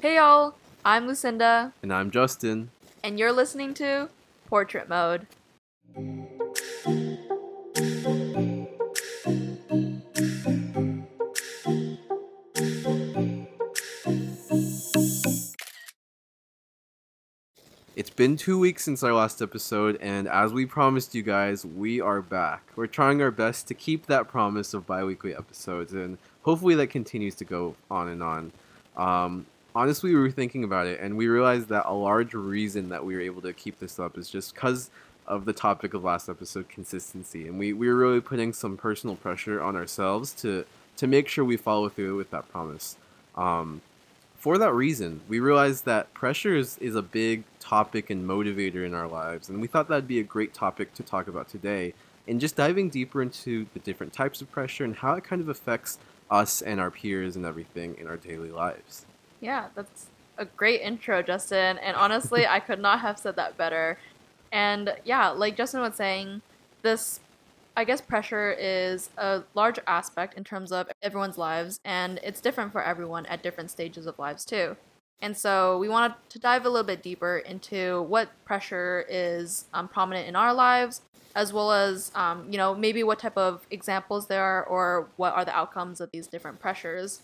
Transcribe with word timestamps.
Hey 0.00 0.16
y'all, 0.16 0.54
I'm 0.84 1.06
Lucinda, 1.06 1.72
And 1.82 1.92
I'm 1.92 2.10
Justin. 2.10 2.70
and 3.02 3.18
you're 3.18 3.32
listening 3.32 3.74
to 3.74 4.08
Portrait 4.46 4.88
Mode. 4.88 5.26
It's 17.96 18.10
been 18.10 18.36
two 18.36 18.58
weeks 18.60 18.84
since 18.84 19.02
our 19.02 19.12
last 19.12 19.42
episode, 19.42 19.98
and 20.00 20.28
as 20.28 20.52
we 20.52 20.66
promised 20.66 21.14
you 21.16 21.22
guys, 21.24 21.64
we 21.66 22.00
are 22.00 22.22
back. 22.22 22.62
We're 22.76 22.86
trying 22.86 23.20
our 23.20 23.32
best 23.32 23.66
to 23.68 23.74
keep 23.74 24.06
that 24.06 24.28
promise 24.28 24.72
of 24.72 24.86
bi 24.86 25.02
weekly 25.02 25.34
episodes, 25.34 25.92
and 25.92 26.16
hopefully 26.42 26.76
that 26.76 26.88
continues 26.88 27.34
to 27.36 27.44
go 27.44 27.74
on 27.90 28.08
and 28.08 28.22
on. 28.22 28.52
Um, 28.96 29.46
honestly, 29.74 30.14
we 30.14 30.20
were 30.20 30.30
thinking 30.30 30.64
about 30.64 30.86
it, 30.86 31.00
and 31.00 31.16
we 31.16 31.28
realized 31.28 31.68
that 31.68 31.86
a 31.86 31.92
large 31.92 32.34
reason 32.34 32.88
that 32.88 33.04
we 33.04 33.14
were 33.14 33.20
able 33.20 33.42
to 33.42 33.52
keep 33.52 33.78
this 33.78 33.98
up 33.98 34.18
is 34.18 34.30
just 34.30 34.54
because 34.54 34.90
of 35.26 35.44
the 35.44 35.52
topic 35.52 35.94
of 35.94 36.02
last 36.02 36.28
episode 36.28 36.68
consistency. 36.68 37.46
And 37.46 37.58
we, 37.58 37.72
we 37.72 37.88
were 37.88 37.96
really 37.96 38.20
putting 38.20 38.52
some 38.52 38.76
personal 38.76 39.14
pressure 39.14 39.60
on 39.62 39.76
ourselves 39.76 40.32
to, 40.34 40.64
to 40.96 41.06
make 41.06 41.28
sure 41.28 41.44
we 41.44 41.58
follow 41.58 41.90
through 41.90 42.16
with 42.16 42.30
that 42.30 42.48
promise. 42.48 42.96
Um, 43.36 43.82
for 44.38 44.56
that 44.56 44.72
reason, 44.72 45.20
we 45.28 45.40
realized 45.40 45.84
that 45.84 46.14
pressure 46.14 46.56
is, 46.56 46.78
is 46.78 46.94
a 46.94 47.02
big 47.02 47.44
topic 47.60 48.08
and 48.08 48.26
motivator 48.26 48.86
in 48.86 48.94
our 48.94 49.08
lives, 49.08 49.48
and 49.48 49.60
we 49.60 49.66
thought 49.66 49.88
that'd 49.88 50.08
be 50.08 50.20
a 50.20 50.24
great 50.24 50.54
topic 50.54 50.94
to 50.94 51.02
talk 51.02 51.28
about 51.28 51.48
today. 51.48 51.92
And 52.26 52.40
just 52.40 52.56
diving 52.56 52.90
deeper 52.90 53.22
into 53.22 53.66
the 53.72 53.80
different 53.80 54.12
types 54.12 54.42
of 54.42 54.50
pressure 54.50 54.84
and 54.84 54.94
how 54.94 55.14
it 55.14 55.24
kind 55.24 55.40
of 55.40 55.48
affects 55.48 55.98
us 56.30 56.60
and 56.60 56.78
our 56.78 56.90
peers 56.90 57.36
and 57.36 57.46
everything 57.46 57.96
in 57.98 58.06
our 58.06 58.18
daily 58.18 58.50
lives. 58.50 59.06
Yeah, 59.40 59.68
that's 59.74 60.06
a 60.36 60.44
great 60.44 60.80
intro, 60.80 61.22
Justin, 61.22 61.78
and 61.78 61.96
honestly, 61.96 62.46
I 62.46 62.60
could 62.60 62.80
not 62.80 63.00
have 63.00 63.18
said 63.18 63.36
that 63.36 63.56
better. 63.56 63.98
And 64.52 64.94
yeah, 65.04 65.28
like 65.28 65.56
Justin 65.56 65.80
was 65.80 65.94
saying, 65.94 66.42
this, 66.82 67.20
I 67.76 67.84
guess, 67.84 68.00
pressure 68.00 68.56
is 68.58 69.10
a 69.18 69.42
large 69.54 69.78
aspect 69.86 70.34
in 70.34 70.44
terms 70.44 70.72
of 70.72 70.88
everyone's 71.02 71.38
lives, 71.38 71.80
and 71.84 72.18
it's 72.22 72.40
different 72.40 72.72
for 72.72 72.82
everyone 72.82 73.26
at 73.26 73.42
different 73.42 73.70
stages 73.70 74.06
of 74.06 74.18
lives 74.18 74.44
too. 74.44 74.76
And 75.20 75.36
so 75.36 75.78
we 75.78 75.88
wanted 75.88 76.16
to 76.28 76.38
dive 76.38 76.64
a 76.64 76.70
little 76.70 76.86
bit 76.86 77.02
deeper 77.02 77.38
into 77.38 78.02
what 78.02 78.30
pressure 78.44 79.04
is 79.08 79.64
um, 79.74 79.88
prominent 79.88 80.28
in 80.28 80.36
our 80.36 80.54
lives, 80.54 81.02
as 81.34 81.52
well 81.52 81.72
as, 81.72 82.12
um, 82.14 82.46
you 82.50 82.56
know, 82.56 82.74
maybe 82.74 83.02
what 83.02 83.18
type 83.18 83.36
of 83.36 83.66
examples 83.70 84.28
there 84.28 84.42
are, 84.42 84.64
or 84.64 85.08
what 85.16 85.34
are 85.34 85.44
the 85.44 85.56
outcomes 85.56 86.00
of 86.00 86.10
these 86.12 86.28
different 86.28 86.60
pressures. 86.60 87.22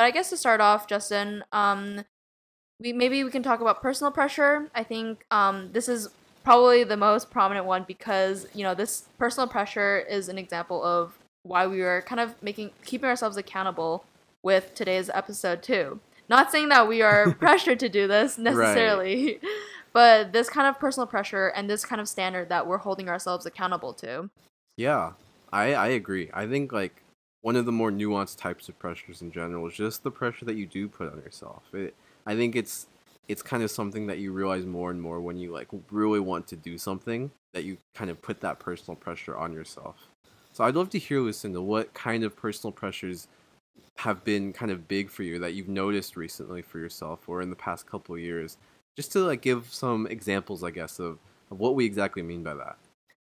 But 0.00 0.06
I 0.06 0.12
guess 0.12 0.30
to 0.30 0.38
start 0.38 0.62
off, 0.62 0.86
Justin, 0.86 1.44
um, 1.52 2.06
we 2.80 2.94
maybe 2.94 3.22
we 3.22 3.30
can 3.30 3.42
talk 3.42 3.60
about 3.60 3.82
personal 3.82 4.10
pressure. 4.10 4.70
I 4.74 4.82
think 4.82 5.26
um, 5.30 5.68
this 5.72 5.90
is 5.90 6.08
probably 6.42 6.84
the 6.84 6.96
most 6.96 7.30
prominent 7.30 7.66
one 7.66 7.84
because 7.86 8.46
you 8.54 8.62
know 8.62 8.74
this 8.74 9.04
personal 9.18 9.46
pressure 9.46 9.98
is 9.98 10.30
an 10.30 10.38
example 10.38 10.82
of 10.82 11.18
why 11.42 11.66
we 11.66 11.82
were 11.82 12.02
kind 12.06 12.18
of 12.18 12.42
making 12.42 12.70
keeping 12.82 13.10
ourselves 13.10 13.36
accountable 13.36 14.06
with 14.42 14.74
today's 14.74 15.10
episode 15.10 15.62
too. 15.62 16.00
Not 16.30 16.50
saying 16.50 16.70
that 16.70 16.88
we 16.88 17.02
are 17.02 17.34
pressured 17.38 17.78
to 17.80 17.90
do 17.90 18.08
this 18.08 18.38
necessarily, 18.38 19.38
but 19.92 20.32
this 20.32 20.48
kind 20.48 20.66
of 20.66 20.80
personal 20.80 21.08
pressure 21.08 21.48
and 21.48 21.68
this 21.68 21.84
kind 21.84 22.00
of 22.00 22.08
standard 22.08 22.48
that 22.48 22.66
we're 22.66 22.78
holding 22.78 23.10
ourselves 23.10 23.44
accountable 23.44 23.92
to. 23.92 24.30
Yeah, 24.78 25.12
I, 25.52 25.74
I 25.74 25.88
agree. 25.88 26.30
I 26.32 26.46
think 26.46 26.72
like 26.72 27.02
one 27.42 27.56
of 27.56 27.66
the 27.66 27.72
more 27.72 27.90
nuanced 27.90 28.38
types 28.38 28.68
of 28.68 28.78
pressures 28.78 29.22
in 29.22 29.32
general 29.32 29.66
is 29.66 29.74
just 29.74 30.02
the 30.02 30.10
pressure 30.10 30.44
that 30.44 30.56
you 30.56 30.66
do 30.66 30.88
put 30.88 31.12
on 31.12 31.18
yourself. 31.18 31.62
It, 31.72 31.94
I 32.26 32.36
think 32.36 32.54
it's 32.54 32.86
it's 33.28 33.42
kind 33.42 33.62
of 33.62 33.70
something 33.70 34.08
that 34.08 34.18
you 34.18 34.32
realize 34.32 34.66
more 34.66 34.90
and 34.90 35.00
more 35.00 35.20
when 35.20 35.36
you 35.36 35.52
like 35.52 35.68
really 35.90 36.18
want 36.18 36.48
to 36.48 36.56
do 36.56 36.76
something 36.76 37.30
that 37.52 37.64
you 37.64 37.78
kind 37.94 38.10
of 38.10 38.20
put 38.20 38.40
that 38.40 38.58
personal 38.58 38.96
pressure 38.96 39.36
on 39.36 39.52
yourself. 39.52 40.08
So 40.52 40.64
I'd 40.64 40.74
love 40.74 40.90
to 40.90 40.98
hear, 40.98 41.20
Lucinda, 41.20 41.62
what 41.62 41.94
kind 41.94 42.24
of 42.24 42.36
personal 42.36 42.72
pressures 42.72 43.28
have 43.96 44.24
been 44.24 44.52
kind 44.52 44.72
of 44.72 44.88
big 44.88 45.10
for 45.10 45.22
you 45.22 45.38
that 45.38 45.54
you've 45.54 45.68
noticed 45.68 46.16
recently 46.16 46.62
for 46.62 46.78
yourself 46.78 47.28
or 47.28 47.40
in 47.40 47.50
the 47.50 47.56
past 47.56 47.86
couple 47.86 48.18
years, 48.18 48.56
just 48.96 49.12
to 49.12 49.20
like 49.20 49.42
give 49.42 49.72
some 49.72 50.06
examples, 50.08 50.64
I 50.64 50.70
guess, 50.70 50.98
of, 50.98 51.18
of 51.50 51.60
what 51.60 51.76
we 51.76 51.84
exactly 51.84 52.22
mean 52.22 52.42
by 52.42 52.54
that. 52.54 52.78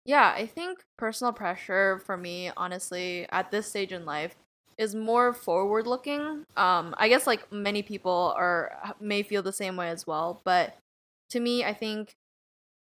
Yeah, 0.07 0.33
I 0.35 0.47
think 0.47 0.85
personal 0.97 1.33
pressure 1.33 2.01
for 2.05 2.17
me, 2.17 2.51
honestly, 2.57 3.27
at 3.29 3.51
this 3.51 3.67
stage 3.67 3.91
in 3.91 4.05
life, 4.05 4.35
is 4.77 4.95
more 4.95 5.33
forward 5.33 5.87
looking. 5.87 6.45
Um, 6.57 6.95
I 6.97 7.09
guess 7.09 7.27
like 7.27 7.51
many 7.51 7.83
people 7.83 8.33
are 8.37 8.95
may 9.01 9.23
feel 9.23 9.43
the 9.43 9.53
same 9.53 9.75
way 9.75 9.89
as 9.89 10.07
well, 10.07 10.41
but 10.45 10.77
to 11.31 11.39
me, 11.41 11.65
I 11.65 11.73
think 11.73 12.15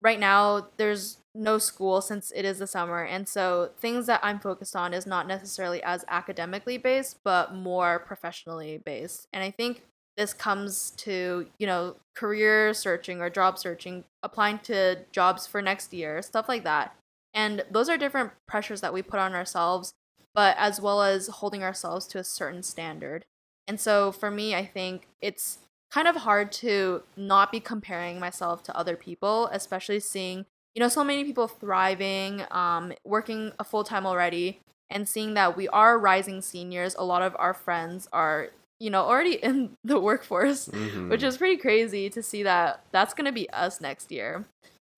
right 0.02 0.20
now 0.20 0.68
there's 0.78 1.18
no 1.34 1.58
school 1.58 2.00
since 2.02 2.32
it 2.34 2.44
is 2.44 2.58
the 2.60 2.66
summer, 2.68 3.04
and 3.04 3.28
so 3.28 3.70
things 3.80 4.06
that 4.06 4.20
I'm 4.22 4.40
focused 4.40 4.76
on 4.76 4.94
is 4.94 5.06
not 5.06 5.26
necessarily 5.28 5.82
as 5.82 6.04
academically 6.08 6.78
based, 6.78 7.18
but 7.24 7.54
more 7.54 8.00
professionally 8.00 8.78
based. 8.84 9.28
And 9.32 9.42
I 9.44 9.50
think 9.52 9.82
this 10.16 10.34
comes 10.34 10.92
to 10.98 11.46
you 11.58 11.66
know 11.66 11.96
career 12.16 12.74
searching 12.74 13.20
or 13.22 13.30
job 13.30 13.58
searching, 13.58 14.04
applying 14.22 14.60
to 14.60 14.98
jobs 15.12 15.46
for 15.46 15.62
next 15.62 15.92
year, 15.94 16.22
stuff 16.22 16.48
like 16.48 16.64
that. 16.64 16.94
And 17.34 17.64
those 17.70 17.88
are 17.88 17.96
different 17.96 18.32
pressures 18.46 18.80
that 18.80 18.92
we 18.92 19.02
put 19.02 19.20
on 19.20 19.34
ourselves 19.34 19.94
but 20.34 20.54
as 20.56 20.80
well 20.80 21.02
as 21.02 21.26
holding 21.26 21.64
ourselves 21.64 22.06
to 22.06 22.16
a 22.18 22.22
certain 22.22 22.62
standard. 22.62 23.24
And 23.66 23.80
so 23.80 24.12
for 24.12 24.30
me, 24.30 24.54
I 24.54 24.64
think 24.64 25.08
it's 25.20 25.58
kind 25.90 26.06
of 26.06 26.14
hard 26.14 26.52
to 26.52 27.02
not 27.16 27.50
be 27.50 27.58
comparing 27.58 28.20
myself 28.20 28.62
to 28.64 28.76
other 28.76 28.94
people, 28.94 29.48
especially 29.52 29.98
seeing, 29.98 30.46
you 30.76 30.80
know, 30.80 30.86
so 30.88 31.02
many 31.02 31.24
people 31.24 31.48
thriving, 31.48 32.44
um, 32.52 32.92
working 33.04 33.50
a 33.58 33.64
full 33.64 33.82
time 33.82 34.06
already, 34.06 34.60
and 34.90 35.08
seeing 35.08 35.34
that 35.34 35.56
we 35.56 35.66
are 35.68 35.98
rising 35.98 36.40
seniors. 36.40 36.94
A 36.96 37.04
lot 37.04 37.22
of 37.22 37.34
our 37.36 37.54
friends 37.54 38.06
are, 38.12 38.50
you 38.78 38.90
know, 38.90 39.02
already 39.02 39.34
in 39.42 39.76
the 39.82 39.98
workforce, 39.98 40.68
Mhm. 40.68 41.08
which 41.10 41.24
is 41.24 41.36
pretty 41.36 41.56
crazy 41.56 42.08
to 42.10 42.22
see 42.22 42.44
that 42.44 42.84
that's 42.92 43.12
going 43.12 43.24
to 43.26 43.32
be 43.32 43.50
us 43.50 43.80
next 43.80 44.12
year. 44.12 44.44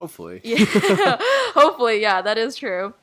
Hopefully. 0.00 0.40
Yeah. 0.44 0.64
Hopefully, 1.54 2.00
yeah, 2.00 2.22
that 2.22 2.38
is 2.38 2.56
true. 2.56 2.94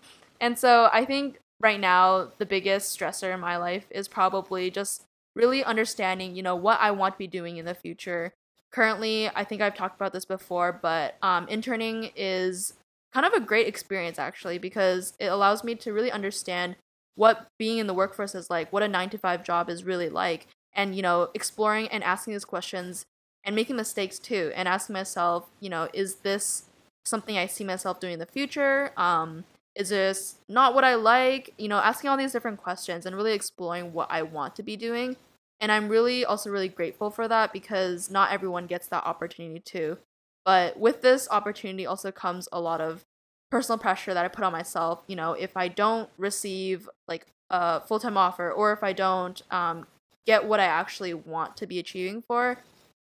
And 0.41 0.57
so 0.57 0.89
I 0.91 1.05
think 1.05 1.39
right 1.59 1.79
now 1.79 2.29
the 2.37 2.45
biggest 2.45 2.97
stressor 2.97 3.33
in 3.33 3.39
my 3.39 3.57
life 3.57 3.85
is 3.89 4.07
probably 4.07 4.69
just 4.69 5.03
really 5.35 5.63
understanding, 5.63 6.35
you 6.35 6.43
know, 6.43 6.55
what 6.55 6.79
I 6.79 6.91
want 6.91 7.15
to 7.15 7.17
be 7.19 7.27
doing 7.27 7.57
in 7.57 7.65
the 7.65 7.75
future. 7.75 8.33
Currently, 8.71 9.29
I 9.29 9.43
think 9.43 9.61
I've 9.61 9.75
talked 9.75 9.95
about 9.95 10.13
this 10.13 10.25
before, 10.25 10.77
but 10.81 11.15
um, 11.21 11.47
interning 11.47 12.11
is 12.15 12.73
kind 13.13 13.25
of 13.25 13.33
a 13.33 13.39
great 13.39 13.67
experience 13.67 14.19
actually 14.19 14.57
because 14.57 15.13
it 15.19 15.27
allows 15.27 15.63
me 15.63 15.75
to 15.75 15.93
really 15.93 16.11
understand 16.11 16.75
what 17.15 17.47
being 17.57 17.77
in 17.77 17.87
the 17.87 17.93
workforce 17.93 18.35
is 18.35 18.49
like, 18.49 18.71
what 18.71 18.83
a 18.83 18.87
9 18.87 19.09
to 19.11 19.17
5 19.17 19.43
job 19.43 19.69
is 19.69 19.83
really 19.83 20.09
like, 20.09 20.47
and 20.73 20.95
you 20.95 21.01
know, 21.01 21.29
exploring 21.33 21.87
and 21.87 22.03
asking 22.03 22.33
these 22.33 22.45
questions 22.45 23.05
and 23.43 23.55
making 23.55 23.75
mistakes 23.75 24.19
too 24.19 24.51
and 24.55 24.67
asking 24.67 24.93
myself, 24.93 25.49
you 25.59 25.69
know, 25.69 25.87
is 25.93 26.15
this 26.15 26.65
something 27.07 27.37
I 27.37 27.47
see 27.47 27.63
myself 27.63 27.99
doing 27.99 28.13
in 28.13 28.19
the 28.19 28.25
future? 28.25 28.91
Um, 28.97 29.45
is 29.75 29.89
this 29.89 30.35
not 30.49 30.73
what 30.73 30.83
I 30.83 30.95
like? 30.95 31.53
You 31.57 31.67
know, 31.67 31.77
asking 31.77 32.09
all 32.09 32.17
these 32.17 32.31
different 32.31 32.57
questions 32.57 33.05
and 33.05 33.15
really 33.15 33.33
exploring 33.33 33.93
what 33.93 34.07
I 34.09 34.23
want 34.23 34.55
to 34.55 34.63
be 34.63 34.75
doing. 34.75 35.15
And 35.59 35.71
I'm 35.71 35.89
really 35.89 36.25
also 36.25 36.49
really 36.49 36.67
grateful 36.67 37.09
for 37.09 37.27
that 37.27 37.53
because 37.53 38.11
not 38.11 38.31
everyone 38.31 38.67
gets 38.67 38.87
that 38.87 39.05
opportunity 39.05 39.59
too. 39.59 39.97
But 40.45 40.79
with 40.79 41.01
this 41.01 41.27
opportunity 41.29 41.85
also 41.85 42.11
comes 42.11 42.47
a 42.51 42.61
lot 42.61 42.79
of 42.81 43.03
personal 43.51 43.77
pressure 43.77 44.13
that 44.13 44.25
I 44.25 44.27
put 44.27 44.43
on 44.43 44.51
myself. 44.51 45.03
You 45.07 45.15
know, 45.15 45.33
if 45.33 45.57
I 45.57 45.67
don't 45.67 46.09
receive 46.17 46.89
like 47.07 47.27
a 47.49 47.81
full 47.81 47.99
time 47.99 48.17
offer 48.17 48.51
or 48.51 48.71
if 48.73 48.83
I 48.83 48.93
don't 48.93 49.41
um, 49.51 49.87
get 50.25 50.45
what 50.45 50.59
I 50.59 50.65
actually 50.65 51.13
want 51.13 51.57
to 51.57 51.67
be 51.67 51.79
achieving 51.79 52.21
for, 52.21 52.57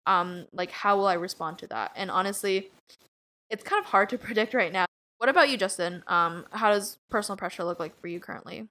um, 0.06 0.46
like 0.52 0.70
how 0.70 0.96
will 0.96 1.06
I 1.06 1.14
respond 1.14 1.58
to 1.58 1.66
that? 1.68 1.92
And 1.96 2.10
honestly, 2.10 2.70
it's 3.50 3.62
kind 3.64 3.80
of 3.80 3.86
hard 3.86 4.08
to 4.10 4.18
predict 4.26 4.54
right 4.54 4.72
now. 4.72 4.86
What 5.18 5.30
about 5.30 5.48
you, 5.48 5.56
Justin? 5.56 6.02
Um, 6.06 6.44
how 6.52 6.70
does 6.70 6.98
personal 7.08 7.36
pressure 7.36 7.64
look 7.64 7.80
like 7.80 7.98
for 8.00 8.08
you 8.08 8.20
currently? 8.20 8.68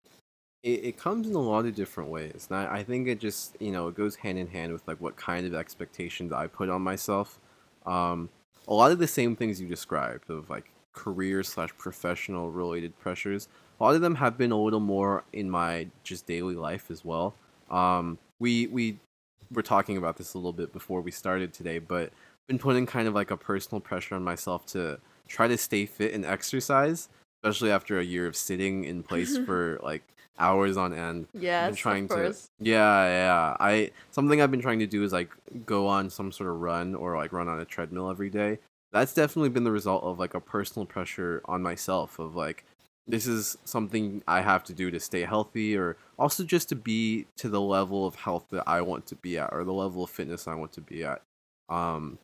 it, 0.66 0.84
it 0.84 0.98
comes 0.98 1.30
in 1.30 1.36
a 1.36 1.40
lot 1.40 1.66
of 1.66 1.76
different 1.76 2.10
ways. 2.10 2.48
And 2.50 2.58
I, 2.58 2.78
I 2.78 2.84
think 2.84 3.08
it 3.08 3.20
just, 3.20 3.56
you 3.62 3.72
know, 3.72 3.88
it 3.88 3.96
goes 3.96 4.18
hand 4.18 4.40
in 4.40 4.48
hand 4.48 4.74
with 4.74 4.86
like 4.88 5.00
what 5.00 5.16
kind 5.16 5.46
of 5.46 5.54
expectations 5.54 6.34
I 6.34 6.48
put 6.48 6.70
on 6.70 6.82
myself. 6.82 7.40
Um, 7.86 8.30
a 8.68 8.74
lot 8.74 8.92
of 8.92 8.98
the 8.98 9.08
same 9.08 9.36
things 9.36 9.62
you 9.62 9.68
described 9.68 10.30
of 10.30 10.50
like 10.50 10.72
career 10.92 11.44
slash 11.44 11.70
professional 11.78 12.50
related 12.50 13.00
pressures. 13.00 13.48
A 13.80 13.84
lot 13.84 13.94
of 13.94 14.02
them 14.02 14.16
have 14.16 14.38
been 14.38 14.52
a 14.52 14.60
little 14.60 14.80
more 14.80 15.24
in 15.32 15.52
my 15.52 15.88
just 16.04 16.26
daily 16.26 16.56
life 16.56 16.90
as 16.90 17.06
well. 17.06 17.36
Um, 17.70 18.18
we 18.40 18.68
we 18.68 18.98
were 19.52 19.62
talking 19.62 19.98
about 19.98 20.18
this 20.18 20.34
a 20.34 20.38
little 20.38 20.54
bit 20.54 20.74
before 20.74 21.02
we 21.02 21.12
started 21.12 21.54
today, 21.54 21.78
but 21.78 22.12
been 22.48 22.60
putting 22.60 22.86
kind 22.86 23.08
of 23.08 23.14
like 23.14 23.32
a 23.32 23.38
personal 23.38 23.80
pressure 23.80 24.16
on 24.16 24.24
myself 24.24 24.66
to 24.68 25.00
try 25.28 25.48
to 25.48 25.58
stay 25.58 25.86
fit 25.86 26.14
and 26.14 26.26
exercise 26.26 27.10
especially 27.46 27.72
after 27.72 28.00
a 28.00 28.04
year 28.04 28.26
of 28.26 28.36
sitting 28.36 28.86
in 28.86 29.04
place 29.04 29.38
for 29.46 29.80
like 29.84 30.04
hours 30.38 30.78
on 30.78 30.94
end. 30.94 31.28
Been 31.68 31.76
trying 31.76 32.06
of 32.06 32.10
to 32.10 32.36
yeah 32.60 33.06
yeah. 33.06 33.58
I 33.60 33.92
something 34.12 34.42
i've 34.42 34.52
been 34.52 34.62
trying 34.62 34.80
to 34.80 34.88
do 34.88 35.04
is 35.04 35.14
like 35.14 35.30
go 35.66 35.88
on 35.88 36.10
some 36.10 36.32
sort 36.32 36.50
of 36.50 36.60
run 36.60 36.96
or 36.96 37.16
like 37.16 37.32
run 37.32 37.48
on 37.48 37.60
a 37.60 37.66
treadmill 37.66 38.10
every 38.10 38.30
day. 38.30 38.60
That's 38.92 39.14
definitely 39.14 39.50
been 39.50 39.64
the 39.64 39.72
result 39.72 40.04
of 40.04 40.20
like 40.20 40.34
a 40.34 40.40
personal 40.40 40.86
pressure 40.86 41.42
on 41.46 41.62
myself 41.62 42.18
of 42.20 42.36
like 42.36 42.66
this 43.08 43.28
is 43.28 43.56
something 43.66 44.24
i 44.28 44.42
have 44.42 44.64
to 44.64 44.74
do 44.74 44.90
to 44.90 45.00
stay 45.00 45.22
healthy 45.22 45.78
or 45.78 45.96
also 46.18 46.44
just 46.44 46.70
to 46.70 46.76
be 46.76 47.28
to 47.38 47.48
the 47.48 47.62
level 47.62 48.08
of 48.08 48.16
health 48.16 48.48
that 48.50 48.64
i 48.66 48.82
want 48.82 49.06
to 49.06 49.16
be 49.18 49.38
at 49.38 49.54
or 49.54 49.64
the 49.64 49.72
level 49.72 50.04
of 50.04 50.10
fitness 50.10 50.48
i 50.48 50.56
want 50.56 50.72
to 50.72 50.82
be 50.82 51.04
at. 51.04 51.22
Um 51.70 52.18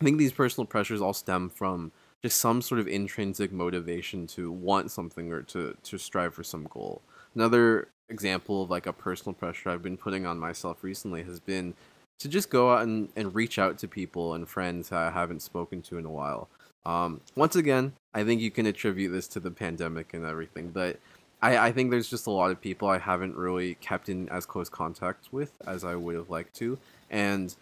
i 0.00 0.04
think 0.04 0.18
these 0.18 0.32
personal 0.32 0.66
pressures 0.66 1.00
all 1.00 1.12
stem 1.12 1.48
from 1.48 1.92
just 2.22 2.40
some 2.40 2.60
sort 2.60 2.80
of 2.80 2.88
intrinsic 2.88 3.52
motivation 3.52 4.26
to 4.26 4.50
want 4.50 4.90
something 4.90 5.32
or 5.32 5.42
to 5.42 5.76
to 5.82 5.98
strive 5.98 6.34
for 6.34 6.42
some 6.42 6.64
goal 6.64 7.02
another 7.34 7.88
example 8.08 8.62
of 8.62 8.70
like 8.70 8.86
a 8.86 8.92
personal 8.92 9.34
pressure 9.34 9.70
I've 9.70 9.82
been 9.82 9.96
putting 9.96 10.26
on 10.26 10.38
myself 10.38 10.82
recently 10.82 11.22
has 11.24 11.40
been 11.40 11.74
to 12.18 12.28
just 12.28 12.50
go 12.50 12.72
out 12.72 12.82
and, 12.82 13.08
and 13.16 13.34
reach 13.34 13.58
out 13.58 13.78
to 13.78 13.88
people 13.88 14.34
and 14.34 14.48
friends 14.48 14.88
that 14.88 14.98
I 14.98 15.10
haven't 15.10 15.42
spoken 15.42 15.82
to 15.82 15.98
in 15.98 16.04
a 16.04 16.10
while. 16.10 16.48
Um, 16.84 17.20
once 17.36 17.54
again, 17.54 17.92
I 18.14 18.24
think 18.24 18.40
you 18.40 18.50
can 18.50 18.66
attribute 18.66 19.12
this 19.12 19.28
to 19.28 19.40
the 19.40 19.50
pandemic 19.50 20.14
and 20.14 20.24
everything, 20.24 20.70
but 20.70 20.98
I, 21.42 21.58
I 21.58 21.72
think 21.72 21.90
there's 21.90 22.10
just 22.10 22.26
a 22.26 22.30
lot 22.30 22.50
of 22.50 22.60
people 22.60 22.88
I 22.88 22.98
haven't 22.98 23.36
really 23.36 23.74
kept 23.76 24.08
in 24.08 24.28
as 24.30 24.46
close 24.46 24.68
contact 24.68 25.28
with 25.30 25.52
as 25.66 25.84
I 25.84 25.94
would 25.94 26.16
have 26.16 26.30
liked 26.30 26.54
to. 26.56 26.78
And 27.10 27.54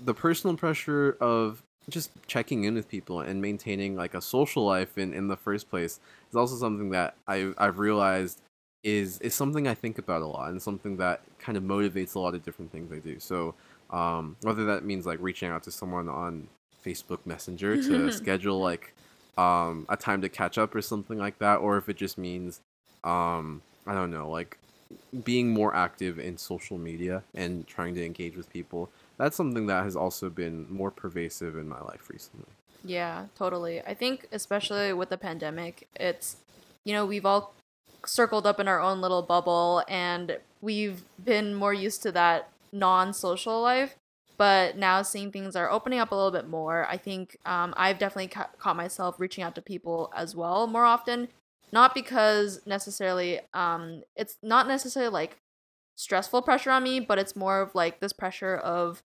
the 0.00 0.14
personal 0.14 0.56
pressure 0.56 1.16
of 1.20 1.62
just 1.88 2.10
checking 2.26 2.64
in 2.64 2.74
with 2.74 2.88
people 2.88 3.20
and 3.20 3.42
maintaining 3.42 3.96
like 3.96 4.14
a 4.14 4.20
social 4.20 4.64
life 4.64 4.96
in, 4.96 5.12
in 5.12 5.28
the 5.28 5.36
first 5.36 5.68
place 5.70 6.00
is 6.30 6.36
also 6.36 6.56
something 6.56 6.90
that 6.90 7.14
I, 7.28 7.52
I've 7.58 7.78
realized 7.78 8.40
is 8.82 9.18
is 9.20 9.34
something 9.34 9.66
I 9.66 9.74
think 9.74 9.98
about 9.98 10.22
a 10.22 10.26
lot 10.26 10.50
and 10.50 10.60
something 10.60 10.98
that 10.98 11.22
kind 11.38 11.56
of 11.56 11.64
motivates 11.64 12.14
a 12.14 12.18
lot 12.18 12.34
of 12.34 12.44
different 12.44 12.70
things 12.70 12.92
I 12.92 12.98
do. 12.98 13.18
So 13.18 13.54
um, 13.90 14.36
whether 14.42 14.64
that 14.66 14.84
means 14.84 15.06
like 15.06 15.18
reaching 15.20 15.50
out 15.50 15.62
to 15.64 15.70
someone 15.70 16.08
on 16.08 16.48
Facebook 16.84 17.20
Messenger 17.24 17.82
to 17.82 18.12
schedule 18.20 18.60
like 18.60 18.94
um, 19.38 19.86
a 19.88 19.96
time 19.96 20.20
to 20.22 20.28
catch 20.28 20.58
up 20.58 20.74
or 20.74 20.82
something 20.82 21.18
like 21.18 21.38
that, 21.38 21.56
or 21.56 21.76
if 21.78 21.88
it 21.88 21.96
just 21.96 22.18
means 22.18 22.60
um, 23.04 23.62
I 23.86 23.94
don't 23.94 24.10
know, 24.10 24.30
like 24.30 24.58
being 25.24 25.50
more 25.50 25.74
active 25.74 26.18
in 26.18 26.36
social 26.36 26.78
media 26.78 27.22
and 27.34 27.66
trying 27.66 27.94
to 27.94 28.04
engage 28.04 28.36
with 28.36 28.52
people. 28.52 28.90
That's 29.16 29.36
something 29.36 29.66
that 29.66 29.84
has 29.84 29.96
also 29.96 30.30
been 30.30 30.66
more 30.70 30.90
pervasive 30.90 31.56
in 31.56 31.68
my 31.68 31.80
life 31.80 32.08
recently. 32.10 32.50
Yeah, 32.84 33.26
totally. 33.36 33.80
I 33.80 33.94
think 33.94 34.26
especially 34.32 34.92
with 34.92 35.08
the 35.08 35.16
pandemic, 35.16 35.88
it's 35.96 36.36
you 36.84 36.92
know, 36.92 37.06
we've 37.06 37.24
all 37.24 37.54
circled 38.06 38.46
up 38.46 38.60
in 38.60 38.68
our 38.68 38.80
own 38.80 39.00
little 39.00 39.22
bubble 39.22 39.82
and 39.88 40.38
we've 40.60 41.02
been 41.22 41.54
more 41.54 41.72
used 41.72 42.02
to 42.02 42.12
that 42.12 42.50
non-social 42.72 43.60
life 43.60 43.96
but 44.36 44.76
now 44.76 45.00
seeing 45.00 45.30
things 45.30 45.54
are 45.54 45.70
opening 45.70 46.00
up 46.00 46.10
a 46.10 46.14
little 46.14 46.30
bit 46.30 46.48
more 46.48 46.86
i 46.90 46.96
think 46.96 47.38
um, 47.46 47.72
i've 47.76 47.98
definitely 47.98 48.28
ca- 48.28 48.50
caught 48.58 48.76
myself 48.76 49.18
reaching 49.18 49.44
out 49.44 49.54
to 49.54 49.62
people 49.62 50.12
as 50.14 50.34
well 50.34 50.66
more 50.66 50.84
often 50.84 51.28
not 51.72 51.94
because 51.94 52.60
necessarily 52.66 53.40
um, 53.52 54.02
it's 54.16 54.36
not 54.42 54.68
necessarily 54.68 55.10
like 55.10 55.38
stressful 55.96 56.42
pressure 56.42 56.70
on 56.70 56.82
me 56.82 57.00
but 57.00 57.18
it's 57.18 57.36
more 57.36 57.60
of 57.60 57.74
like 57.74 58.00
this 58.00 58.12
pressure 58.12 58.56
of 58.56 59.02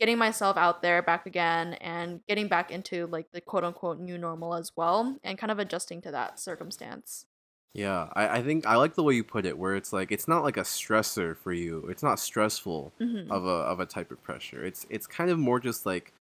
getting 0.00 0.18
myself 0.18 0.56
out 0.56 0.82
there 0.82 1.02
back 1.02 1.26
again 1.26 1.74
and 1.74 2.22
getting 2.28 2.48
back 2.48 2.70
into 2.70 3.06
like 3.08 3.30
the 3.32 3.40
quote 3.40 3.64
unquote 3.64 3.98
new 3.98 4.18
normal 4.18 4.54
as 4.54 4.72
well 4.76 5.18
and 5.24 5.38
kind 5.38 5.50
of 5.52 5.58
adjusting 5.58 6.00
to 6.02 6.10
that 6.12 6.40
circumstance 6.40 7.26
Yeah, 7.74 8.08
I, 8.14 8.38
I 8.38 8.42
think 8.42 8.66
I 8.66 8.76
like 8.76 8.94
the 8.94 9.02
way 9.02 9.14
you 9.14 9.24
put 9.24 9.46
it, 9.46 9.58
where 9.58 9.76
it's 9.76 9.92
like 9.92 10.10
it's 10.10 10.26
not 10.28 10.42
like 10.42 10.56
a 10.56 10.62
stressor 10.62 11.36
for 11.36 11.52
you. 11.52 11.86
It's 11.88 12.02
not 12.02 12.18
stressful 12.18 12.92
hmm 13.00 13.30
of 13.30 13.44
a 13.44 13.48
of 13.48 13.80
a 13.80 13.86
type 13.86 14.10
of 14.10 14.22
pressure. 14.22 14.64
It's 14.64 14.86
it's 14.90 15.06
kind 15.06 15.30
of 15.30 15.38
more 15.38 15.60
just 15.60 15.86
like 15.86 16.12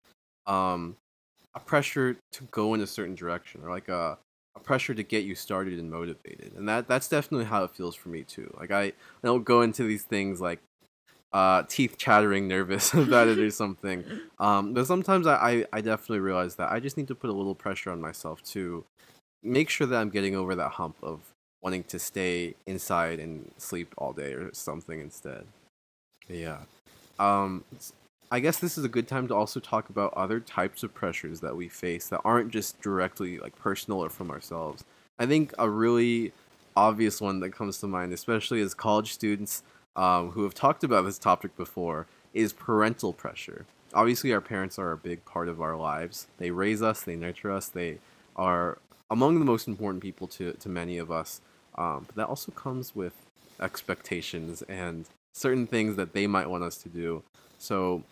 um 0.46 0.96
a 1.54 1.60
pressure 1.60 2.18
to 2.32 2.44
go 2.52 2.74
in 2.74 2.80
a 2.82 2.86
certain 2.86 3.14
direction 3.16 3.62
or 3.64 3.70
like 3.70 3.88
a 3.88 4.18
a 4.56 4.60
pressure 4.60 4.94
to 4.94 5.02
get 5.02 5.24
you 5.24 5.34
started 5.34 5.78
and 5.78 5.90
motivated. 5.90 6.52
And 6.56 6.68
that 6.68 6.88
that's 6.88 7.08
definitely 7.08 7.46
how 7.46 7.64
it 7.64 7.70
feels 7.70 7.94
for 7.94 8.08
me 8.08 8.22
too. 8.22 8.52
Like 8.58 8.70
I, 8.70 8.82
I 8.82 8.92
don't 9.22 9.44
go 9.44 9.62
into 9.62 9.84
these 9.84 10.02
things 10.02 10.40
like 10.40 10.60
uh 11.32 11.64
teeth 11.68 11.98
chattering 11.98 12.48
nervous 12.48 12.94
about 12.94 13.28
it 13.28 13.38
or 13.38 13.50
something. 13.50 14.04
Um 14.38 14.74
but 14.74 14.86
sometimes 14.86 15.26
I, 15.26 15.34
I 15.34 15.66
I 15.74 15.80
definitely 15.80 16.20
realize 16.20 16.56
that 16.56 16.72
I 16.72 16.80
just 16.80 16.96
need 16.96 17.08
to 17.08 17.14
put 17.14 17.30
a 17.30 17.34
little 17.34 17.54
pressure 17.54 17.90
on 17.90 18.00
myself 18.00 18.42
to 18.44 18.84
make 19.42 19.68
sure 19.68 19.86
that 19.86 20.00
I'm 20.00 20.10
getting 20.10 20.34
over 20.34 20.54
that 20.54 20.72
hump 20.72 20.96
of 21.02 21.20
wanting 21.62 21.84
to 21.84 21.98
stay 21.98 22.54
inside 22.66 23.18
and 23.18 23.50
sleep 23.56 23.94
all 23.98 24.12
day 24.12 24.32
or 24.32 24.50
something 24.52 25.00
instead. 25.00 25.46
Yeah. 26.28 26.58
Um, 27.18 27.64
I 28.30 28.40
guess 28.40 28.58
this 28.58 28.76
is 28.76 28.84
a 28.84 28.88
good 28.88 29.06
time 29.06 29.28
to 29.28 29.34
also 29.36 29.60
talk 29.60 29.88
about 29.88 30.12
other 30.14 30.40
types 30.40 30.82
of 30.82 30.92
pressures 30.92 31.40
that 31.40 31.54
we 31.54 31.68
face 31.68 32.08
that 32.08 32.20
aren't 32.24 32.50
just 32.50 32.80
directly 32.80 33.38
like 33.38 33.56
personal 33.56 34.02
or 34.02 34.10
from 34.10 34.32
ourselves. 34.32 34.84
I 35.16 35.26
think 35.26 35.54
a 35.58 35.70
really 35.70 36.32
obvious 36.76 37.20
one 37.20 37.38
that 37.40 37.50
comes 37.50 37.78
to 37.78 37.86
mind, 37.86 38.12
especially 38.12 38.60
as 38.60 38.74
college 38.74 39.12
students 39.12 39.62
um, 39.94 40.32
who 40.32 40.42
have 40.42 40.54
talked 40.54 40.82
about 40.82 41.04
this 41.04 41.18
topic 41.18 41.56
before, 41.56 42.06
is 42.34 42.52
parental 42.52 43.12
pressure. 43.12 43.64
Obviously, 43.94 44.32
our 44.32 44.40
parents 44.40 44.76
are 44.76 44.90
a 44.90 44.96
big 44.96 45.24
part 45.24 45.48
of 45.48 45.60
our 45.60 45.76
lives. 45.76 46.26
They 46.38 46.50
raise 46.50 46.82
us, 46.82 47.02
they 47.02 47.14
nurture 47.14 47.52
us, 47.52 47.68
they 47.68 47.98
are 48.34 48.78
among 49.08 49.38
the 49.38 49.44
most 49.44 49.68
important 49.68 50.02
people 50.02 50.26
to, 50.26 50.52
to 50.54 50.68
many 50.68 50.98
of 50.98 51.12
us. 51.12 51.40
Um, 51.78 52.04
but 52.08 52.16
that 52.16 52.26
also 52.26 52.50
comes 52.50 52.94
with 52.96 53.14
expectations 53.60 54.62
and 54.62 55.06
certain 55.32 55.68
things 55.68 55.94
that 55.94 56.12
they 56.12 56.26
might 56.26 56.50
want 56.50 56.64
us 56.64 56.76
to 56.78 56.88
do. 56.88 57.22
So, 57.58 58.02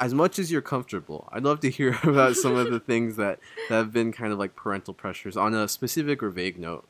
as 0.00 0.14
much 0.14 0.38
as 0.38 0.50
you're 0.50 0.62
comfortable, 0.62 1.28
I'd 1.30 1.44
love 1.44 1.60
to 1.60 1.70
hear 1.70 1.98
about 2.02 2.34
some 2.34 2.56
of 2.56 2.70
the 2.70 2.80
things 2.90 3.16
that, 3.16 3.38
that 3.68 3.76
have 3.76 3.92
been 3.92 4.10
kind 4.10 4.32
of 4.32 4.38
like 4.38 4.56
parental 4.56 4.94
pressures 4.94 5.36
on 5.36 5.54
a 5.54 5.68
specific 5.68 6.22
or 6.22 6.30
vague 6.30 6.58
note. 6.58 6.88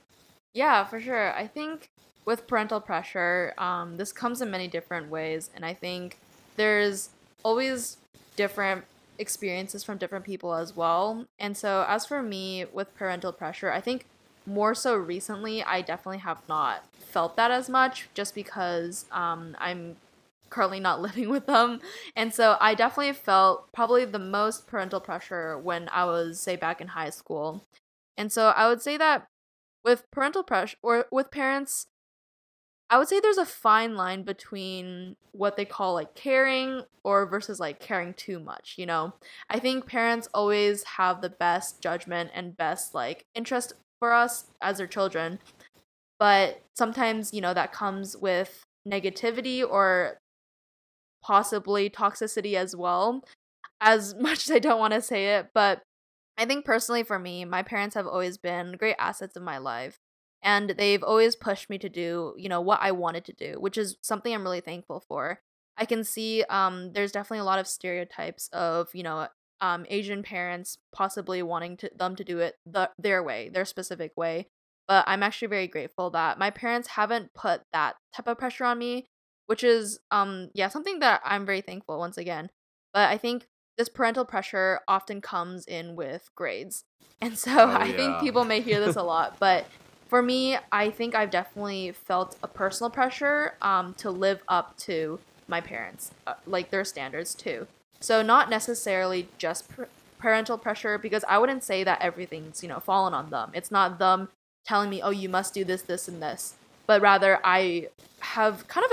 Yeah, 0.55 0.85
for 0.85 1.01
sure. 1.01 1.35
I 1.35 1.47
think 1.47 1.91
with 2.25 2.47
parental 2.47 2.81
pressure, 2.81 3.53
um, 3.59 3.97
this 3.97 4.13
comes 4.13 4.41
in 4.41 4.51
many 4.51 4.69
different 4.69 5.11
ways, 5.11 5.51
and 5.55 5.65
I 5.65 5.75
think 5.75 6.19
there's 6.57 7.11
always 7.43 7.97
different 8.37 8.85
experiences 9.19 9.85
from 9.85 9.99
different 9.99 10.25
people 10.25 10.55
as 10.55 10.75
well. 10.75 11.27
And 11.39 11.57
so, 11.57 11.85
as 11.89 12.07
for 12.07 12.23
me 12.23 12.65
with 12.73 12.95
parental 12.97 13.33
pressure, 13.33 13.71
I 13.71 13.81
think 13.81 14.07
more 14.47 14.75
so 14.75 14.97
recently, 14.97 15.63
I 15.63 15.83
definitely 15.83 16.19
have 16.19 16.41
not 16.49 16.85
felt 16.99 17.37
that 17.37 17.51
as 17.51 17.69
much, 17.69 18.09
just 18.15 18.35
because 18.35 19.05
um, 19.13 19.57
I'm 19.59 19.97
currently 20.51 20.81
not 20.81 21.01
living 21.03 21.31
with 21.31 21.47
them. 21.47 21.81
And 22.17 22.35
so 22.35 22.57
I 22.61 22.75
definitely 22.75 23.13
felt 23.15 23.73
probably 23.73 24.05
the 24.05 24.19
most 24.19 24.67
parental 24.67 25.01
pressure 25.01 25.59
when 25.59 25.89
I 25.93 26.05
was, 26.05 26.41
say, 26.41 26.57
back 26.57 26.81
in 26.81 26.89
high 26.89 27.11
school. 27.11 27.65
And 28.17 28.31
so 28.31 28.49
I 28.49 28.69
would 28.69 28.83
say 28.83 28.97
that 28.97 29.27
with 29.85 30.11
parental 30.11 30.43
pressure 30.43 30.77
or 30.83 31.07
with 31.11 31.31
parents 31.31 31.87
i 32.89 32.99
would 32.99 33.09
say 33.09 33.21
there's 33.21 33.39
a 33.39 33.47
fine 33.47 33.97
line 33.97 34.23
between 34.23 35.17
what 35.33 35.57
they 35.57 35.65
call 35.65 35.95
like 35.95 36.15
caring 36.15 36.83
or 37.05 37.27
versus 37.27 37.61
like 37.61 37.81
caring 37.81 38.13
too 38.15 38.39
much 38.39 38.75
you 38.77 38.87
know 38.87 39.13
i 39.49 39.59
think 39.59 39.87
parents 39.87 40.29
always 40.35 40.83
have 40.85 41.21
the 41.21 41.31
best 41.31 41.81
judgment 41.81 42.31
and 42.35 42.57
best 42.57 42.95
like 42.95 43.25
interest 43.35 43.73
for 43.99 44.13
us 44.13 44.47
as 44.61 44.79
their 44.79 44.87
children 44.87 45.39
but 46.19 46.63
sometimes 46.77 47.33
you 47.33 47.41
know 47.41 47.55
that 47.55 47.73
comes 47.73 48.17
with 48.17 48.63
negativity 48.89 49.67
or 49.69 50.19
possibly 51.23 51.91
toxicity 51.91 52.55
as 52.55 52.75
well 52.75 53.25
as 53.81 54.15
much 54.19 54.49
as 54.49 54.51
i 54.51 54.59
don't 54.59 54.79
want 54.79 54.93
to 54.93 55.01
say 55.01 55.37
it 55.37 55.51
but 55.55 55.83
I 56.41 56.47
think 56.47 56.65
personally 56.65 57.03
for 57.03 57.19
me, 57.19 57.45
my 57.45 57.63
parents 57.63 57.95
have 57.95 58.07
always 58.07 58.39
been 58.39 58.73
great 58.79 58.97
assets 58.99 59.37
in 59.37 59.43
my 59.43 59.59
life. 59.59 59.99
And 60.43 60.71
they've 60.71 61.03
always 61.03 61.37
pushed 61.37 61.69
me 61.69 61.77
to 61.79 61.91
do, 61.91 62.33
you 62.39 62.49
know, 62.49 62.63
what 62.63 62.81
I 62.81 62.93
wanted 62.93 63.27
to 63.27 63.35
do, 63.35 63.61
which 63.61 63.77
is 63.77 63.99
something 64.01 64.33
I'm 64.33 64.43
really 64.43 64.63
thankful 64.63 65.05
for. 65.07 65.41
I 65.77 65.85
can 65.85 66.03
see 66.03 66.43
um 66.45 66.93
there's 66.95 67.13
definitely 67.13 67.41
a 67.41 67.45
lot 67.45 67.59
of 67.59 67.67
stereotypes 67.69 68.49
of, 68.55 68.89
you 68.95 69.03
know, 69.03 69.29
um 69.61 69.85
Asian 69.91 70.23
parents 70.23 70.79
possibly 70.93 71.43
wanting 71.43 71.77
to 71.79 71.91
them 71.95 72.17
to 72.17 72.25
do 72.25 72.39
it 72.39 72.57
the, 72.65 72.89
their 72.99 73.23
way, 73.23 73.51
their 73.51 73.67
specific 73.67 74.13
way. 74.17 74.47
But 74.89 75.05
I'm 75.07 75.23
actually 75.23 75.49
very 75.49 75.69
grateful 75.69 76.09
that 76.13 76.39
my 76.39 76.49
parents 76.49 76.89
haven't 76.89 77.35
put 77.35 77.61
that 77.75 77.97
type 78.15 78.29
of 78.29 78.39
pressure 78.39 78.65
on 78.65 78.79
me, 78.79 79.09
which 79.51 79.65
is 79.65 79.99
um 80.13 80.49
yeah, 80.55 80.69
something 80.69 81.01
that 81.01 81.21
I'm 81.25 81.45
very 81.45 81.61
thankful 81.61 81.99
once 81.99 82.17
again. 82.17 82.51
But 82.95 83.09
I 83.09 83.19
think 83.19 83.49
this 83.77 83.89
parental 83.89 84.25
pressure 84.25 84.79
often 84.87 85.21
comes 85.21 85.65
in 85.67 85.97
with 85.97 86.31
grades. 86.37 86.85
And 87.21 87.37
so 87.37 87.51
Oh, 87.53 87.77
I 87.77 87.93
think 87.93 88.21
people 88.21 88.45
may 88.45 88.61
hear 88.63 88.81
this 88.81 88.97
a 88.97 89.03
lot, 89.15 89.37
but 89.41 89.67
for 90.07 90.23
me, 90.23 90.57
I 90.73 90.89
think 90.89 91.15
I've 91.15 91.31
definitely 91.31 91.93
felt 91.93 92.37
a 92.43 92.49
personal 92.49 92.91
pressure 92.91 93.55
um, 93.61 93.93
to 93.95 94.11
live 94.11 94.41
up 94.49 94.77
to 94.89 95.19
my 95.47 95.61
parents, 95.61 96.13
uh, 96.27 96.35
like 96.47 96.71
their 96.71 96.85
standards 96.85 97.35
too. 97.35 97.67
So 98.01 98.23
not 98.23 98.49
necessarily 98.49 99.29
just 99.37 99.69
pr- 99.69 99.93
parental 100.19 100.57
pressure, 100.57 100.97
because 100.97 101.25
I 101.29 101.37
wouldn't 101.39 101.63
say 101.63 101.85
that 101.85 102.01
everything's 102.01 102.63
you 102.63 102.69
know 102.71 102.81
fallen 102.81 103.13
on 103.13 103.29
them. 103.31 103.51
It's 103.53 103.71
not 103.71 103.99
them 103.99 104.29
telling 104.65 104.89
me, 104.89 105.03
oh, 105.03 105.11
you 105.11 105.29
must 105.29 105.53
do 105.53 105.65
this, 105.65 105.83
this, 105.83 106.09
and 106.09 106.23
this. 106.23 106.55
But 106.87 107.03
rather, 107.03 107.39
I 107.45 107.89
have 108.21 108.67
kind 108.69 108.87
of 108.87 108.93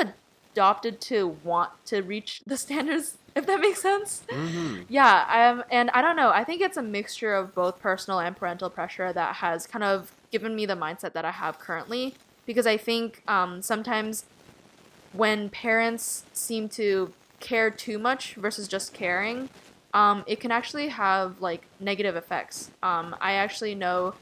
adopted 0.57 0.99
to 0.99 1.37
want 1.43 1.69
to 1.85 2.01
reach 2.01 2.41
the 2.47 2.57
standards, 2.57 3.17
if 3.35 3.45
that 3.45 3.59
makes 3.59 3.79
sense. 3.79 4.23
hmm 4.31 4.81
Yeah, 4.89 5.25
um, 5.29 5.63
and 5.69 5.91
I 5.91 6.01
don't 6.01 6.15
know. 6.15 6.31
I 6.31 6.43
think 6.43 6.61
it's 6.61 6.77
a 6.77 6.81
mixture 6.81 7.35
of 7.35 7.53
both 7.53 7.79
personal 7.79 8.19
and 8.19 8.35
parental 8.35 8.69
pressure 8.69 9.13
that 9.13 9.35
has 9.35 9.67
kind 9.67 9.83
of 9.83 10.11
given 10.31 10.55
me 10.55 10.65
the 10.65 10.73
mindset 10.75 11.13
that 11.13 11.25
I 11.25 11.31
have 11.31 11.59
currently. 11.59 12.15
Because 12.47 12.65
I 12.65 12.77
think 12.77 13.21
um, 13.27 13.61
sometimes 13.61 14.25
when 15.13 15.49
parents 15.49 16.23
seem 16.33 16.69
to 16.69 17.13
care 17.39 17.69
too 17.69 17.99
much 17.99 18.33
versus 18.35 18.67
just 18.67 18.93
caring, 18.93 19.49
um, 19.93 20.23
it 20.25 20.39
can 20.39 20.51
actually 20.51 20.87
have 20.87 21.39
like 21.39 21.67
negative 21.79 22.15
effects. 22.15 22.71
Um, 22.81 23.15
I 23.21 23.33
actually 23.33 23.75
know 23.75 24.15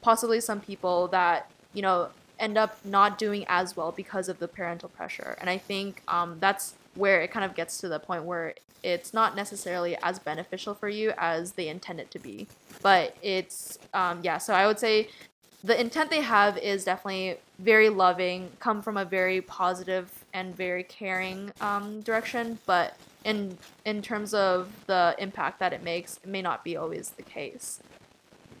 possibly 0.00 0.40
some 0.40 0.60
people 0.60 1.08
that 1.08 1.50
you 1.74 1.82
know 1.82 2.08
end 2.42 2.58
up 2.58 2.76
not 2.84 3.16
doing 3.16 3.46
as 3.48 3.76
well 3.76 3.92
because 3.92 4.28
of 4.28 4.38
the 4.38 4.48
parental 4.48 4.90
pressure, 4.90 5.36
and 5.40 5.48
I 5.48 5.56
think 5.56 6.02
um, 6.08 6.36
that's 6.40 6.74
where 6.94 7.22
it 7.22 7.30
kind 7.30 7.44
of 7.44 7.54
gets 7.54 7.78
to 7.78 7.88
the 7.88 7.98
point 7.98 8.24
where 8.24 8.54
it's 8.82 9.14
not 9.14 9.36
necessarily 9.36 9.96
as 10.02 10.18
beneficial 10.18 10.74
for 10.74 10.88
you 10.88 11.12
as 11.16 11.52
they 11.52 11.68
intend 11.68 12.00
it 12.00 12.10
to 12.10 12.18
be. 12.18 12.48
But 12.82 13.16
it's 13.22 13.78
um, 13.94 14.20
yeah, 14.22 14.38
so 14.38 14.52
I 14.54 14.66
would 14.66 14.78
say 14.78 15.08
the 15.64 15.80
intent 15.80 16.10
they 16.10 16.20
have 16.20 16.58
is 16.58 16.84
definitely 16.84 17.36
very 17.60 17.88
loving, 17.88 18.50
come 18.58 18.82
from 18.82 18.96
a 18.96 19.04
very 19.04 19.40
positive 19.40 20.10
and 20.34 20.56
very 20.56 20.82
caring 20.82 21.52
um, 21.60 22.00
direction, 22.00 22.58
but 22.66 22.96
in 23.24 23.56
in 23.84 24.02
terms 24.02 24.34
of 24.34 24.68
the 24.86 25.14
impact 25.18 25.60
that 25.60 25.72
it 25.72 25.82
makes, 25.82 26.16
it 26.18 26.28
may 26.28 26.42
not 26.42 26.64
be 26.64 26.76
always 26.76 27.10
the 27.10 27.22
case. 27.22 27.80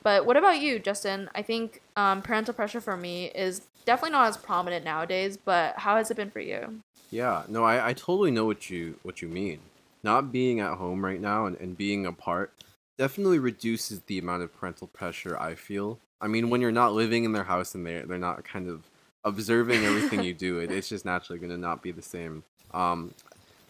But 0.02 0.26
what 0.26 0.36
about 0.36 0.60
you, 0.60 0.78
Justin? 0.78 1.30
I 1.34 1.42
think 1.42 1.80
um, 1.96 2.22
parental 2.22 2.54
pressure 2.54 2.80
for 2.80 2.96
me 2.96 3.26
is 3.26 3.62
definitely 3.84 4.12
not 4.12 4.28
as 4.28 4.36
prominent 4.36 4.84
nowadays, 4.84 5.36
but 5.36 5.78
how 5.78 5.96
has 5.96 6.10
it 6.10 6.16
been 6.16 6.30
for 6.30 6.40
you? 6.40 6.80
Yeah, 7.10 7.42
no, 7.48 7.64
I, 7.64 7.90
I 7.90 7.92
totally 7.92 8.30
know 8.30 8.44
what 8.44 8.70
you 8.70 8.98
what 9.02 9.22
you 9.22 9.28
mean. 9.28 9.60
Not 10.02 10.32
being 10.32 10.60
at 10.60 10.78
home 10.78 11.04
right 11.04 11.20
now 11.20 11.46
and, 11.46 11.56
and 11.58 11.76
being 11.76 12.06
apart 12.06 12.52
definitely 12.98 13.38
reduces 13.38 14.00
the 14.02 14.18
amount 14.18 14.42
of 14.42 14.54
parental 14.54 14.86
pressure 14.88 15.38
I 15.38 15.54
feel. 15.54 15.98
I 16.20 16.28
mean, 16.28 16.50
when 16.50 16.60
you're 16.60 16.72
not 16.72 16.92
living 16.94 17.24
in 17.24 17.32
their 17.32 17.44
house 17.44 17.74
and 17.74 17.86
they're 17.86 18.06
they're 18.06 18.18
not 18.18 18.44
kind 18.44 18.68
of 18.68 18.82
observing 19.24 19.84
everything 19.84 20.22
you 20.22 20.34
do, 20.34 20.58
it, 20.58 20.70
it's 20.70 20.88
just 20.88 21.04
naturally 21.04 21.38
gonna 21.38 21.56
not 21.56 21.82
be 21.82 21.92
the 21.92 22.02
same. 22.02 22.42
Um, 22.72 23.12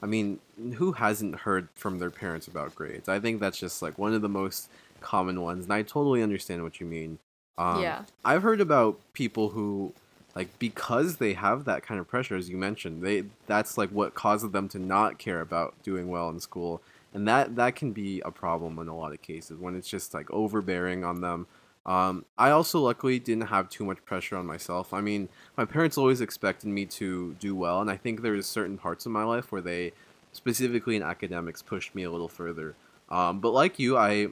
I 0.03 0.07
mean, 0.07 0.41
who 0.75 0.93
hasn't 0.93 1.41
heard 1.41 1.69
from 1.75 1.99
their 1.99 2.11
parents 2.11 2.49
about 2.49 2.75
grades? 2.75 3.09
I 3.09 3.21
think 3.21 3.41
that's 3.41 3.59
just 3.59 3.83
like 3.83 3.99
one 3.99 4.15
of 4.15 4.23
the 4.23 4.29
most 4.29 4.69
common 5.03 5.41
ones, 5.43 5.65
and 5.65 5.73
I 5.73 5.83
totally 5.83 6.23
understand 6.23 6.63
what 6.63 6.81
you 6.81 6.87
mean. 6.87 7.19
Um, 7.59 7.83
Yeah. 7.83 8.05
I've 8.25 8.43
heard 8.43 8.61
about 8.61 8.99
people 9.13 9.51
who, 9.51 9.93
like, 10.35 10.59
because 10.59 11.17
they 11.17 11.35
have 11.35 11.65
that 11.67 11.83
kind 11.83 12.01
of 12.01 12.09
pressure, 12.09 12.37
as 12.37 12.49
you 12.49 12.57
mentioned, 12.57 13.03
they 13.03 13.25
that's 13.47 13.77
like 13.77 13.91
what 13.91 14.15
causes 14.15 14.51
them 14.53 14.69
to 14.71 14.79
not 14.79 15.19
care 15.19 15.41
about 15.41 15.75
doing 15.83 16.09
well 16.09 16.31
in 16.31 16.41
school, 16.41 16.81
and 17.13 17.29
that 17.29 17.57
that 17.57 17.77
can 17.77 17.93
be 17.93 18.21
a 18.25 18.31
problem 18.31 18.79
in 18.79 18.89
a 18.89 18.97
lot 18.97 19.13
of 19.13 19.21
cases 19.21 19.59
when 19.59 19.77
it's 19.77 19.89
just 19.89 20.15
like 20.15 20.31
overbearing 20.31 21.05
on 21.05 21.21
them. 21.21 21.47
Um, 21.85 22.25
I 22.39 22.51
also 22.51 22.79
luckily 22.81 23.19
didn't 23.19 23.49
have 23.49 23.69
too 23.69 23.85
much 23.85 24.05
pressure 24.05 24.37
on 24.37 24.47
myself. 24.47 24.95
I 24.95 25.01
mean, 25.01 25.29
my 25.57 25.65
parents 25.65 25.99
always 25.99 26.21
expected 26.21 26.69
me 26.69 26.87
to 26.87 27.35
do 27.41 27.57
well, 27.57 27.81
and 27.81 27.91
I 27.91 27.97
think 27.97 28.23
there's 28.23 28.47
certain 28.47 28.79
parts 28.79 29.05
of 29.05 29.11
my 29.13 29.25
life 29.25 29.51
where 29.51 29.61
they, 29.61 29.93
specifically 30.33 30.95
in 30.95 31.03
academics, 31.03 31.61
pushed 31.61 31.95
me 31.95 32.05
a 32.05 32.11
little 32.11 32.29
further. 32.29 32.77
Um, 33.11 33.41
but 33.41 33.51
like 33.51 33.81
you, 33.81 33.99
I 33.99 34.29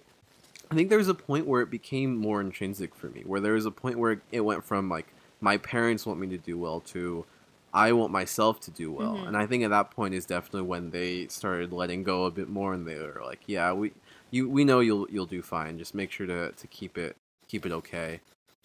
I 0.71 0.75
think 0.75 0.89
there 0.89 0.99
was 0.99 1.09
a 1.09 1.15
point 1.15 1.47
where 1.47 1.63
it 1.63 1.71
became 1.71 2.17
more 2.17 2.41
intrinsic 2.41 2.95
for 2.95 3.09
me, 3.09 3.23
where 3.27 3.41
there 3.41 3.55
was 3.55 3.67
a 3.67 3.71
point 3.71 3.99
where 3.99 4.23
it 4.31 4.41
went 4.41 4.65
from 4.65 4.89
like 4.89 5.07
my 5.41 5.57
parents 5.57 6.07
want 6.07 6.21
me 6.21 6.29
to 6.29 6.39
do 6.39 6.59
well 6.59 6.81
to 6.81 7.25
I 7.73 7.93
want 7.93 8.13
myself 8.13 8.61
to 8.61 8.71
do 8.71 8.91
well. 8.93 9.15
Mhm. 9.17 9.29
And 9.29 9.37
I 9.37 9.47
think 9.47 9.63
at 9.65 9.71
that 9.71 9.91
point 9.91 10.15
is 10.15 10.27
definitely 10.27 10.63
when 10.63 10.91
they 10.91 11.29
started 11.29 11.73
letting 11.73 12.03
go 12.03 12.25
a 12.25 12.31
bit 12.31 12.49
more 12.49 12.75
and 12.75 12.87
they 12.87 12.99
were 12.99 13.23
like, 13.25 13.41
yeah, 13.47 13.73
we 13.73 13.93
you 14.31 14.49
we 14.49 14.65
know 14.65 14.81
you'll 14.81 15.09
you'll 15.11 15.27
do 15.27 15.43
fine. 15.43 15.79
Just 15.79 15.95
make 15.95 16.11
sure 16.11 16.27
to 16.27 16.53
to 16.53 16.67
keep 16.67 16.97
it 16.99 17.17
keep 17.49 17.67
it 17.67 17.73
okay. 17.73 18.21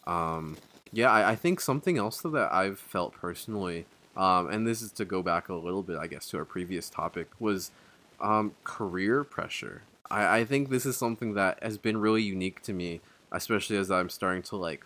Um 0.06 0.58
yeah, 0.92 1.12
I, 1.12 1.32
I 1.32 1.36
think 1.36 1.60
something 1.60 1.98
else 1.98 2.22
that 2.22 2.50
I've 2.54 2.80
felt 2.80 3.14
personally, 3.14 3.86
um, 4.16 4.48
and 4.50 4.66
this 4.66 4.82
is 4.82 4.92
to 4.94 5.04
go 5.04 5.22
back 5.22 5.50
a 5.50 5.54
little 5.54 5.84
bit, 5.84 5.98
I 5.98 6.08
guess, 6.08 6.30
to 6.30 6.38
our 6.38 6.46
previous 6.46 6.90
topic, 6.90 7.28
was 7.38 7.72
um, 8.22 8.54
career 8.64 9.26
pressure. 9.26 9.82
I, 10.10 10.40
I 10.40 10.46
think 10.46 10.70
this 10.70 10.86
is 10.86 10.98
something 10.98 11.34
that 11.34 11.62
has 11.62 11.78
been 11.78 11.98
really 11.98 12.24
unique 12.24 12.62
to 12.64 12.74
me, 12.74 13.02
especially 13.32 13.78
as 13.78 13.92
I'm 13.92 14.10
starting 14.10 14.44
to 14.44 14.56
like 14.56 14.86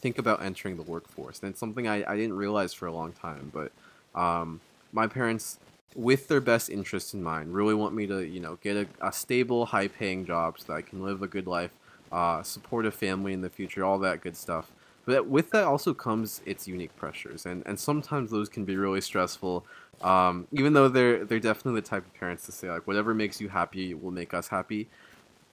think 0.00 0.18
about 0.18 0.42
entering 0.42 0.76
the 0.76 0.82
workforce. 0.82 1.40
And 1.40 1.50
it's 1.50 1.60
something 1.60 1.86
I, 1.86 2.04
I 2.10 2.16
didn't 2.16 2.36
realize 2.36 2.72
for 2.72 2.86
a 2.86 2.92
long 2.92 3.12
time, 3.12 3.52
but 3.52 3.72
um, 4.18 4.60
my 4.92 5.06
parents, 5.06 5.58
with 5.94 6.28
their 6.28 6.40
best 6.40 6.70
interest 6.70 7.14
in 7.14 7.22
mind, 7.22 7.54
really 7.54 7.74
want 7.74 7.94
me 7.94 8.06
to, 8.06 8.20
you 8.26 8.40
know, 8.40 8.58
get 8.62 8.76
a, 8.76 9.06
a 9.06 9.12
stable, 9.12 9.66
high 9.66 9.88
paying 9.88 10.24
job 10.24 10.58
so 10.58 10.66
that 10.68 10.72
I 10.74 10.82
can 10.82 11.02
live 11.02 11.22
a 11.22 11.26
good 11.26 11.46
life, 11.46 11.72
uh, 12.12 12.42
support 12.42 12.86
a 12.86 12.90
family 12.90 13.32
in 13.32 13.40
the 13.40 13.50
future, 13.50 13.84
all 13.84 13.98
that 13.98 14.20
good 14.20 14.36
stuff. 14.36 14.70
But 15.06 15.26
with 15.26 15.50
that 15.50 15.64
also 15.64 15.94
comes 15.94 16.42
its 16.46 16.68
unique 16.68 16.94
pressures, 16.96 17.46
and, 17.46 17.62
and 17.66 17.78
sometimes 17.78 18.30
those 18.30 18.48
can 18.48 18.64
be 18.64 18.76
really 18.76 19.00
stressful. 19.00 19.64
Um, 20.02 20.46
even 20.52 20.72
though 20.72 20.88
they're 20.88 21.24
they're 21.24 21.40
definitely 21.40 21.80
the 21.80 21.86
type 21.86 22.06
of 22.06 22.14
parents 22.14 22.46
to 22.46 22.52
say 22.52 22.70
like 22.70 22.86
whatever 22.86 23.14
makes 23.14 23.40
you 23.40 23.48
happy 23.48 23.94
will 23.94 24.10
make 24.10 24.34
us 24.34 24.48
happy. 24.48 24.88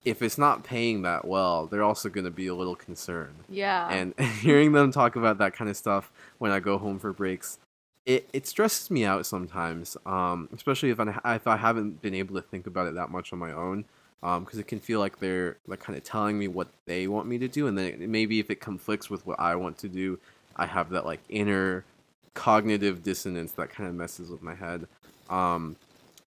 If 0.06 0.22
it's 0.22 0.38
not 0.38 0.64
paying 0.64 1.02
that 1.02 1.26
well, 1.26 1.66
they're 1.68 1.84
also 1.84 2.08
going 2.08 2.24
to 2.24 2.32
be 2.32 2.48
a 2.48 2.56
little 2.56 2.76
concerned. 2.76 3.44
Yeah. 3.50 3.90
And 3.90 4.18
hearing 4.42 4.72
them 4.72 4.92
talk 4.92 5.16
about 5.16 5.38
that 5.40 5.54
kind 5.54 5.70
of 5.70 5.76
stuff 5.76 6.12
when 6.38 6.52
I 6.52 6.62
go 6.62 6.78
home 6.78 6.98
for 6.98 7.12
breaks, 7.12 7.60
it, 8.06 8.30
it 8.32 8.48
stresses 8.48 8.90
me 8.90 9.04
out 9.04 9.26
sometimes. 9.26 9.98
Um, 10.06 10.48
especially 10.54 10.92
if 10.92 11.00
I 11.00 11.36
if 11.36 11.46
I 11.46 11.58
haven't 11.58 12.02
been 12.02 12.14
able 12.14 12.36
to 12.36 12.42
think 12.42 12.68
about 12.68 12.88
it 12.88 12.96
that 12.96 13.12
much 13.12 13.34
on 13.34 13.40
my 13.40 13.52
own, 13.52 13.86
because 14.22 14.60
it 14.60 14.68
can 14.68 14.80
feel 14.80 15.00
like 15.00 15.20
they're 15.20 15.58
like 15.68 15.80
kind 15.80 15.98
of 15.98 16.04
telling 16.04 16.38
me 16.38 16.48
what 16.48 16.68
they 16.86 17.08
want 17.08 17.28
me 17.28 17.38
to 17.38 17.48
do, 17.48 17.68
and 17.68 17.78
then 17.78 17.86
it, 17.86 18.10
maybe 18.10 18.40
if 18.40 18.50
it 18.50 18.60
conflicts 18.60 19.10
with 19.10 19.26
what 19.26 19.40
I 19.40 19.56
want 19.56 19.78
to 19.80 19.88
do, 19.88 20.20
I 20.56 20.66
have 20.66 20.90
that 20.92 21.06
like 21.06 21.22
inner 21.30 21.86
cognitive 22.34 23.04
dissonance 23.04 23.52
that 23.54 23.70
kind 23.70 23.90
of 23.90 23.96
messes 23.96 24.30
with 24.30 24.44
my 24.44 24.56
head. 24.56 24.88
Um, 25.30 25.76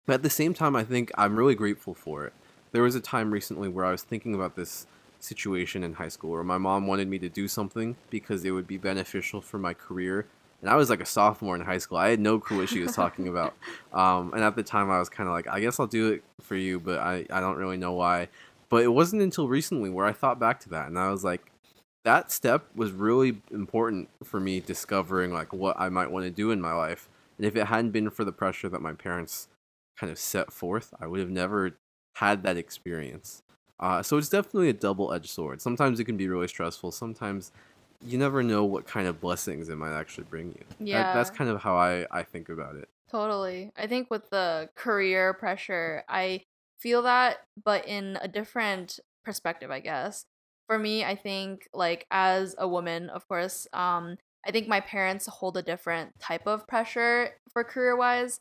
but 0.06 0.14
at 0.14 0.22
the 0.22 0.30
same 0.30 0.54
time, 0.54 0.74
I 0.74 0.84
think 0.84 1.10
I'm 1.16 1.36
really 1.36 1.54
grateful 1.54 1.94
for 1.94 2.26
it. 2.26 2.32
There 2.72 2.82
was 2.82 2.94
a 2.94 3.00
time 3.00 3.30
recently 3.32 3.68
where 3.68 3.84
I 3.84 3.92
was 3.92 4.02
thinking 4.02 4.34
about 4.34 4.56
this 4.56 4.86
situation 5.20 5.84
in 5.84 5.94
high 5.94 6.08
school 6.08 6.30
where 6.30 6.42
my 6.42 6.58
mom 6.58 6.86
wanted 6.86 7.08
me 7.08 7.18
to 7.18 7.28
do 7.28 7.46
something 7.46 7.96
because 8.08 8.44
it 8.44 8.52
would 8.52 8.66
be 8.66 8.78
beneficial 8.78 9.40
for 9.40 9.58
my 9.58 9.74
career. 9.74 10.26
And 10.60 10.68
I 10.68 10.76
was 10.76 10.90
like 10.90 11.00
a 11.00 11.06
sophomore 11.06 11.54
in 11.54 11.62
high 11.62 11.78
school. 11.78 11.98
I 11.98 12.10
had 12.10 12.20
no 12.20 12.38
clue 12.38 12.58
what 12.58 12.68
she 12.68 12.80
was 12.80 12.94
talking 12.94 13.28
about. 13.34 13.56
Um, 13.92 14.32
and 14.34 14.42
at 14.42 14.56
the 14.56 14.62
time, 14.62 14.90
I 14.90 14.98
was 14.98 15.08
kind 15.08 15.28
of 15.28 15.34
like, 15.34 15.48
I 15.48 15.60
guess 15.60 15.80
I'll 15.80 15.86
do 15.86 16.12
it 16.12 16.24
for 16.40 16.56
you, 16.56 16.78
but 16.80 16.98
I, 16.98 17.26
I 17.30 17.40
don't 17.40 17.56
really 17.56 17.76
know 17.76 17.92
why. 17.92 18.28
But 18.68 18.84
it 18.84 18.88
wasn't 18.88 19.22
until 19.22 19.48
recently 19.48 19.90
where 19.90 20.06
I 20.06 20.12
thought 20.12 20.38
back 20.38 20.60
to 20.60 20.68
that 20.70 20.86
and 20.86 20.98
I 20.98 21.10
was 21.10 21.24
like, 21.24 21.50
that 22.04 22.30
step 22.30 22.64
was 22.74 22.92
really 22.92 23.42
important 23.50 24.08
for 24.24 24.40
me 24.40 24.60
discovering 24.60 25.32
like 25.32 25.52
what 25.52 25.76
I 25.78 25.88
might 25.88 26.10
want 26.10 26.24
to 26.24 26.30
do 26.30 26.50
in 26.50 26.60
my 26.60 26.72
life. 26.72 27.08
And 27.36 27.46
if 27.46 27.56
it 27.56 27.66
hadn't 27.66 27.90
been 27.90 28.10
for 28.10 28.24
the 28.24 28.32
pressure 28.32 28.68
that 28.68 28.80
my 28.80 28.92
parents 28.92 29.48
kind 29.98 30.10
of 30.10 30.18
set 30.18 30.52
forth, 30.52 30.94
I 31.00 31.06
would 31.06 31.20
have 31.20 31.30
never 31.30 31.76
had 32.16 32.42
that 32.44 32.56
experience. 32.56 33.42
Uh, 33.78 34.02
so 34.02 34.18
it's 34.18 34.28
definitely 34.28 34.68
a 34.68 34.74
double-edged 34.74 35.28
sword. 35.28 35.60
Sometimes 35.60 35.98
it 36.00 36.04
can 36.04 36.16
be 36.16 36.28
really 36.28 36.48
stressful. 36.48 36.92
Sometimes 36.92 37.50
you 38.02 38.18
never 38.18 38.42
know 38.42 38.64
what 38.64 38.86
kind 38.86 39.06
of 39.06 39.20
blessings 39.20 39.68
it 39.68 39.76
might 39.76 39.92
actually 39.98 40.24
bring 40.24 40.48
you. 40.48 40.64
That- 40.78 40.86
Yeah. 40.86 41.14
that's 41.14 41.30
kind 41.30 41.50
of 41.50 41.62
how 41.62 41.76
I, 41.76 42.06
I 42.10 42.22
think 42.22 42.48
about 42.48 42.76
it. 42.76 42.88
Totally. 43.10 43.72
I 43.76 43.86
think 43.86 44.10
with 44.10 44.30
the 44.30 44.70
career 44.74 45.34
pressure, 45.34 46.04
I 46.08 46.44
feel 46.78 47.02
that, 47.02 47.38
but 47.62 47.86
in 47.86 48.18
a 48.22 48.28
different 48.28 49.00
perspective, 49.24 49.70
I 49.70 49.80
guess. 49.80 50.24
For 50.66 50.78
me, 50.78 51.04
I 51.04 51.16
think 51.16 51.68
like 51.74 52.06
as 52.10 52.54
a 52.56 52.68
woman, 52.68 53.10
of 53.10 53.26
course, 53.26 53.66
um, 53.72 54.16
I 54.46 54.52
think 54.52 54.68
my 54.68 54.80
parents 54.80 55.26
hold 55.26 55.56
a 55.56 55.62
different 55.62 56.18
type 56.20 56.46
of 56.46 56.66
pressure 56.68 57.30
for 57.52 57.64
career 57.64 57.96
wise. 57.96 58.40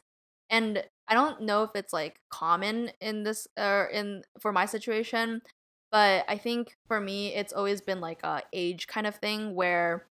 And 0.50 0.84
I 1.08 1.16
don't 1.16 1.42
know 1.42 1.64
if 1.64 1.72
it's 1.76 1.92
like 1.92 2.20
common 2.30 2.92
in 3.02 3.24
this 3.24 3.48
or 3.58 3.86
in 3.92 4.24
for 4.40 4.52
my 4.54 4.66
situation, 4.68 5.42
but 5.92 6.26
I 6.28 6.38
think 6.38 6.78
for 6.88 7.00
me 7.02 7.34
it's 7.34 7.54
always 7.54 7.82
been 7.82 8.02
like 8.02 8.24
a 8.24 8.44
age 8.54 8.88
kind 8.88 9.08
of 9.08 9.16
thing 9.16 9.56
where 9.56 10.08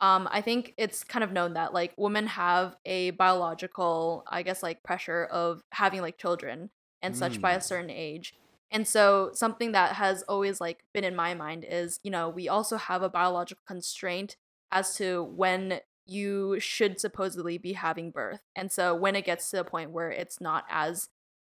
um 0.00 0.28
i 0.30 0.40
think 0.42 0.74
it's 0.78 1.04
kind 1.04 1.24
of 1.24 1.32
known 1.32 1.54
that 1.54 1.72
like 1.72 1.94
women 1.96 2.26
have 2.26 2.76
a 2.84 3.10
biological 3.12 4.24
i 4.28 4.42
guess 4.42 4.62
like 4.62 4.82
pressure 4.82 5.24
of 5.26 5.62
having 5.72 6.00
like 6.02 6.18
children 6.18 6.70
and 7.02 7.16
such 7.16 7.40
by 7.40 7.52
a 7.54 7.60
Mm. 7.60 7.62
certain 7.62 7.90
age. 7.90 8.34
And 8.70 8.88
so 8.88 9.30
something 9.34 9.72
that 9.72 9.94
has 9.96 10.22
always 10.24 10.60
like 10.60 10.82
been 10.92 11.04
in 11.04 11.14
my 11.14 11.34
mind 11.34 11.64
is 11.68 12.00
you 12.02 12.10
know 12.10 12.28
we 12.28 12.48
also 12.48 12.76
have 12.76 13.02
a 13.02 13.08
biological 13.10 13.62
constraint 13.66 14.36
as 14.72 14.94
to 14.96 15.22
when 15.24 15.80
you 16.06 16.58
should 16.60 17.00
supposedly 17.00 17.58
be 17.58 17.72
having 17.74 18.10
birth. 18.10 18.40
And 18.54 18.70
so 18.72 18.94
when 18.94 19.16
it 19.16 19.24
gets 19.24 19.50
to 19.50 19.56
the 19.58 19.64
point 19.64 19.90
where 19.92 20.10
it's 20.10 20.40
not 20.40 20.64
as 20.68 21.08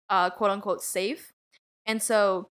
uh 0.09 0.31
quote 0.31 0.51
unquote 0.51 0.83
safe. 0.83 1.33
And 1.87 2.03
so 2.03 2.51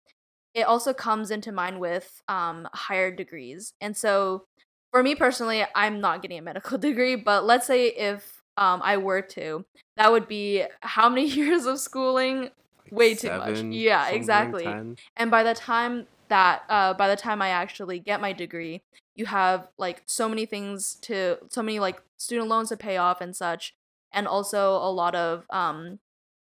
it 0.55 0.62
also 0.62 0.93
comes 0.93 1.31
into 1.31 1.52
mind 1.52 1.81
with 1.81 2.23
um 2.28 2.69
higher 2.73 3.11
degrees 3.11 3.73
and 3.81 3.97
so 3.97 4.45
for 4.90 5.02
me 5.02 5.14
personally, 5.14 5.64
I'm 5.75 6.00
not 6.00 6.23
getting 6.23 6.38
a 6.38 6.43
medical 6.43 6.78
degree, 6.78 7.17
but 7.17 7.45
let's 7.45 7.67
say 7.67 7.87
if 7.88 8.43
um 8.57 8.81
I 8.83 8.97
were 8.97 9.23
to, 9.23 9.64
that 9.97 10.11
would 10.11 10.28
be 10.28 10.64
how 10.81 11.09
many 11.09 11.26
years 11.28 11.67
of 11.67 11.78
schooling? 11.78 12.50
Way 12.90 13.14
too 13.14 13.28
much. 13.28 13.62
Yeah, 13.71 14.09
exactly. 14.09 14.64
10. 14.64 14.97
And 15.17 15.31
by 15.31 15.43
the 15.43 15.55
time 15.55 16.07
that 16.28 16.62
uh 16.69 16.95
by 16.95 17.09
the 17.09 17.17
time 17.17 17.43
I 17.43 17.49
actually 17.50 17.99
get 17.99 18.21
my 18.21 18.33
degree, 18.33 18.83
you 19.14 19.26
have 19.26 19.69
like 19.78 20.02
so 20.07 20.28
many 20.28 20.47
things 20.47 20.97
to 21.02 21.38
so 21.50 21.62
many 21.62 21.81
like 21.81 22.02
student 22.17 22.49
loans 22.49 22.71
to 22.71 22.76
pay 22.76 22.97
off 22.97 23.21
and 23.21 23.37
such, 23.37 23.75
and 24.12 24.26
also 24.26 24.73
a 24.76 24.90
lot 24.90 25.14
of 25.14 25.45
um 25.50 25.99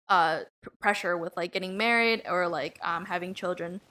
uh 0.07 0.41
p- 0.63 0.69
pressure 0.79 1.17
with 1.17 1.35
like 1.35 1.51
getting 1.51 1.77
married 1.77 2.23
or 2.27 2.47
like 2.47 2.79
um 2.83 3.05
having 3.05 3.33
children. 3.33 3.81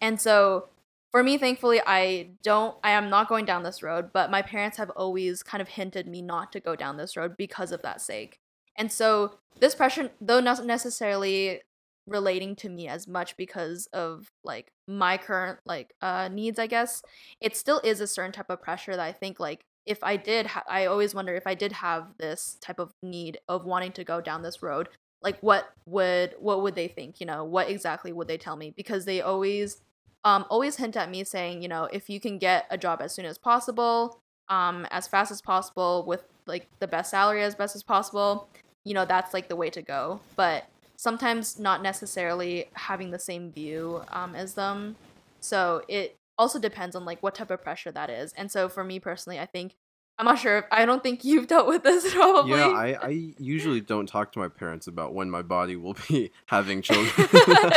And 0.00 0.20
so 0.20 0.68
for 1.10 1.22
me 1.22 1.38
thankfully 1.38 1.80
I 1.86 2.30
don't 2.42 2.76
I 2.82 2.92
am 2.92 3.10
not 3.10 3.28
going 3.28 3.44
down 3.44 3.62
this 3.62 3.82
road, 3.82 4.10
but 4.12 4.30
my 4.30 4.42
parents 4.42 4.78
have 4.78 4.90
always 4.90 5.42
kind 5.42 5.60
of 5.60 5.68
hinted 5.68 6.06
me 6.06 6.22
not 6.22 6.52
to 6.52 6.60
go 6.60 6.76
down 6.76 6.96
this 6.96 7.16
road 7.16 7.36
because 7.36 7.72
of 7.72 7.82
that 7.82 8.00
sake. 8.00 8.38
And 8.76 8.90
so 8.90 9.38
this 9.58 9.74
pressure 9.74 10.10
though 10.20 10.40
not 10.40 10.64
necessarily 10.64 11.60
relating 12.06 12.56
to 12.56 12.68
me 12.68 12.88
as 12.88 13.06
much 13.06 13.36
because 13.36 13.86
of 13.92 14.28
like 14.42 14.72
my 14.88 15.16
current 15.16 15.60
like 15.64 15.94
uh 16.02 16.28
needs 16.28 16.58
I 16.58 16.66
guess, 16.66 17.02
it 17.40 17.56
still 17.56 17.80
is 17.84 18.00
a 18.00 18.06
certain 18.06 18.32
type 18.32 18.50
of 18.50 18.62
pressure 18.62 18.92
that 18.92 19.00
I 19.00 19.12
think 19.12 19.38
like 19.40 19.60
if 19.86 20.02
I 20.02 20.16
did 20.16 20.46
ha- 20.46 20.64
I 20.68 20.86
always 20.86 21.14
wonder 21.14 21.34
if 21.34 21.46
I 21.46 21.54
did 21.54 21.72
have 21.72 22.14
this 22.18 22.58
type 22.60 22.78
of 22.78 22.92
need 23.02 23.38
of 23.48 23.64
wanting 23.64 23.92
to 23.92 24.04
go 24.04 24.20
down 24.20 24.42
this 24.42 24.62
road 24.62 24.88
like 25.22 25.38
what 25.40 25.70
would 25.86 26.34
what 26.38 26.62
would 26.62 26.74
they 26.74 26.88
think 26.88 27.20
you 27.20 27.26
know 27.26 27.44
what 27.44 27.68
exactly 27.68 28.12
would 28.12 28.28
they 28.28 28.38
tell 28.38 28.56
me 28.56 28.72
because 28.76 29.04
they 29.04 29.20
always 29.20 29.82
um 30.24 30.44
always 30.50 30.76
hint 30.76 30.96
at 30.96 31.10
me 31.10 31.24
saying 31.24 31.62
you 31.62 31.68
know 31.68 31.84
if 31.92 32.10
you 32.10 32.20
can 32.20 32.38
get 32.38 32.66
a 32.70 32.78
job 32.78 33.00
as 33.00 33.14
soon 33.14 33.24
as 33.24 33.38
possible 33.38 34.20
um 34.48 34.86
as 34.90 35.06
fast 35.06 35.30
as 35.30 35.40
possible 35.40 36.04
with 36.06 36.24
like 36.46 36.68
the 36.78 36.86
best 36.86 37.10
salary 37.10 37.42
as 37.42 37.54
best 37.54 37.74
as 37.74 37.82
possible 37.82 38.48
you 38.84 38.94
know 38.94 39.04
that's 39.04 39.34
like 39.34 39.48
the 39.48 39.56
way 39.56 39.70
to 39.70 39.82
go. 39.82 40.20
But 40.36 40.66
sometimes 40.96 41.58
not 41.58 41.82
necessarily 41.82 42.66
having 42.74 43.10
the 43.10 43.18
same 43.18 43.52
view 43.52 44.02
um 44.10 44.34
as 44.34 44.54
them. 44.54 44.96
So 45.40 45.82
it 45.88 46.16
also 46.38 46.58
depends 46.58 46.96
on 46.96 47.04
like 47.04 47.22
what 47.22 47.34
type 47.34 47.50
of 47.50 47.62
pressure 47.62 47.92
that 47.92 48.10
is. 48.10 48.32
And 48.36 48.50
so 48.50 48.68
for 48.68 48.84
me 48.84 48.98
personally 48.98 49.38
i 49.38 49.46
think 49.46 49.74
i'm 50.18 50.26
not 50.26 50.38
sure 50.38 50.66
i 50.70 50.84
don't 50.84 51.02
think 51.02 51.24
you've 51.24 51.46
dealt 51.46 51.66
with 51.66 51.82
this 51.82 52.12
probably 52.12 52.52
Yeah, 52.52 52.68
I, 52.68 52.98
I 53.02 53.34
usually 53.38 53.80
don't 53.80 54.06
talk 54.06 54.32
to 54.32 54.38
my 54.38 54.48
parents 54.48 54.86
about 54.86 55.14
when 55.14 55.30
my 55.30 55.42
body 55.42 55.76
will 55.76 55.96
be 56.08 56.30
having 56.46 56.82
children. 56.82 57.10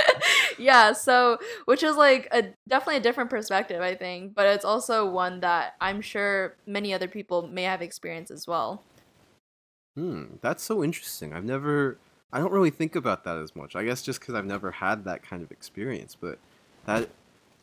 yeah, 0.63 0.93
so 0.93 1.37
which 1.65 1.83
is 1.83 1.95
like 1.97 2.27
a 2.31 2.53
definitely 2.67 2.97
a 2.97 3.01
different 3.01 3.29
perspective, 3.29 3.81
I 3.81 3.95
think, 3.95 4.33
but 4.35 4.47
it's 4.47 4.65
also 4.65 5.09
one 5.09 5.41
that 5.41 5.73
I'm 5.81 6.01
sure 6.01 6.55
many 6.65 6.93
other 6.93 7.07
people 7.07 7.47
may 7.47 7.63
have 7.63 7.81
experienced 7.81 8.31
as 8.31 8.47
well. 8.47 8.83
hmm, 9.95 10.23
that's 10.41 10.63
so 10.63 10.83
interesting. 10.83 11.33
I've 11.33 11.45
never, 11.45 11.97
I 12.31 12.39
don't 12.39 12.51
really 12.51 12.69
think 12.69 12.95
about 12.95 13.23
that 13.25 13.37
as 13.37 13.55
much. 13.55 13.75
I 13.75 13.83
guess 13.83 14.01
just 14.01 14.19
because 14.19 14.35
I've 14.35 14.45
never 14.45 14.71
had 14.71 15.05
that 15.05 15.23
kind 15.23 15.43
of 15.43 15.51
experience, 15.51 16.15
but 16.19 16.39
that, 16.85 17.09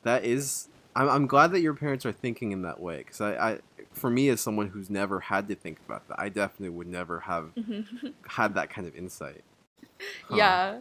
that 0.03 0.25
is, 0.25 0.69
I'm, 0.95 1.09
I'm 1.09 1.27
glad 1.27 1.53
that 1.53 1.61
your 1.61 1.75
parents 1.75 2.07
are 2.07 2.13
thinking 2.13 2.53
in 2.53 2.63
that 2.63 2.81
way. 2.81 2.99
Because 2.99 3.21
I, 3.21 3.33
I, 3.35 3.59
for 3.93 4.11
me 4.11 4.29
as 4.29 4.41
someone 4.41 4.69
who's 4.69 4.91
never 4.91 5.21
had 5.21 5.49
to 5.49 5.55
think 5.55 5.79
about 5.87 6.09
that, 6.09 6.21
I 6.21 6.29
definitely 6.29 6.71
would 6.71 6.89
never 6.89 7.21
have 7.21 7.51
had 8.29 8.55
that 8.55 8.71
kind 8.71 8.87
of 8.87 8.95
insight. 8.95 9.43
Huh. 10.23 10.37
Yeah. 10.37 10.79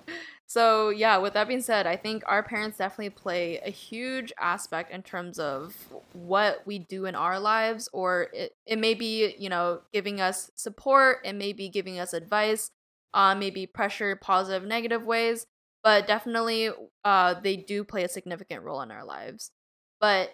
So, 0.49 0.89
yeah, 0.89 1.17
with 1.17 1.33
that 1.33 1.47
being 1.47 1.61
said, 1.61 1.85
I 1.85 1.95
think 1.95 2.23
our 2.25 2.41
parents 2.41 2.79
definitely 2.79 3.11
play 3.11 3.59
a 3.59 3.69
huge 3.69 4.33
aspect 4.39 4.91
in 4.91 5.03
terms 5.03 5.37
of 5.37 5.75
what 6.13 6.65
we 6.65 6.79
do 6.79 7.05
in 7.05 7.13
our 7.13 7.39
lives, 7.39 7.87
or 7.93 8.29
it, 8.33 8.53
it 8.65 8.79
may 8.79 8.95
be, 8.95 9.35
you 9.37 9.47
know, 9.47 9.81
giving 9.93 10.19
us 10.19 10.49
support, 10.55 11.19
it 11.23 11.33
may 11.33 11.53
be 11.53 11.69
giving 11.69 11.99
us 11.99 12.13
advice, 12.13 12.71
uh, 13.13 13.35
maybe 13.35 13.67
pressure, 13.67 14.15
positive, 14.15 14.67
negative 14.67 15.05
ways, 15.05 15.45
but 15.83 16.07
definitely 16.07 16.71
uh, 17.05 17.35
they 17.43 17.55
do 17.55 17.83
play 17.83 18.03
a 18.03 18.09
significant 18.09 18.63
role 18.63 18.81
in 18.81 18.89
our 18.89 19.05
lives. 19.05 19.51
But 20.01 20.33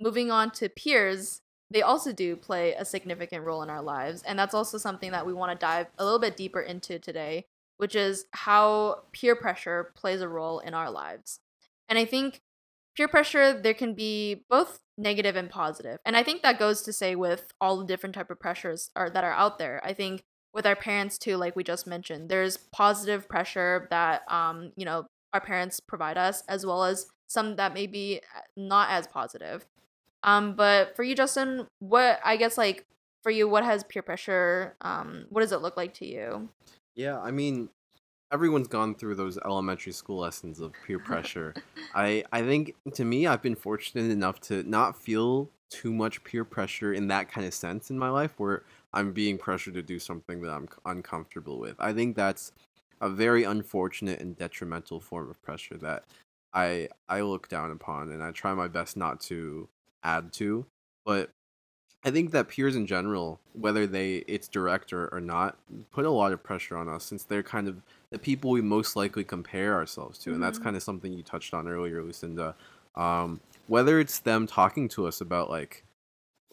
moving 0.00 0.30
on 0.30 0.52
to 0.52 0.70
peers, 0.70 1.42
they 1.70 1.82
also 1.82 2.14
do 2.14 2.34
play 2.34 2.72
a 2.72 2.84
significant 2.86 3.44
role 3.44 3.62
in 3.62 3.68
our 3.68 3.82
lives, 3.82 4.22
and 4.22 4.38
that's 4.38 4.54
also 4.54 4.78
something 4.78 5.10
that 5.12 5.26
we 5.26 5.34
want 5.34 5.52
to 5.52 5.62
dive 5.62 5.88
a 5.98 6.04
little 6.04 6.18
bit 6.18 6.34
deeper 6.34 6.62
into 6.62 6.98
today 6.98 7.44
which 7.84 7.94
is 7.94 8.24
how 8.30 9.02
peer 9.12 9.36
pressure 9.36 9.92
plays 9.94 10.22
a 10.22 10.26
role 10.26 10.58
in 10.58 10.72
our 10.72 10.90
lives. 10.90 11.38
And 11.86 11.98
I 11.98 12.06
think 12.06 12.40
peer 12.96 13.08
pressure 13.08 13.52
there 13.52 13.74
can 13.74 13.92
be 13.92 14.46
both 14.48 14.80
negative 14.96 15.36
and 15.36 15.50
positive. 15.50 15.98
And 16.02 16.16
I 16.16 16.22
think 16.22 16.40
that 16.40 16.58
goes 16.58 16.80
to 16.80 16.94
say 16.94 17.14
with 17.14 17.52
all 17.60 17.76
the 17.76 17.84
different 17.84 18.14
type 18.14 18.30
of 18.30 18.40
pressures 18.40 18.90
are 18.96 19.10
that 19.10 19.22
are 19.22 19.34
out 19.34 19.58
there. 19.58 19.82
I 19.84 19.92
think 19.92 20.22
with 20.54 20.64
our 20.64 20.74
parents 20.74 21.18
too 21.18 21.36
like 21.36 21.56
we 21.56 21.62
just 21.62 21.86
mentioned, 21.86 22.30
there's 22.30 22.56
positive 22.56 23.28
pressure 23.28 23.86
that 23.90 24.22
um, 24.32 24.72
you 24.76 24.86
know, 24.86 25.04
our 25.34 25.42
parents 25.42 25.78
provide 25.78 26.16
us 26.16 26.42
as 26.48 26.64
well 26.64 26.84
as 26.84 27.04
some 27.26 27.56
that 27.56 27.74
may 27.74 27.86
be 27.86 28.22
uh, 28.34 28.40
not 28.56 28.88
as 28.88 29.06
positive. 29.06 29.66
Um 30.22 30.56
but 30.56 30.96
for 30.96 31.02
you 31.02 31.14
Justin, 31.14 31.66
what 31.80 32.18
I 32.24 32.38
guess 32.38 32.56
like 32.56 32.86
for 33.22 33.30
you 33.30 33.46
what 33.46 33.62
has 33.62 33.84
peer 33.84 34.00
pressure 34.00 34.74
um 34.80 35.26
what 35.28 35.42
does 35.42 35.52
it 35.52 35.60
look 35.60 35.76
like 35.76 35.92
to 35.96 36.06
you? 36.06 36.48
Yeah, 36.94 37.20
I 37.20 37.30
mean, 37.30 37.70
everyone's 38.32 38.68
gone 38.68 38.94
through 38.94 39.16
those 39.16 39.38
elementary 39.38 39.92
school 39.92 40.18
lessons 40.20 40.60
of 40.60 40.80
peer 40.82 40.98
pressure. 40.98 41.56
I 41.94 42.24
I 42.32 42.42
think 42.42 42.76
to 42.94 43.04
me, 43.04 43.26
I've 43.26 43.42
been 43.42 43.56
fortunate 43.56 44.10
enough 44.10 44.40
to 44.42 44.62
not 44.64 44.96
feel 45.00 45.50
too 45.70 45.92
much 45.92 46.24
peer 46.24 46.44
pressure 46.44 46.92
in 46.92 47.08
that 47.08 47.30
kind 47.30 47.46
of 47.46 47.54
sense 47.54 47.90
in 47.90 47.98
my 47.98 48.10
life, 48.10 48.34
where 48.38 48.64
I'm 48.92 49.12
being 49.12 49.38
pressured 49.38 49.74
to 49.74 49.82
do 49.82 49.98
something 49.98 50.42
that 50.42 50.52
I'm 50.52 50.68
uncomfortable 50.84 51.58
with. 51.58 51.76
I 51.80 51.92
think 51.92 52.16
that's 52.16 52.52
a 53.00 53.10
very 53.10 53.44
unfortunate 53.44 54.20
and 54.20 54.36
detrimental 54.36 55.00
form 55.00 55.30
of 55.30 55.42
pressure 55.42 55.76
that 55.78 56.04
I 56.52 56.88
I 57.08 57.22
look 57.22 57.48
down 57.48 57.70
upon, 57.72 58.12
and 58.12 58.22
I 58.22 58.32
try 58.32 58.54
my 58.54 58.68
best 58.68 58.96
not 58.96 59.20
to 59.22 59.68
add 60.04 60.32
to. 60.34 60.66
But 61.04 61.30
I 62.04 62.10
think 62.10 62.32
that 62.32 62.48
peers 62.48 62.76
in 62.76 62.86
general, 62.86 63.40
whether 63.54 63.86
they 63.86 64.16
it's 64.28 64.46
direct 64.48 64.92
or, 64.92 65.08
or 65.08 65.20
not, 65.20 65.56
put 65.92 66.04
a 66.04 66.10
lot 66.10 66.32
of 66.32 66.42
pressure 66.42 66.76
on 66.76 66.88
us 66.88 67.04
since 67.04 67.24
they're 67.24 67.42
kind 67.42 67.66
of 67.68 67.82
the 68.10 68.18
people 68.18 68.50
we 68.50 68.60
most 68.60 68.94
likely 68.96 69.24
compare 69.24 69.74
ourselves 69.74 70.18
to, 70.20 70.34
and 70.34 70.42
that's 70.42 70.58
Mhm. 70.58 70.62
kind 70.64 70.76
of 70.76 70.82
something 70.82 71.12
you 71.12 71.22
touched 71.22 71.54
on 71.54 71.66
earlier, 71.68 72.02
Lucinda. 72.02 72.54
Um, 72.94 73.40
whether 73.66 73.98
it's 73.98 74.18
them 74.20 74.46
talking 74.46 74.88
to 74.90 75.06
us 75.06 75.20
about 75.20 75.50
like 75.50 75.84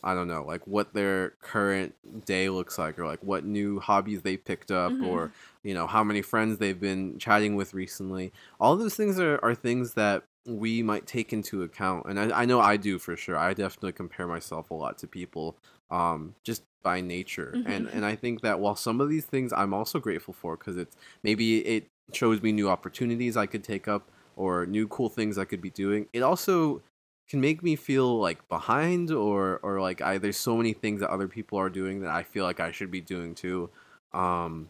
I 0.04 0.16
don't 0.16 0.28
know, 0.28 0.44
like 0.44 0.66
what 0.66 0.94
their 0.94 1.32
current 1.42 1.94
day 2.26 2.50
looks 2.50 2.78
like, 2.80 2.98
or 2.98 3.06
like 3.06 3.24
what 3.24 3.46
new 3.46 3.80
hobbies 3.80 4.24
they 4.24 4.36
picked 4.38 4.72
up, 4.72 5.00
Mhm. 5.00 5.04
or 5.04 5.32
you 5.64 5.74
know 5.76 5.86
how 5.88 6.04
many 6.04 6.22
friends 6.24 6.58
they've 6.58 6.80
been 6.80 7.20
chatting 7.20 7.56
with 7.56 7.74
recently. 7.76 8.34
All 8.60 8.76
those 8.78 8.96
things 8.96 9.20
are, 9.20 9.40
are 9.44 9.54
things 9.56 9.94
that 9.96 10.24
we 10.46 10.82
might 10.84 11.06
take 11.08 11.34
into 11.34 11.64
account, 11.64 12.08
and 12.08 12.20
I, 12.20 12.42
I 12.42 12.46
know 12.46 12.60
I 12.60 12.78
do 12.78 12.98
for 13.00 13.16
sure. 13.16 13.38
I 13.38 13.54
definitely 13.54 13.94
compare 13.94 14.28
myself 14.28 14.72
a 14.72 14.74
lot 14.74 14.98
to 15.00 15.08
people, 15.08 15.58
um, 15.92 16.36
just 16.44 16.64
by 16.84 17.02
nature, 17.02 17.60
and 17.64 17.88
Mhm. 17.88 17.90
and 17.90 18.06
I 18.06 18.16
think 18.16 18.42
that 18.42 18.60
while 18.60 18.76
some 18.76 19.02
of 19.02 19.10
these 19.10 19.26
things 19.26 19.54
I'm 19.54 19.74
also 19.74 20.00
grateful 20.00 20.34
for 20.34 20.58
because 20.58 20.78
it's 20.78 20.96
maybe 21.24 21.60
it 21.66 21.88
shows 22.14 22.42
me 22.42 22.52
new 22.52 22.70
opportunities 22.70 23.38
I 23.38 23.46
could 23.46 23.64
take 23.64 23.88
up 23.88 24.12
or 24.36 24.66
new 24.66 24.88
cool 24.88 25.10
things 25.10 25.38
I 25.38 25.46
could 25.46 25.62
be 25.62 25.70
doing. 25.70 26.08
It 26.14 26.22
also 26.24 26.82
can 27.30 27.40
make 27.40 27.64
me 27.64 27.76
feel 27.76 28.20
like 28.20 28.48
behind 28.50 29.12
or 29.12 29.60
or 29.64 29.80
like 29.80 30.02
I 30.02 30.18
there's 30.18 30.38
so 30.38 30.58
many 30.58 30.74
things 30.74 31.00
that 31.02 31.10
other 31.12 31.28
people 31.28 31.58
are 31.60 31.70
doing 31.70 32.02
that 32.02 32.10
I 32.10 32.24
feel 32.24 32.44
like 32.46 32.60
I 32.60 32.72
should 32.72 32.92
be 32.92 33.02
doing 33.02 33.36
too. 33.36 33.70
Um 34.14 34.70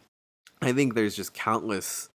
I 0.62 0.74
think 0.74 0.94
there's 0.94 1.16
just 1.16 1.34
countless 1.34 2.10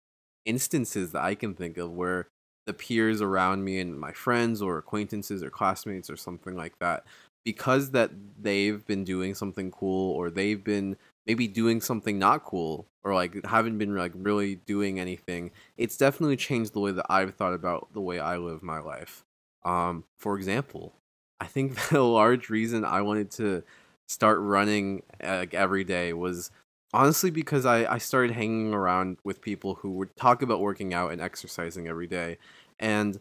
instances 0.44 1.12
that 1.12 1.22
I 1.22 1.34
can 1.34 1.54
think 1.54 1.78
of 1.78 1.92
where 1.92 2.28
the 2.66 2.74
peers 2.74 3.20
around 3.20 3.64
me 3.64 3.78
and 3.78 3.98
my 3.98 4.12
friends 4.12 4.62
or 4.62 4.78
acquaintances 4.78 5.42
or 5.42 5.50
classmates 5.50 6.08
or 6.10 6.16
something 6.16 6.56
like 6.56 6.78
that 6.78 7.04
because 7.44 7.90
that 7.90 8.10
they've 8.40 8.86
been 8.86 9.04
doing 9.04 9.34
something 9.34 9.70
cool 9.70 10.12
or 10.12 10.30
they've 10.30 10.64
been 10.64 10.96
maybe 11.26 11.46
doing 11.46 11.80
something 11.80 12.18
not 12.18 12.42
cool 12.44 12.86
or 13.02 13.14
like 13.14 13.44
haven't 13.44 13.78
been 13.78 13.94
like 13.94 14.12
really 14.14 14.56
doing 14.66 14.98
anything 14.98 15.50
it's 15.76 15.96
definitely 15.96 16.36
changed 16.36 16.72
the 16.72 16.80
way 16.80 16.90
that 16.90 17.06
i've 17.10 17.34
thought 17.34 17.52
about 17.52 17.88
the 17.92 18.00
way 18.00 18.18
i 18.18 18.36
live 18.36 18.62
my 18.62 18.78
life. 18.78 19.24
Um 19.64 20.04
for 20.18 20.36
example 20.36 20.94
i 21.40 21.46
think 21.46 21.76
the 21.90 22.02
large 22.02 22.48
reason 22.48 22.84
i 22.84 23.02
wanted 23.02 23.30
to 23.32 23.62
start 24.08 24.38
running 24.40 25.02
uh, 25.22 25.36
like 25.38 25.54
every 25.54 25.84
day 25.84 26.12
was 26.12 26.50
honestly 26.94 27.30
because 27.30 27.66
I, 27.66 27.92
I 27.92 27.98
started 27.98 28.30
hanging 28.30 28.72
around 28.72 29.18
with 29.24 29.42
people 29.42 29.74
who 29.74 29.90
would 29.94 30.14
talk 30.16 30.42
about 30.42 30.60
working 30.60 30.94
out 30.94 31.10
and 31.10 31.20
exercising 31.20 31.88
every 31.88 32.06
day 32.06 32.38
and 32.78 33.20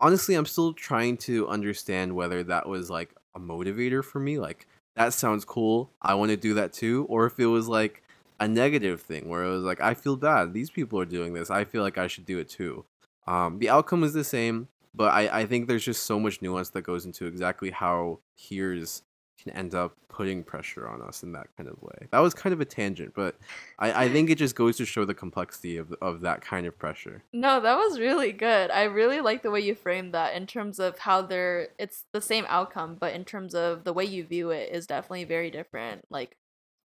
honestly 0.00 0.34
i'm 0.34 0.46
still 0.46 0.72
trying 0.72 1.18
to 1.18 1.46
understand 1.46 2.14
whether 2.14 2.42
that 2.42 2.66
was 2.66 2.88
like 2.88 3.14
a 3.34 3.40
motivator 3.40 4.02
for 4.02 4.18
me 4.18 4.38
like 4.38 4.66
that 4.96 5.12
sounds 5.12 5.44
cool 5.44 5.90
i 6.00 6.14
want 6.14 6.30
to 6.30 6.36
do 6.36 6.54
that 6.54 6.72
too 6.72 7.06
or 7.10 7.26
if 7.26 7.38
it 7.38 7.46
was 7.46 7.68
like 7.68 8.02
a 8.40 8.48
negative 8.48 9.00
thing 9.00 9.28
where 9.28 9.44
it 9.44 9.50
was 9.50 9.62
like 9.62 9.80
i 9.80 9.92
feel 9.92 10.16
bad 10.16 10.54
these 10.54 10.70
people 10.70 10.98
are 10.98 11.04
doing 11.04 11.34
this 11.34 11.50
i 11.50 11.64
feel 11.64 11.82
like 11.82 11.98
i 11.98 12.06
should 12.06 12.26
do 12.26 12.38
it 12.38 12.48
too. 12.48 12.84
Um, 13.24 13.60
the 13.60 13.68
outcome 13.68 14.02
is 14.02 14.14
the 14.14 14.24
same 14.24 14.68
but 14.94 15.12
I, 15.12 15.40
I 15.40 15.46
think 15.46 15.68
there's 15.68 15.84
just 15.84 16.04
so 16.04 16.18
much 16.18 16.42
nuance 16.42 16.70
that 16.70 16.82
goes 16.82 17.04
into 17.04 17.26
exactly 17.26 17.70
how 17.70 18.18
peers 18.36 19.02
can 19.42 19.52
end 19.52 19.74
up 19.74 19.96
putting 20.08 20.42
pressure 20.42 20.86
on 20.86 21.02
us 21.02 21.22
in 21.22 21.32
that 21.32 21.48
kind 21.56 21.68
of 21.68 21.80
way. 21.82 22.06
That 22.10 22.20
was 22.20 22.34
kind 22.34 22.52
of 22.52 22.60
a 22.60 22.64
tangent, 22.64 23.12
but 23.14 23.36
I, 23.78 24.04
I 24.04 24.08
think 24.08 24.30
it 24.30 24.36
just 24.36 24.54
goes 24.54 24.76
to 24.76 24.86
show 24.86 25.04
the 25.04 25.14
complexity 25.14 25.76
of, 25.76 25.92
of 26.02 26.20
that 26.20 26.42
kind 26.42 26.66
of 26.66 26.78
pressure. 26.78 27.22
No, 27.32 27.60
that 27.60 27.76
was 27.76 27.98
really 27.98 28.32
good. 28.32 28.70
I 28.70 28.84
really 28.84 29.20
like 29.20 29.42
the 29.42 29.50
way 29.50 29.60
you 29.60 29.74
framed 29.74 30.14
that 30.14 30.34
in 30.34 30.46
terms 30.46 30.78
of 30.78 30.98
how 30.98 31.22
they're 31.22 31.68
it's 31.78 32.04
the 32.12 32.20
same 32.20 32.44
outcome, 32.48 32.96
but 33.00 33.14
in 33.14 33.24
terms 33.24 33.54
of 33.54 33.84
the 33.84 33.92
way 33.92 34.04
you 34.04 34.24
view 34.24 34.50
it 34.50 34.70
is 34.72 34.86
definitely 34.86 35.24
very 35.24 35.50
different. 35.50 36.04
Like 36.10 36.36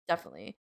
definitely. 0.09 0.57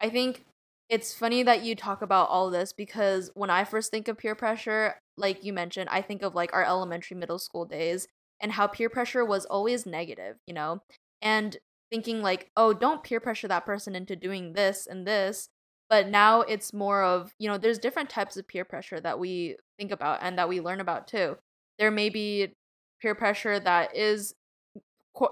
I 0.00 0.08
think 0.08 0.44
it's 0.88 1.12
funny 1.12 1.42
that 1.42 1.62
you 1.62 1.74
talk 1.74 2.00
about 2.00 2.30
all 2.30 2.50
this 2.50 2.72
because 2.72 3.30
when 3.34 3.50
I 3.50 3.64
first 3.64 3.90
think 3.90 4.08
of 4.08 4.16
peer 4.16 4.34
pressure, 4.34 4.94
like 5.18 5.44
you 5.44 5.52
mentioned, 5.52 5.88
I 5.90 6.00
think 6.00 6.22
of 6.22 6.34
like 6.34 6.52
our 6.54 6.64
elementary 6.64 7.16
middle 7.16 7.38
school 7.38 7.66
days 7.66 8.08
and 8.40 8.52
how 8.52 8.66
peer 8.66 8.88
pressure 8.88 9.24
was 9.24 9.44
always 9.44 9.84
negative, 9.84 10.36
you 10.46 10.54
know? 10.54 10.82
And 11.22 11.56
thinking 11.90 12.22
like, 12.22 12.50
oh, 12.56 12.72
don't 12.72 13.02
peer 13.02 13.20
pressure 13.20 13.48
that 13.48 13.66
person 13.66 13.94
into 13.94 14.14
doing 14.16 14.52
this 14.52 14.86
and 14.86 15.06
this. 15.06 15.48
But 15.88 16.08
now 16.08 16.42
it's 16.42 16.72
more 16.74 17.02
of, 17.02 17.32
you 17.38 17.48
know, 17.48 17.56
there's 17.56 17.78
different 17.78 18.10
types 18.10 18.36
of 18.36 18.46
peer 18.46 18.64
pressure 18.64 19.00
that 19.00 19.18
we 19.18 19.56
think 19.78 19.90
about 19.90 20.18
and 20.22 20.38
that 20.38 20.48
we 20.48 20.60
learn 20.60 20.80
about 20.80 21.08
too. 21.08 21.38
There 21.78 21.90
may 21.90 22.10
be 22.10 22.54
peer 23.00 23.14
pressure 23.14 23.58
that 23.60 23.96
is 23.96 24.34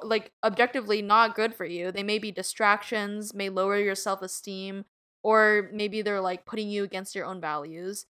like 0.03 0.33
objectively 0.43 1.03
not 1.03 1.37
good 1.37 1.55
for 1.55 1.65
you. 1.65 1.93
They 1.93 2.03
may 2.03 2.19
be 2.19 2.33
distractions, 2.33 3.35
may 3.35 3.49
lower 3.49 3.79
your 3.79 3.95
self-esteem, 3.95 4.85
or 5.23 5.71
maybe 5.73 6.03
they're 6.03 6.21
like 6.21 6.47
putting 6.47 6.69
you 6.71 6.85
against 6.85 7.15
your 7.15 7.27
own 7.27 7.41
values. 7.41 8.07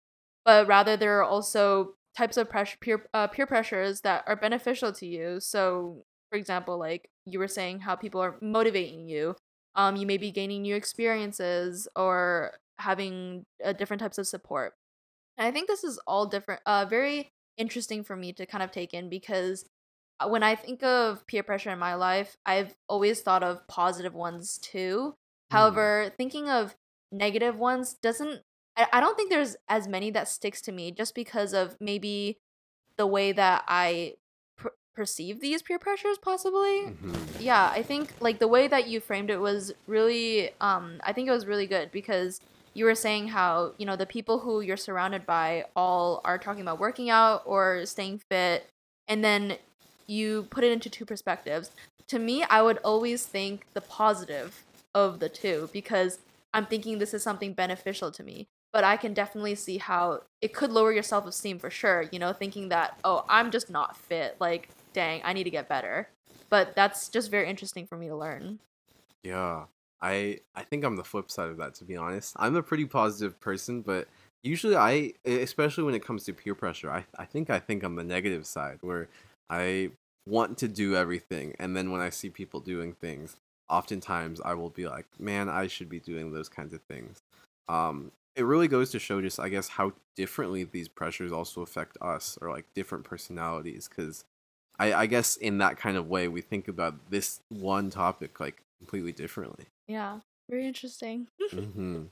But 0.44 0.68
rather 0.68 0.98
there 0.98 1.20
are 1.20 1.24
also 1.24 1.96
types 2.18 2.38
of 2.38 2.50
pressure 2.50 2.78
peer 2.82 3.06
uh, 3.14 3.28
peer 3.28 3.46
pressures 3.46 4.02
that 4.02 4.24
are 4.28 4.36
beneficial 4.36 4.92
to 4.94 5.06
you. 5.06 5.40
So, 5.40 6.04
for 6.32 6.38
example, 6.38 6.80
like 6.80 7.10
you 7.26 7.40
were 7.40 7.48
saying 7.48 7.82
how 7.82 7.96
people 7.96 8.22
are 8.22 8.38
motivating 8.42 9.08
you. 9.08 9.36
Um 9.76 9.96
you 9.96 10.06
may 10.06 10.18
be 10.18 10.32
gaining 10.32 10.64
new 10.64 10.76
experiences 10.76 11.88
or 11.96 12.54
having 12.80 13.46
uh, 13.64 13.74
different 13.74 14.02
types 14.02 14.18
of 14.18 14.28
support. 14.28 14.74
And 15.38 15.48
I 15.48 15.52
think 15.52 15.68
this 15.68 15.84
is 15.84 16.00
all 16.08 16.26
different 16.26 16.62
uh 16.66 16.86
very 16.86 17.32
interesting 17.58 18.04
for 18.04 18.16
me 18.16 18.34
to 18.34 18.46
kind 18.46 18.64
of 18.64 18.72
take 18.72 18.94
in 18.94 19.10
because 19.10 19.66
uh, 20.20 20.28
when 20.28 20.44
I 20.44 20.56
think 20.56 20.84
of 20.84 21.26
peer 21.28 21.44
pressure 21.44 21.72
in 21.72 21.80
my 21.80 21.96
life, 21.96 22.38
I've 22.46 22.76
always 22.88 23.22
thought 23.22 23.44
of 23.44 23.68
positive 23.68 24.14
ones 24.14 24.58
too. 24.58 25.16
Mm. 25.52 25.56
However, 25.58 26.12
thinking 26.18 26.50
of 26.50 26.76
negative 27.12 27.58
ones 27.58 27.94
doesn't 27.94 28.42
I, 28.78 28.88
I 28.94 29.00
don't 29.02 29.16
think 29.16 29.30
there's 29.30 29.56
as 29.68 29.88
many 29.88 30.12
that 30.12 30.28
sticks 30.28 30.62
to 30.64 30.72
me 30.72 30.92
just 30.92 31.14
because 31.14 31.54
of 31.54 31.76
maybe 31.80 32.38
the 32.98 33.08
way 33.08 33.32
that 33.32 33.64
I 33.68 34.16
perceive 34.96 35.40
these 35.42 35.62
peer 35.62 35.80
pressures 35.80 36.18
possibly. 36.18 36.88
Mm-hmm. 36.88 37.14
Yeah, 37.40 37.72
I 37.74 37.82
think 37.84 38.14
like 38.20 38.40
the 38.40 38.48
way 38.48 38.68
that 38.68 38.88
you 38.88 39.00
framed 39.00 39.30
it 39.30 39.40
was 39.40 39.74
really 39.88 40.52
um 40.60 41.00
I 41.04 41.14
think 41.14 41.28
it 41.28 41.32
was 41.32 41.46
really 41.46 41.68
good 41.68 41.92
because 41.92 42.42
you 42.74 42.86
were 42.86 42.96
saying 42.96 43.30
how, 43.30 43.74
you 43.78 43.86
know, 43.86 43.96
the 43.96 44.06
people 44.06 44.40
who 44.40 44.62
you're 44.62 44.78
surrounded 44.78 45.26
by 45.26 45.66
all 45.76 46.22
are 46.24 46.38
talking 46.38 46.62
about 46.62 46.80
working 46.80 47.10
out 47.10 47.44
or 47.46 47.86
staying 47.86 48.22
fit 48.30 48.68
and 49.08 49.24
then 49.24 49.58
you 50.08 50.44
put 50.50 50.64
it 50.64 50.72
into 50.72 50.90
two 50.90 51.06
perspectives. 51.06 51.72
To 52.08 52.20
me, 52.20 52.44
I 52.44 52.62
would 52.62 52.78
always 52.80 53.26
think 53.26 53.66
the 53.74 53.82
positive 53.82 54.64
of 54.94 55.20
the 55.20 55.30
two 55.30 55.70
because 55.72 56.20
I'm 56.54 56.66
thinking 56.66 56.98
this 56.98 57.14
is 57.14 57.24
something 57.24 57.54
beneficial 57.54 58.12
to 58.12 58.24
me. 58.24 58.48
But 58.74 58.86
I 58.86 58.96
can 58.96 59.14
definitely 59.14 59.56
see 59.56 59.78
how 59.80 60.22
it 60.42 60.54
could 60.54 60.72
lower 60.72 60.94
your 60.94 61.04
self 61.04 61.28
esteem 61.28 61.60
for 61.60 61.70
sure, 61.70 62.06
you 62.12 62.20
know, 62.20 62.32
thinking 62.32 62.70
that, 62.70 62.98
oh, 63.04 63.26
I'm 63.28 63.52
just 63.52 63.70
not 63.70 63.98
fit. 63.98 64.38
Like, 64.40 64.70
dang, 64.94 65.22
I 65.24 65.34
need 65.34 65.46
to 65.46 65.50
get 65.50 65.70
better. 65.70 66.10
But 66.50 66.76
that's 66.76 67.10
just 67.10 67.32
very 67.32 67.50
interesting 67.50 67.88
for 67.88 67.98
me 67.98 68.08
to 68.08 68.16
learn. 68.16 68.60
Yeah. 69.24 69.66
I 70.02 70.40
I 70.56 70.64
think 70.64 70.84
I'm 70.84 70.96
the 70.96 71.04
flip 71.04 71.30
side 71.30 71.50
of 71.50 71.58
that 71.58 71.76
to 71.76 71.86
be 71.86 71.96
honest. 71.96 72.36
I'm 72.38 72.56
a 72.56 72.64
pretty 72.64 72.86
positive 72.86 73.40
person, 73.40 73.82
but 73.82 74.08
usually 74.44 74.76
I 74.76 75.14
especially 75.26 75.84
when 75.84 75.94
it 75.96 76.04
comes 76.04 76.24
to 76.26 76.34
peer 76.34 76.56
pressure, 76.56 76.92
I 76.92 77.06
I 77.18 77.26
think 77.26 77.50
I 77.50 77.60
think 77.60 77.84
I'm 77.84 77.96
the 77.96 78.04
negative 78.04 78.46
side 78.48 78.80
where 78.82 79.08
I 79.50 79.92
want 80.28 80.58
to 80.60 80.68
do 80.68 80.96
everything 80.96 81.56
and 81.60 81.76
then 81.76 81.92
when 81.92 82.02
I 82.02 82.10
see 82.10 82.30
people 82.30 82.60
doing 82.60 82.94
things, 82.94 83.38
oftentimes 83.70 84.42
I 84.42 84.54
will 84.56 84.70
be 84.70 84.88
like, 84.88 85.08
"Man, 85.20 85.50
I 85.50 85.68
should 85.68 85.90
be 85.90 86.00
doing 86.00 86.32
those 86.34 86.50
kinds 86.50 86.74
of 86.74 86.82
things." 86.84 87.20
Um 87.70 88.12
it 88.36 88.44
really 88.44 88.68
goes 88.68 88.90
to 88.92 89.00
show 89.00 89.22
just 89.22 89.40
I 89.40 89.50
guess 89.50 89.68
how 89.68 89.94
differently 90.16 90.64
these 90.64 90.88
pressures 90.88 91.32
also 91.32 91.62
affect 91.62 91.98
us 92.02 92.38
or 92.42 92.50
like 92.50 92.66
different 92.74 93.04
personalities 93.04 93.88
cuz 93.88 94.24
I 94.80 94.94
I 94.94 95.06
guess 95.06 95.38
in 95.38 95.58
that 95.60 95.78
kind 95.78 95.98
of 95.98 96.08
way 96.08 96.28
we 96.28 96.42
think 96.42 96.68
about 96.68 96.96
this 97.10 97.40
one 97.50 97.90
topic 97.90 98.40
like 98.40 98.62
completely 98.80 99.12
differently. 99.12 99.66
Yeah, 99.88 100.20
very 100.50 100.68
interesting. 100.68 101.28
mm-hmm. 101.54 102.04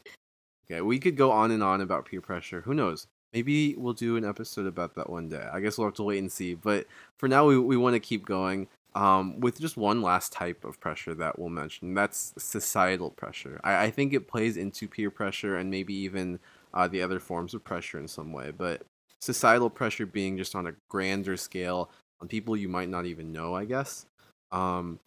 Okay, 0.69 0.81
we 0.81 0.99
could 0.99 1.17
go 1.17 1.31
on 1.31 1.51
and 1.51 1.63
on 1.63 1.81
about 1.81 2.05
peer 2.05 2.21
pressure. 2.21 2.61
Who 2.61 2.73
knows? 2.73 3.07
Maybe 3.33 3.75
we'll 3.75 3.93
do 3.93 4.17
an 4.17 4.25
episode 4.25 4.65
about 4.65 4.95
that 4.95 5.09
one 5.09 5.29
day. 5.29 5.47
I 5.51 5.59
guess 5.59 5.77
we'll 5.77 5.87
have 5.87 5.95
to 5.95 6.03
wait 6.03 6.19
and 6.19 6.31
see. 6.31 6.55
But 6.55 6.87
for 7.17 7.27
now, 7.27 7.45
we, 7.45 7.59
we 7.59 7.77
want 7.77 7.93
to 7.93 7.99
keep 7.99 8.25
going 8.25 8.67
um, 8.95 9.39
with 9.39 9.59
just 9.59 9.77
one 9.77 10.01
last 10.01 10.31
type 10.31 10.63
of 10.63 10.79
pressure 10.79 11.13
that 11.15 11.37
we'll 11.37 11.49
mention. 11.49 11.93
That's 11.93 12.33
societal 12.37 13.11
pressure. 13.11 13.59
I, 13.63 13.85
I 13.85 13.91
think 13.91 14.13
it 14.13 14.27
plays 14.27 14.57
into 14.57 14.87
peer 14.87 15.11
pressure 15.11 15.57
and 15.57 15.69
maybe 15.69 15.93
even 15.93 16.39
uh, 16.73 16.87
the 16.87 17.01
other 17.01 17.19
forms 17.19 17.53
of 17.53 17.63
pressure 17.63 17.99
in 17.99 18.07
some 18.07 18.31
way. 18.31 18.51
But 18.51 18.81
societal 19.19 19.69
pressure 19.69 20.05
being 20.05 20.37
just 20.37 20.55
on 20.55 20.67
a 20.67 20.73
grander 20.87 21.37
scale 21.37 21.91
on 22.21 22.27
people 22.27 22.55
you 22.55 22.69
might 22.69 22.89
not 22.89 23.05
even 23.05 23.31
know, 23.31 23.55
I 23.55 23.65
guess. 23.65 24.05
Um, 24.51 24.99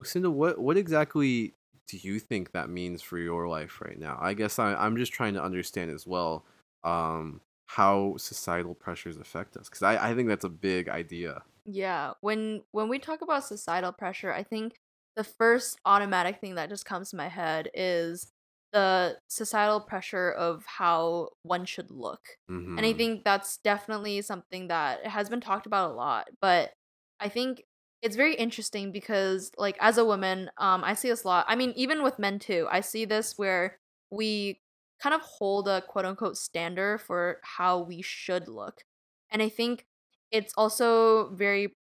Lucinda, 0.00 0.30
what 0.30 0.58
what 0.58 0.76
exactly 0.76 1.54
do 1.86 1.96
you 1.96 2.18
think 2.18 2.52
that 2.52 2.70
means 2.70 3.02
for 3.02 3.18
your 3.18 3.48
life 3.48 3.80
right 3.80 3.98
now? 3.98 4.18
I 4.20 4.34
guess 4.34 4.58
I, 4.58 4.74
I'm 4.74 4.96
just 4.96 5.12
trying 5.12 5.34
to 5.34 5.42
understand 5.42 5.90
as 5.90 6.06
well 6.06 6.44
um, 6.84 7.40
how 7.66 8.14
societal 8.16 8.74
pressures 8.74 9.16
affect 9.16 9.56
us 9.56 9.68
because 9.68 9.82
I, 9.82 10.10
I 10.10 10.14
think 10.14 10.28
that's 10.28 10.44
a 10.44 10.50
big 10.50 10.88
idea. 10.88 11.42
Yeah, 11.64 12.12
when 12.20 12.62
when 12.72 12.88
we 12.88 12.98
talk 12.98 13.22
about 13.22 13.44
societal 13.44 13.92
pressure, 13.92 14.32
I 14.32 14.42
think 14.42 14.80
the 15.16 15.24
first 15.24 15.78
automatic 15.84 16.40
thing 16.40 16.54
that 16.54 16.68
just 16.68 16.84
comes 16.84 17.10
to 17.10 17.16
my 17.16 17.28
head 17.28 17.68
is 17.74 18.32
the 18.72 19.16
societal 19.28 19.80
pressure 19.80 20.30
of 20.30 20.64
how 20.66 21.30
one 21.42 21.64
should 21.64 21.90
look. 21.90 22.20
Mm-hmm. 22.50 22.78
And 22.78 22.86
I 22.86 22.90
mm-hmm. 22.90 22.98
think 22.98 23.24
that's 23.24 23.58
definitely 23.58 24.22
something 24.22 24.68
that 24.68 25.06
has 25.06 25.28
been 25.28 25.40
talked 25.40 25.66
about 25.66 25.90
a 25.90 25.94
lot, 25.94 26.28
but 26.40 26.70
I 27.18 27.28
think 27.28 27.64
it's 28.02 28.16
very 28.16 28.34
interesting 28.34 28.92
because 28.92 29.50
like 29.58 29.76
as 29.80 29.98
a 29.98 30.04
woman 30.04 30.50
um 30.58 30.82
i 30.84 30.94
see 30.94 31.08
this 31.08 31.24
a 31.24 31.28
lot 31.28 31.44
i 31.48 31.54
mean 31.56 31.72
even 31.76 32.02
with 32.02 32.18
men 32.18 32.38
too 32.38 32.66
i 32.70 32.80
see 32.80 33.04
this 33.04 33.34
where 33.36 33.78
we 34.10 34.60
kind 35.02 35.14
of 35.14 35.20
hold 35.20 35.68
a 35.68 35.82
quote 35.82 36.04
unquote 36.04 36.36
standard 36.36 36.98
for 37.00 37.38
how 37.42 37.78
we 37.78 38.02
should 38.02 38.48
look 38.48 38.84
and 39.30 39.42
i 39.42 39.48
think 39.48 39.84
it's 40.30 40.54
also 40.56 41.30
very 41.34 41.74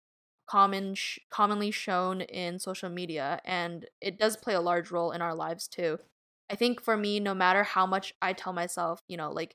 common 0.49 0.95
sh- 0.95 1.19
commonly 1.31 1.71
shown 1.71 2.23
in 2.23 2.59
social 2.59 2.89
media 2.89 3.41
and 3.45 3.87
it 4.01 4.19
does 4.19 4.37
play 4.37 4.55
a 4.55 4.61
large 4.61 4.91
role 4.91 5.13
in 5.13 5.21
our 5.21 5.35
lives 5.35 5.69
too 5.69 5.99
i 6.51 6.55
think 6.55 6.81
for 6.83 6.97
me 6.97 7.21
no 7.21 7.35
matter 7.35 7.63
how 7.63 7.87
much 7.87 8.15
i 8.23 8.33
tell 8.33 8.53
myself 8.53 9.01
you 9.09 9.17
know 9.17 9.31
like 9.31 9.55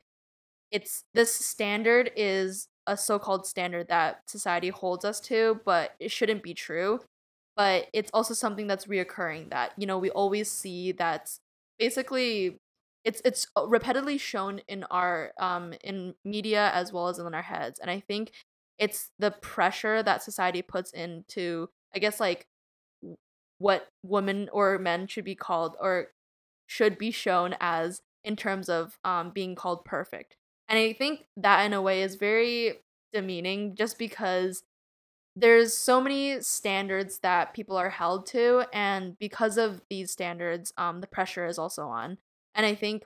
it's 0.71 1.05
this 1.13 1.33
standard 1.33 2.11
is 2.15 2.67
a 2.87 2.97
so-called 2.97 3.45
standard 3.45 3.87
that 3.87 4.21
society 4.27 4.69
holds 4.69 5.05
us 5.05 5.19
to, 5.21 5.61
but 5.63 5.91
it 5.99 6.11
shouldn't 6.11 6.43
be 6.43 6.53
true. 6.53 6.99
But 7.55 7.87
it's 7.93 8.09
also 8.13 8.33
something 8.33 8.65
that's 8.67 8.85
reoccurring 8.85 9.51
that 9.51 9.73
you 9.77 9.85
know 9.85 9.99
we 9.99 10.09
always 10.09 10.49
see 10.51 10.91
that's 10.91 11.39
basically 11.77 12.57
it's 13.05 13.21
it's 13.23 13.45
repeatedly 13.67 14.17
shown 14.17 14.61
in 14.67 14.83
our 14.85 15.33
um 15.39 15.73
in 15.83 16.15
media 16.25 16.71
as 16.73 16.91
well 16.91 17.07
as 17.09 17.19
in 17.19 17.33
our 17.33 17.43
heads, 17.43 17.79
and 17.79 17.91
I 17.91 17.99
think 17.99 18.31
it's 18.79 19.11
the 19.19 19.29
pressure 19.31 20.01
that 20.01 20.23
society 20.23 20.63
puts 20.63 20.91
into 20.91 21.69
I 21.95 21.99
guess 21.99 22.19
like 22.19 22.47
what 23.59 23.87
women 24.03 24.49
or 24.51 24.79
men 24.79 25.05
should 25.07 25.25
be 25.25 25.35
called 25.35 25.75
or 25.79 26.07
should 26.73 26.97
be 26.97 27.11
shown 27.11 27.55
as 27.59 28.01
in 28.23 28.35
terms 28.35 28.69
of 28.69 28.97
um 29.03 29.29
being 29.29 29.55
called 29.55 29.85
perfect 29.85 30.35
and 30.69 30.79
I 30.79 30.93
think 30.93 31.25
that 31.37 31.63
in 31.65 31.73
a 31.73 31.81
way 31.81 32.01
is 32.01 32.15
very 32.15 32.79
demeaning 33.13 33.75
just 33.75 33.99
because 33.99 34.63
there's 35.35 35.75
so 35.75 35.99
many 35.99 36.41
standards 36.41 37.19
that 37.19 37.53
people 37.53 37.75
are 37.75 37.89
held 37.89 38.25
to 38.27 38.65
and 38.73 39.17
because 39.19 39.57
of 39.57 39.81
these 39.89 40.11
standards 40.11 40.73
um 40.77 41.01
the 41.01 41.07
pressure 41.07 41.45
is 41.45 41.57
also 41.57 41.87
on. 41.87 42.17
And 42.55 42.65
I 42.65 42.75
think 42.75 43.03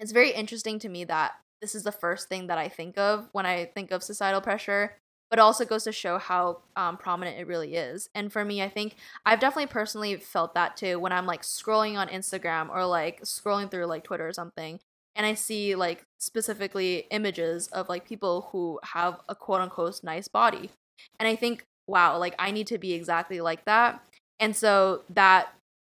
it's 0.00 0.12
very 0.12 0.32
interesting 0.32 0.78
to 0.80 0.88
me 0.88 1.04
that 1.04 1.32
this 1.60 1.74
is 1.74 1.84
the 1.84 1.92
first 1.92 2.28
thing 2.28 2.48
that 2.48 2.58
I 2.58 2.68
think 2.68 2.98
of 2.98 3.28
when 3.32 3.46
I 3.46 3.66
think 3.66 3.92
of 3.92 4.02
societal 4.02 4.40
pressure, 4.40 4.96
but 5.32 5.38
also 5.38 5.64
goes 5.64 5.84
to 5.84 5.92
show 5.92 6.18
how 6.18 6.58
um, 6.76 6.98
prominent 6.98 7.38
it 7.38 7.46
really 7.46 7.74
is. 7.74 8.10
And 8.14 8.30
for 8.30 8.44
me, 8.44 8.60
I 8.62 8.68
think 8.68 8.96
I've 9.24 9.40
definitely 9.40 9.72
personally 9.72 10.16
felt 10.16 10.52
that 10.52 10.76
too 10.76 10.98
when 10.98 11.10
I'm 11.10 11.24
like 11.24 11.40
scrolling 11.40 11.96
on 11.96 12.08
Instagram 12.08 12.68
or 12.68 12.84
like 12.84 13.22
scrolling 13.22 13.70
through 13.70 13.86
like 13.86 14.04
Twitter 14.04 14.28
or 14.28 14.34
something 14.34 14.78
and 15.14 15.26
I 15.26 15.34
see 15.34 15.74
like 15.74 16.04
specifically 16.18 17.06
images 17.10 17.68
of 17.68 17.88
like 17.88 18.06
people 18.06 18.48
who 18.52 18.78
have 18.82 19.20
a 19.26 19.34
quote 19.34 19.60
unquote 19.60 20.02
nice 20.02 20.28
body. 20.28 20.70
And 21.18 21.26
I 21.26 21.36
think, 21.36 21.64
wow, 21.86 22.18
like 22.18 22.34
I 22.38 22.50
need 22.50 22.66
to 22.68 22.78
be 22.78 22.92
exactly 22.92 23.40
like 23.40 23.64
that. 23.64 24.02
And 24.38 24.56
so 24.56 25.02
that 25.10 25.54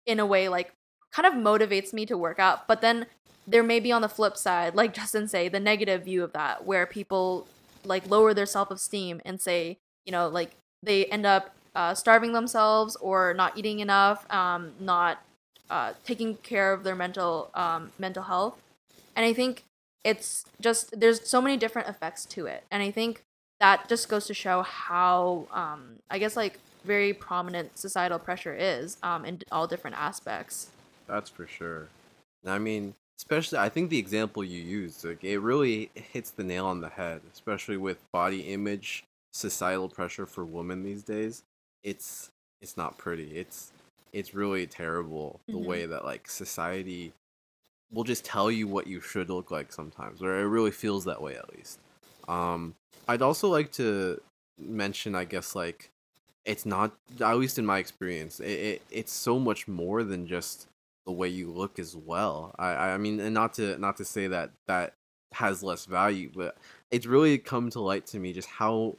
in 0.06 0.20
a 0.20 0.26
way 0.26 0.48
like 0.48 0.72
kind 1.12 1.26
of 1.26 1.34
motivates 1.34 1.92
me 1.92 2.06
to 2.06 2.18
work 2.18 2.38
out. 2.38 2.66
But 2.66 2.80
then 2.80 3.06
there 3.46 3.62
may 3.62 3.78
be 3.78 3.92
on 3.92 4.02
the 4.02 4.08
flip 4.08 4.36
side, 4.36 4.74
like 4.74 4.94
Justin 4.94 5.28
say, 5.28 5.48
the 5.48 5.60
negative 5.60 6.04
view 6.04 6.24
of 6.24 6.32
that 6.32 6.64
where 6.64 6.86
people 6.86 7.46
like 7.84 8.08
lower 8.08 8.34
their 8.34 8.46
self-esteem 8.46 9.20
and 9.24 9.40
say, 9.40 9.78
you 10.04 10.12
know, 10.12 10.28
like 10.28 10.52
they 10.82 11.06
end 11.06 11.26
up 11.26 11.54
uh, 11.74 11.94
starving 11.94 12.32
themselves 12.32 12.96
or 12.96 13.34
not 13.34 13.56
eating 13.56 13.80
enough, 13.80 14.30
um, 14.32 14.72
not 14.78 15.22
uh, 15.70 15.92
taking 16.04 16.36
care 16.36 16.72
of 16.72 16.84
their 16.84 16.94
mental 16.94 17.50
um, 17.54 17.90
mental 17.98 18.24
health. 18.24 18.60
And 19.16 19.24
I 19.24 19.32
think 19.32 19.64
it's 20.04 20.44
just 20.60 20.98
there's 20.98 21.28
so 21.28 21.40
many 21.40 21.56
different 21.56 21.88
effects 21.88 22.24
to 22.26 22.46
it, 22.46 22.64
and 22.70 22.82
I 22.82 22.90
think 22.90 23.22
that 23.60 23.88
just 23.88 24.08
goes 24.08 24.26
to 24.26 24.34
show 24.34 24.62
how 24.62 25.46
um, 25.52 25.96
I 26.10 26.18
guess 26.18 26.36
like 26.36 26.58
very 26.84 27.14
prominent 27.14 27.78
societal 27.78 28.18
pressure 28.18 28.54
is 28.54 28.98
um, 29.02 29.24
in 29.24 29.40
all 29.50 29.66
different 29.66 29.96
aspects. 29.96 30.68
That's 31.06 31.30
for 31.30 31.46
sure. 31.46 31.88
I 32.46 32.58
mean, 32.58 32.94
especially 33.24 33.58
I 33.58 33.68
think 33.68 33.90
the 33.90 33.98
example 33.98 34.44
you 34.44 34.60
used, 34.60 35.04
like 35.04 35.24
it 35.24 35.38
really 35.38 35.90
hits 35.94 36.30
the 36.30 36.44
nail 36.44 36.66
on 36.66 36.80
the 36.80 36.88
head, 36.90 37.22
especially 37.32 37.76
with 37.76 38.04
body 38.12 38.52
image, 38.52 39.04
societal 39.32 39.88
pressure 39.88 40.26
for 40.26 40.44
women 40.44 40.82
these 40.82 41.02
days. 41.04 41.42
It's 41.82 42.30
it's 42.60 42.76
not 42.76 42.98
pretty. 42.98 43.36
It's 43.38 43.72
it's 44.12 44.34
really 44.34 44.66
terrible 44.66 45.40
the 45.52 45.58
Mhm. 45.58 45.58
way 45.58 45.86
that 45.86 46.04
like 46.04 46.28
society 46.28 47.12
will 47.90 48.04
just 48.04 48.24
tell 48.24 48.50
you 48.50 48.68
what 48.68 48.86
you 48.86 49.00
should 49.00 49.30
look 49.30 49.50
like 49.50 49.72
sometimes, 49.72 50.22
or 50.22 50.38
it 50.40 50.44
really 50.48 50.70
feels 50.70 51.04
that 51.04 51.22
way 51.22 51.36
at 51.36 51.54
least. 51.56 51.80
Um, 52.28 52.76
I'd 53.08 53.22
also 53.22 53.48
like 53.48 53.72
to 53.72 54.20
mention, 54.58 55.14
I 55.14 55.24
guess, 55.24 55.54
like 55.54 55.90
it's 56.44 56.66
not 56.66 56.96
at 57.20 57.34
least 57.38 57.58
in 57.58 57.66
my 57.66 57.78
experience, 57.78 58.40
it, 58.40 58.46
it 58.50 58.82
it's 58.90 59.12
so 59.12 59.38
much 59.38 59.68
more 59.68 60.04
than 60.04 60.26
just 60.26 60.68
the 61.06 61.12
way 61.12 61.28
you 61.28 61.50
look 61.50 61.78
as 61.78 61.96
well. 61.96 62.54
I 62.58 62.90
I 62.90 62.98
mean, 62.98 63.20
and 63.20 63.34
not 63.34 63.54
to 63.54 63.78
not 63.78 63.96
to 63.98 64.04
say 64.04 64.26
that 64.28 64.50
that 64.66 64.94
has 65.32 65.62
less 65.62 65.84
value, 65.84 66.30
but 66.34 66.56
it's 66.90 67.06
really 67.06 67.38
come 67.38 67.70
to 67.70 67.80
light 67.80 68.06
to 68.06 68.18
me 68.18 68.32
just 68.32 68.48
how 68.48 68.96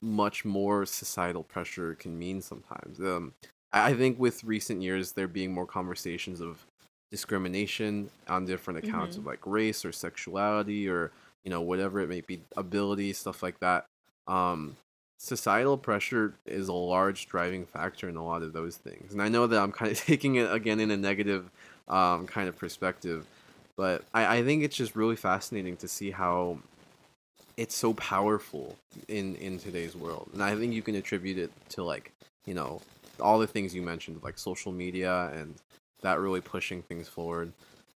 much 0.00 0.44
more 0.44 0.86
societal 0.86 1.42
pressure 1.42 1.94
can 1.94 2.18
mean 2.18 2.40
sometimes. 2.40 3.00
Um, 3.00 3.34
I 3.72 3.90
I 3.90 3.94
think 3.94 4.18
with 4.18 4.44
recent 4.44 4.82
years 4.82 5.12
there 5.12 5.28
being 5.28 5.52
more 5.52 5.66
conversations 5.66 6.40
of 6.40 6.64
discrimination 7.10 8.08
on 8.28 8.46
different 8.46 8.78
accounts 8.78 9.16
of 9.18 9.26
like 9.26 9.46
race 9.46 9.84
or 9.84 9.92
sexuality 9.92 10.88
or 10.88 11.12
you 11.44 11.50
know 11.50 11.60
whatever 11.60 12.00
it 12.00 12.08
may 12.08 12.22
be, 12.22 12.40
ability 12.56 13.12
stuff 13.12 13.42
like 13.42 13.58
that. 13.60 13.84
Um, 14.26 14.76
societal 15.22 15.78
pressure 15.78 16.34
is 16.46 16.66
a 16.66 16.72
large 16.72 17.26
driving 17.28 17.64
factor 17.64 18.08
in 18.08 18.16
a 18.16 18.24
lot 18.24 18.42
of 18.42 18.52
those 18.52 18.76
things, 18.76 19.12
and 19.12 19.22
I 19.22 19.28
know 19.28 19.46
that 19.46 19.60
I'm 19.60 19.70
kind 19.70 19.92
of 19.92 19.98
taking 20.04 20.34
it 20.34 20.52
again 20.52 20.80
in 20.80 20.90
a 20.90 20.96
negative 20.96 21.48
um, 21.88 22.26
kind 22.26 22.48
of 22.48 22.56
perspective, 22.58 23.24
but 23.76 24.02
I, 24.12 24.38
I 24.38 24.44
think 24.44 24.64
it's 24.64 24.76
just 24.76 24.96
really 24.96 25.14
fascinating 25.14 25.76
to 25.76 25.88
see 25.88 26.10
how 26.10 26.58
it's 27.56 27.76
so 27.76 27.94
powerful 27.94 28.76
in 29.06 29.36
in 29.36 29.58
today's 29.58 29.94
world. 29.94 30.28
And 30.32 30.42
i 30.42 30.56
think 30.56 30.72
you 30.72 30.82
can 30.82 30.96
attribute 30.96 31.38
it 31.38 31.52
to 31.70 31.84
like 31.84 32.10
you 32.46 32.54
know 32.54 32.80
all 33.20 33.38
the 33.38 33.46
things 33.46 33.74
you 33.74 33.82
mentioned 33.82 34.20
like 34.24 34.38
social 34.38 34.72
media 34.72 35.30
and 35.34 35.54
that 36.00 36.18
really 36.18 36.40
pushing 36.40 36.82
things 36.82 37.08
forward. 37.08 37.52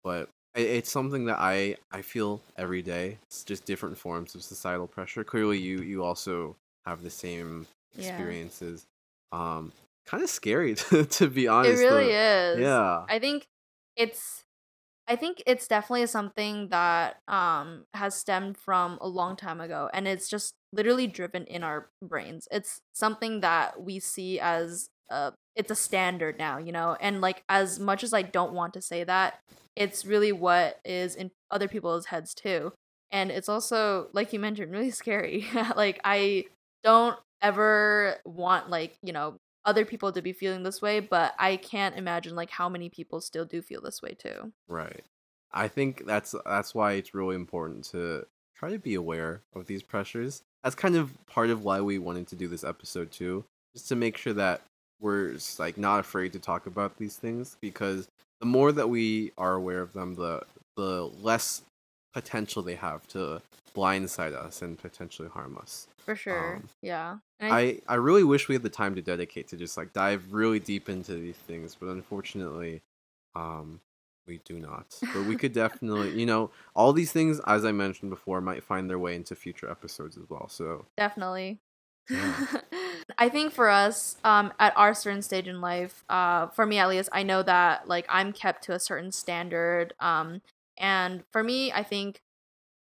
But 0.03 0.29
it's 0.55 0.91
something 0.91 1.25
that 1.27 1.39
i 1.39 1.77
i 1.93 2.03
feel 2.03 2.41
every 2.59 2.83
day. 2.83 3.19
It's 3.29 3.45
just 3.45 3.65
different 3.65 3.97
forms 3.97 4.35
of 4.35 4.43
societal 4.43 4.89
pressure. 4.89 5.23
Clearly 5.23 5.59
you 5.59 5.79
you 5.83 6.03
also 6.03 6.57
have 6.87 7.03
the 7.03 7.11
same 7.11 7.67
Yeah. 7.95 8.01
experiences 8.01 8.87
um 9.33 9.73
kind 10.07 10.23
of 10.23 10.29
scary 10.31 10.75
to, 10.91 11.05
to 11.05 11.29
be 11.29 11.49
honest 11.49 11.83
it 11.83 11.85
really 11.85 12.11
though. 12.11 12.61
is. 12.61 12.61
yeah 12.61 13.05
I 13.09 13.19
think 13.19 13.47
it's 13.97 14.45
I 15.09 15.17
think 15.17 15.43
it's 15.47 15.67
definitely 15.67 16.07
something 16.07 16.69
that 16.69 17.19
um 17.29 17.85
has 17.95 18.15
stemmed 18.15 18.57
from 18.57 18.99
a 19.01 19.09
long 19.09 19.37
time 19.37 19.61
ago 19.61 19.91
and 19.93 20.07
it's 20.09 20.29
just 20.29 20.55
literally 20.73 21.07
driven 21.07 21.45
in 21.45 21.63
our 21.65 21.91
brains. 22.03 22.49
It's 22.51 22.81
something 22.95 23.41
that 23.41 23.83
we 23.83 23.99
see 24.01 24.41
as 24.41 24.89
uh 25.11 25.33
it's 25.57 25.71
a 25.71 25.75
standard 25.75 26.39
now, 26.39 26.59
you 26.59 26.73
know? 26.73 26.97
And 27.01 27.21
like 27.21 27.45
as 27.49 27.79
much 27.79 28.03
as 28.05 28.15
I 28.15 28.23
don't 28.23 28.55
want 28.55 28.73
to 28.75 28.83
say 28.83 29.05
that, 29.05 29.41
it's 29.77 30.07
really 30.07 30.33
what 30.33 30.81
is 30.85 31.15
in 31.15 31.31
other 31.51 31.69
people's 31.69 32.07
heads 32.07 32.33
too. 32.35 32.73
And 33.11 33.31
it's 33.31 33.49
also 33.49 34.09
like 34.13 34.33
you 34.33 34.39
mentioned 34.41 34.73
really 34.73 34.91
scary. 35.03 35.47
like 35.77 36.01
I 36.05 36.47
don't 36.83 37.17
ever 37.41 38.17
want 38.25 38.71
like, 38.71 38.99
you 39.03 39.13
know, 39.13 39.37
other 39.65 39.85
people 39.85 40.13
to 40.13 40.23
be 40.23 40.33
feeling 40.33 40.63
this 40.63 40.83
way, 40.83 41.01
but 41.01 41.35
I 41.39 41.57
can't 41.57 41.97
imagine 41.97 42.35
like 42.35 42.51
how 42.51 42.69
many 42.69 42.89
people 42.89 43.21
still 43.21 43.45
do 43.45 43.63
feel 43.63 43.81
this 43.81 44.03
way 44.03 44.15
too. 44.15 44.53
Right. 44.69 45.05
I 45.53 45.69
think 45.69 46.07
that's 46.07 46.35
that's 46.45 46.75
why 46.75 46.93
it's 46.93 47.15
really 47.15 47.37
important 47.37 47.85
to 47.91 48.27
try 48.57 48.71
to 48.71 48.79
be 48.79 48.95
aware 48.95 49.43
of 49.55 49.67
these 49.67 49.83
pressures. 49.83 50.43
That's 50.63 50.75
kind 50.75 50.97
of 50.97 51.13
part 51.27 51.51
of 51.51 51.65
why 51.65 51.81
we 51.81 51.99
wanted 51.99 52.27
to 52.29 52.37
do 52.37 52.49
this 52.49 52.65
episode 52.65 53.11
too, 53.11 53.45
just 53.75 53.89
to 53.89 53.97
make 53.97 54.17
sure 54.17 54.33
that 54.35 54.63
we're 55.01 55.33
just, 55.33 55.59
like 55.59 55.77
not 55.77 56.01
afraid 56.01 56.33
to 56.33 56.39
talk 56.39 56.67
about 56.67 56.97
these 56.97 57.17
things 57.17 57.57
because 57.61 58.09
the 58.41 58.47
more 58.47 58.73
that 58.73 58.89
we 58.89 59.33
are 59.37 59.55
aware 59.55 59.83
of 59.83 59.93
them, 59.93 60.15
the 60.15 60.43
the 60.77 61.11
less 61.21 61.63
potential 62.13 62.63
they 62.63 62.75
have 62.75 63.07
to 63.09 63.43
blindside 63.75 64.35
us 64.35 64.63
and 64.63 64.79
potentially 64.79 65.29
harm 65.29 65.59
us. 65.61 65.89
For 66.05 66.17
sure. 66.17 66.57
Um, 66.57 66.69
yeah. 66.83 67.19
I, 67.41 67.61
I, 67.61 67.79
I 67.89 67.95
really 67.95 68.25
wish 68.25 68.49
we 68.49 68.55
had 68.55 68.63
the 68.63 68.69
time 68.69 68.95
to 68.95 69.03
dedicate 69.03 69.49
to 69.49 69.57
just 69.57 69.77
like 69.77 69.93
dive 69.93 70.33
really 70.33 70.59
deep 70.59 70.89
into 70.89 71.15
these 71.15 71.37
things, 71.37 71.77
but 71.79 71.89
unfortunately, 71.89 72.83
um, 73.35 73.81
we 74.27 74.41
do 74.45 74.59
not. 74.59 74.99
But 75.15 75.25
we 75.25 75.37
could 75.37 75.53
definitely, 75.55 76.19
you 76.19 76.27
know, 76.27 76.51
all 76.75 76.93
these 76.93 77.13
things, 77.13 77.41
as 77.47 77.65
I 77.65 77.73
mentioned 77.73 78.11
before, 78.11 78.41
might 78.41 78.63
find 78.63 78.89
their 78.89 78.99
way 78.99 79.15
into 79.15 79.35
future 79.35 79.71
episodes 79.71 80.17
as 80.17 80.29
well. 80.29 80.49
So 80.49 80.87
definitely. 80.97 81.61
Yeah. 82.11 82.47
I 83.19 83.29
think 83.29 83.53
for 83.53 83.69
us, 83.69 84.17
um, 84.25 84.53
at 84.59 84.77
our 84.77 84.95
certain 84.95 85.23
stage 85.23 85.49
in 85.49 85.61
life, 85.61 86.05
uh, 86.09 86.49
for 86.49 86.67
me 86.67 86.79
at 86.79 86.89
least, 86.89 87.09
I 87.13 87.23
know 87.23 87.43
that 87.43 87.89
like 87.89 88.07
I'm 88.09 88.33
kept 88.33 88.65
to 88.65 88.75
a 88.75 88.81
certain 88.81 89.13
standard. 89.13 89.95
Um, 90.01 90.43
and 90.79 91.25
for 91.33 91.43
me, 91.43 91.73
I 91.73 91.83
think 91.83 92.21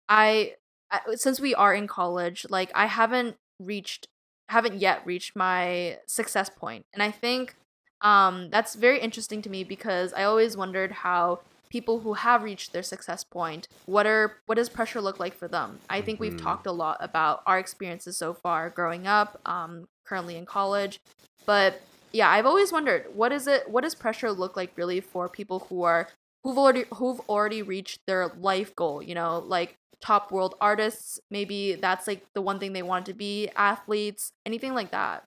I, 0.09 0.55
I 0.91 1.01
since 1.15 1.41
we 1.41 1.55
are 1.55 1.75
in 1.75 1.87
college, 1.87 2.47
like 2.51 2.71
I 2.75 2.87
haven't 2.87 3.37
reached, 3.59 4.09
haven't 4.49 4.77
yet 4.81 5.03
reached 5.07 5.37
my 5.37 5.99
success 6.07 6.51
point, 6.51 6.87
and 6.93 7.03
I 7.03 7.11
think, 7.11 7.55
um, 8.03 8.49
that's 8.51 8.75
very 8.75 9.01
interesting 9.01 9.43
to 9.43 9.51
me 9.51 9.63
because 9.65 10.13
I 10.15 10.25
always 10.25 10.57
wondered 10.57 10.93
how 10.93 11.43
people 11.71 12.01
who 12.01 12.15
have 12.15 12.43
reached 12.43 12.73
their 12.73 12.83
success 12.83 13.23
point 13.25 13.69
what 13.87 14.07
are 14.07 14.39
what 14.47 14.57
does 14.57 14.69
pressure 14.69 15.01
look 15.01 15.21
like 15.21 15.37
for 15.37 15.47
them 15.47 15.81
i 15.89 16.01
think 16.01 16.19
we've 16.19 16.35
Mhm. 16.35 16.37
talked 16.37 16.67
a 16.67 16.73
lot 16.73 16.97
about 17.01 17.43
our 17.47 17.59
experiences 17.61 18.19
so 18.19 18.35
far 18.35 18.71
growing 18.71 19.07
up 19.07 19.41
um 19.47 19.87
currently 20.05 20.37
in 20.37 20.45
college 20.45 21.01
but 21.47 21.83
yeah 22.13 22.29
i've 22.29 22.47
always 22.47 22.73
wondered 22.73 23.07
what 23.15 23.33
is 23.33 23.47
it 23.47 23.71
what 23.71 23.83
does 23.83 23.95
pressure 23.95 24.33
look 24.33 24.57
like 24.57 24.73
really 24.77 25.01
for 25.01 25.29
people 25.29 25.67
who 25.69 25.83
are 25.83 26.09
who've 26.45 26.59
already 26.59 26.85
who've 26.95 27.21
already 27.29 27.63
reached 27.63 28.01
their 28.07 28.29
life 28.29 28.75
goal 28.77 29.03
you 29.03 29.15
know 29.15 29.39
like 29.39 29.77
top 30.01 30.33
world 30.33 30.55
artists 30.61 31.21
maybe 31.31 31.75
that's 31.75 32.07
like 32.07 32.25
the 32.35 32.41
one 32.41 32.59
thing 32.59 32.73
they 32.73 32.83
want 32.83 33.07
to 33.07 33.13
be 33.13 33.49
athletes 33.57 34.33
anything 34.47 34.75
like 34.75 34.91
that 34.91 35.25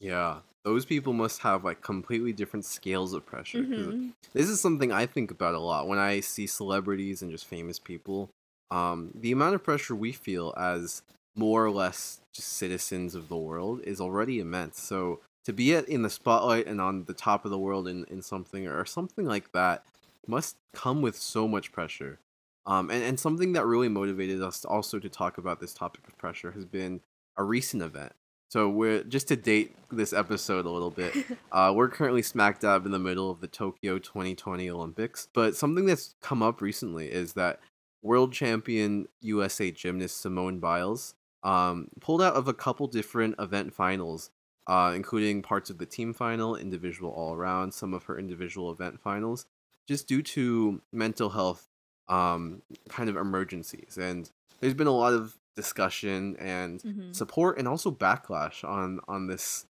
yeah, 0.00 0.40
those 0.64 0.84
people 0.84 1.12
must 1.12 1.40
have 1.40 1.64
like 1.64 1.80
completely 1.80 2.32
different 2.32 2.64
scales 2.64 3.12
of 3.12 3.24
pressure. 3.24 3.62
Mhm. 3.62 4.12
This 4.32 4.48
is 4.48 4.60
something 4.60 4.92
I 4.92 5.06
think 5.06 5.30
about 5.30 5.54
a 5.54 5.60
lot 5.60 5.88
when 5.88 5.98
I 5.98 6.20
see 6.20 6.46
celebrities 6.46 7.22
and 7.22 7.30
just 7.30 7.46
famous 7.46 7.78
people. 7.78 8.30
Um, 8.70 9.12
the 9.14 9.32
amount 9.32 9.54
of 9.54 9.62
pressure 9.62 9.94
we 9.94 10.12
feel 10.12 10.52
as 10.56 11.02
more 11.36 11.64
or 11.64 11.70
less 11.70 12.20
just 12.32 12.48
citizens 12.48 13.14
of 13.14 13.28
the 13.28 13.36
world 13.36 13.80
is 13.82 14.00
already 14.00 14.40
immense. 14.40 14.80
So 14.80 15.20
to 15.44 15.52
be 15.52 15.74
in 15.74 16.02
the 16.02 16.10
spotlight 16.10 16.66
and 16.66 16.80
on 16.80 17.04
the 17.04 17.14
top 17.14 17.44
of 17.44 17.50
the 17.50 17.58
world 17.58 17.86
in, 17.86 18.04
in 18.06 18.22
something 18.22 18.66
or 18.66 18.84
something 18.84 19.26
like 19.26 19.52
that 19.52 19.84
must 20.28 20.56
come 20.72 21.02
with 21.02 21.16
so 21.16 21.46
much 21.48 21.72
pressure. 21.72 22.20
Um, 22.66 22.90
and, 22.90 23.02
and 23.02 23.20
something 23.20 23.52
that 23.52 23.66
really 23.66 23.88
motivated 23.88 24.42
us 24.42 24.64
also 24.64 24.98
to 24.98 25.08
talk 25.08 25.38
about 25.38 25.60
this 25.60 25.74
topic 25.74 26.06
of 26.08 26.16
pressure 26.16 26.52
has 26.52 26.64
been 26.64 27.00
a 27.36 27.44
recent 27.44 27.82
event. 27.82 28.12
So 28.50 28.68
we're 28.68 29.02
just 29.02 29.28
to 29.28 29.36
date 29.36 29.74
this 29.90 30.12
episode 30.12 30.64
a 30.64 30.70
little 30.70 30.90
bit. 30.90 31.14
Uh, 31.52 31.72
we're 31.72 31.88
currently 31.88 32.20
smack 32.20 32.58
dab 32.58 32.84
in 32.84 32.90
the 32.90 32.98
middle 32.98 33.30
of 33.30 33.40
the 33.40 33.46
Tokyo 33.46 34.00
2020 34.00 34.68
Olympics. 34.68 35.28
But 35.32 35.54
something 35.54 35.86
that's 35.86 36.16
come 36.20 36.42
up 36.42 36.60
recently 36.60 37.12
is 37.12 37.34
that 37.34 37.60
world 38.02 38.32
champion 38.32 39.06
USA 39.20 39.70
gymnast 39.70 40.20
Simone 40.20 40.58
Biles 40.58 41.14
um, 41.44 41.88
pulled 42.00 42.20
out 42.20 42.34
of 42.34 42.48
a 42.48 42.54
couple 42.54 42.88
different 42.88 43.36
event 43.38 43.72
finals, 43.72 44.30
uh, 44.66 44.92
including 44.96 45.42
parts 45.42 45.70
of 45.70 45.78
the 45.78 45.86
team 45.86 46.12
final, 46.12 46.56
individual 46.56 47.10
all 47.12 47.34
around, 47.34 47.72
some 47.72 47.94
of 47.94 48.04
her 48.04 48.18
individual 48.18 48.72
event 48.72 49.00
finals, 49.00 49.46
just 49.86 50.06
due 50.08 50.22
to 50.22 50.80
mental 50.92 51.30
health 51.30 51.68
um, 52.08 52.60
kind 52.88 53.08
of 53.08 53.16
emergencies. 53.16 53.96
And 53.98 54.30
there's 54.60 54.74
been 54.74 54.86
a 54.86 54.92
lot 54.92 55.14
of 55.14 55.38
discussion 55.56 56.36
and 56.38 56.82
Mhm. 56.82 57.14
support 57.16 57.58
and 57.58 57.66
also 57.66 57.90
backlash 57.90 58.62
on 58.68 59.00
on 59.08 59.26
this 59.26 59.66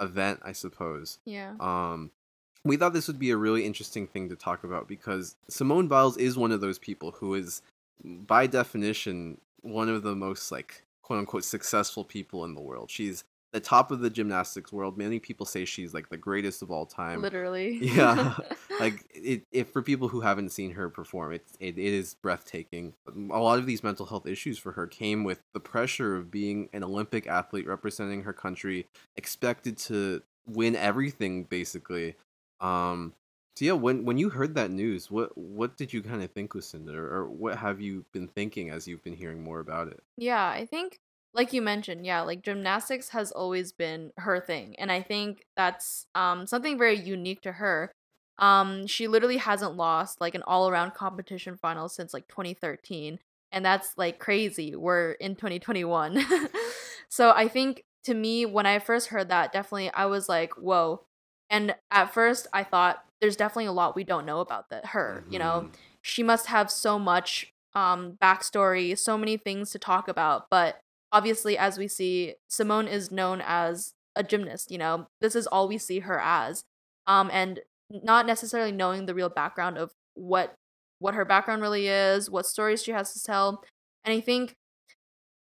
event, 0.00 0.40
I 0.42 0.52
suppose. 0.52 1.18
Yeah. 1.26 1.54
Um, 1.60 2.10
we 2.64 2.76
thought 2.78 2.94
this 2.94 3.06
would 3.08 3.18
be 3.18 3.30
a 3.30 3.36
really 3.36 3.66
interesting 3.66 4.06
thing 4.06 4.28
to 4.30 4.36
talk 4.36 4.64
about 4.64 4.88
because 4.88 5.36
Simone 5.48 5.86
Biles 5.88 6.16
is 6.16 6.36
one 6.38 6.52
of 6.52 6.60
those 6.62 6.78
people 6.78 7.10
who 7.12 7.34
is, 7.34 7.60
by 8.02 8.46
definition, 8.46 9.40
one 9.60 9.88
of 9.90 10.02
the 10.02 10.14
most 10.16 10.50
like 10.50 10.84
quote 11.02 11.18
unquote 11.18 11.44
successful 11.44 12.04
people 12.04 12.44
in 12.44 12.54
the 12.54 12.60
world. 12.62 12.90
She's 12.90 13.24
the 13.54 13.60
top 13.60 13.92
of 13.92 14.00
the 14.00 14.10
gymnastics 14.10 14.72
world. 14.72 14.98
Many 14.98 15.20
people 15.20 15.46
say 15.46 15.64
she's 15.64 15.94
like 15.94 16.08
the 16.08 16.16
greatest 16.16 16.60
of 16.60 16.72
all 16.72 16.86
time. 16.86 17.22
Literally. 17.22 17.78
Yeah, 17.94 18.34
like 18.80 19.04
it, 19.14 19.42
it 19.52 19.68
for 19.68 19.80
people 19.80 20.08
who 20.08 20.20
haven't 20.20 20.48
seen 20.50 20.72
her 20.72 20.88
perform, 20.88 21.34
it, 21.34 21.44
it 21.60 21.78
it 21.78 21.94
is 21.94 22.14
breathtaking. 22.14 22.94
A 23.06 23.38
lot 23.38 23.60
of 23.60 23.66
these 23.66 23.84
mental 23.84 24.06
health 24.06 24.26
issues 24.26 24.58
for 24.58 24.72
her 24.72 24.88
came 24.88 25.22
with 25.22 25.40
the 25.52 25.60
pressure 25.60 26.16
of 26.16 26.30
being 26.30 26.68
an 26.72 26.82
Olympic 26.82 27.28
athlete 27.28 27.68
representing 27.68 28.24
her 28.24 28.32
country, 28.32 28.86
expected 29.16 29.78
to 29.78 30.22
win 30.46 30.74
everything 30.74 31.44
basically. 31.44 32.16
Um, 32.60 33.12
so 33.54 33.66
yeah, 33.66 33.72
when 33.72 34.04
when 34.04 34.18
you 34.18 34.30
heard 34.30 34.56
that 34.56 34.72
news, 34.72 35.12
what 35.12 35.36
what 35.38 35.76
did 35.76 35.92
you 35.92 36.02
kind 36.02 36.24
of 36.24 36.30
think, 36.32 36.54
Lucinda, 36.56 36.92
or, 36.96 37.06
or 37.06 37.30
what 37.30 37.58
have 37.58 37.80
you 37.80 38.04
been 38.10 38.26
thinking 38.26 38.70
as 38.70 38.88
you've 38.88 39.04
been 39.04 39.14
hearing 39.16 39.44
more 39.44 39.60
about 39.60 39.86
it? 39.86 40.02
Yeah, 40.16 40.44
I 40.44 40.66
think 40.66 40.98
like 41.34 41.52
you 41.52 41.60
mentioned, 41.62 42.06
yeah, 42.06 42.22
like 42.22 42.42
gymnastics 42.42 43.10
has 43.10 43.32
always 43.32 43.72
been 43.72 44.12
her 44.18 44.40
thing, 44.40 44.74
and 44.78 44.90
I 44.92 45.02
think 45.02 45.44
that's 45.56 46.06
um 46.14 46.46
something 46.46 46.78
very 46.78 46.98
unique 46.98 47.42
to 47.42 47.52
her. 47.52 47.92
Um, 48.38 48.86
she 48.88 49.06
literally 49.08 49.36
hasn't 49.36 49.76
lost 49.76 50.20
like 50.20 50.34
an 50.34 50.42
all-around 50.42 50.94
competition 50.94 51.56
final 51.56 51.88
since 51.88 52.12
like 52.14 52.26
2013, 52.28 53.18
and 53.52 53.64
that's 53.64 53.94
like 53.96 54.18
crazy. 54.18 54.74
We're 54.76 55.12
in 55.12 55.36
2021, 55.36 56.24
so 57.08 57.30
I 57.34 57.48
think 57.48 57.84
to 58.04 58.14
me 58.14 58.46
when 58.46 58.66
I 58.66 58.78
first 58.78 59.08
heard 59.08 59.28
that, 59.28 59.52
definitely 59.52 59.90
I 59.92 60.06
was 60.06 60.28
like, 60.28 60.52
whoa. 60.54 61.02
And 61.50 61.74
at 61.90 62.12
first, 62.12 62.46
I 62.52 62.64
thought 62.64 63.04
there's 63.20 63.36
definitely 63.36 63.66
a 63.66 63.72
lot 63.72 63.96
we 63.96 64.04
don't 64.04 64.26
know 64.26 64.40
about 64.40 64.70
that 64.70 64.86
her. 64.86 65.24
You 65.30 65.38
know, 65.38 65.66
Mhm. 65.70 65.74
she 66.02 66.22
must 66.22 66.46
have 66.46 66.70
so 66.70 66.98
much 66.98 67.52
um 67.74 68.16
backstory, 68.22 68.96
so 68.98 69.16
many 69.18 69.36
things 69.36 69.70
to 69.72 69.78
talk 69.78 70.08
about. 70.08 70.46
But 70.50 70.80
obviously, 71.14 71.56
as 71.56 71.78
we 71.78 71.86
see, 71.86 72.34
Simone 72.48 72.88
is 72.88 73.12
known 73.12 73.40
as 73.46 73.94
a 74.16 74.24
gymnast. 74.24 74.70
You 74.70 74.78
know, 74.78 75.06
this 75.20 75.36
is 75.36 75.46
all 75.46 75.68
we 75.68 75.78
see 75.78 76.00
her 76.00 76.20
as. 76.20 76.64
Um, 77.06 77.30
and 77.32 77.60
not 77.88 78.26
necessarily 78.26 78.72
knowing 78.72 79.06
the 79.06 79.14
real 79.14 79.28
background 79.28 79.78
of 79.78 79.92
what 80.14 80.54
what 80.98 81.14
her 81.14 81.24
background 81.24 81.62
really 81.62 81.86
is, 81.88 82.30
what 82.30 82.46
stories 82.46 82.82
she 82.82 82.92
has 82.92 83.12
to 83.12 83.22
tell. 83.22 83.62
And 84.04 84.16
I 84.16 84.20
think, 84.20 84.54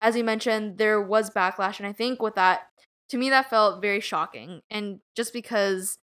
as 0.01 0.15
you 0.15 0.23
mentioned, 0.23 0.77
there 0.77 1.01
was 1.01 1.29
backlash, 1.31 1.79
and 1.79 1.87
I 1.87 1.93
think 1.93 2.21
with 2.21 2.35
that, 2.35 2.67
to 3.09 3.17
me, 3.17 3.29
that 3.29 3.49
felt 3.49 3.81
very 3.81 3.99
shocking. 3.99 4.61
And 4.69 4.99
just 5.15 5.33
because 5.33 5.97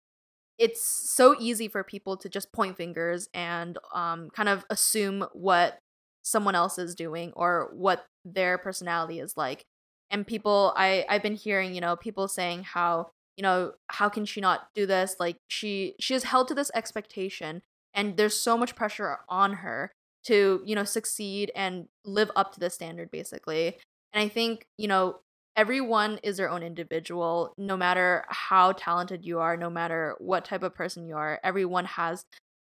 it's 0.57 0.83
so 0.83 1.35
easy 1.39 1.67
for 1.67 1.83
people 1.83 2.15
to 2.17 2.29
just 2.29 2.53
point 2.53 2.77
fingers 2.77 3.29
and 3.33 3.77
um, 3.93 4.29
kind 4.29 4.47
of 4.47 4.63
assume 4.69 5.25
what 5.33 5.79
someone 6.23 6.55
else 6.55 6.77
is 6.77 6.95
doing 6.95 7.31
or 7.35 7.69
what 7.73 8.05
their 8.25 8.57
personality 8.57 9.19
is 9.19 9.35
like. 9.37 9.63
And 10.09 10.27
people 10.27 10.73
i 10.75 11.05
i've 11.09 11.23
been 11.23 11.35
hearing 11.35 11.73
you 11.73 11.81
know 11.81 11.95
people 11.95 12.27
saying 12.27 12.63
how 12.63 13.11
you 13.37 13.43
know 13.43 13.73
how 13.87 14.09
can 14.09 14.25
she 14.25 14.41
not 14.41 14.67
do 14.75 14.85
this? 14.85 15.15
Like 15.19 15.37
she 15.47 15.95
she 15.99 16.13
is 16.13 16.23
held 16.23 16.47
to 16.49 16.55
this 16.55 16.71
expectation 16.75 17.61
and 17.93 18.17
there's 18.17 18.37
so 18.37 18.57
much 18.57 18.75
pressure 18.75 19.19
on 19.29 19.53
her 19.53 19.91
to 20.25 20.61
you 20.65 20.75
know 20.75 20.83
succeed 20.83 21.51
and 21.55 21.87
live 22.05 22.31
up 22.35 22.53
to 22.53 22.59
the 22.59 22.69
standard 22.69 23.09
basically. 23.11 23.77
And 24.13 24.21
i 24.21 24.27
think 24.27 24.65
you 24.77 24.87
know 24.87 25.19
everyone 25.55 26.19
is 26.23 26.37
their 26.37 26.49
own 26.49 26.63
individual 26.63 27.53
no 27.57 27.75
matter 27.75 28.25
how 28.29 28.71
talented 28.73 29.25
you 29.25 29.39
are 29.39 29.57
no 29.57 29.69
matter 29.69 30.15
what 30.19 30.45
type 30.45 30.63
of 30.63 30.73
person 30.73 31.05
you 31.05 31.15
are 31.15 31.39
everyone 31.43 31.85
has 31.85 32.25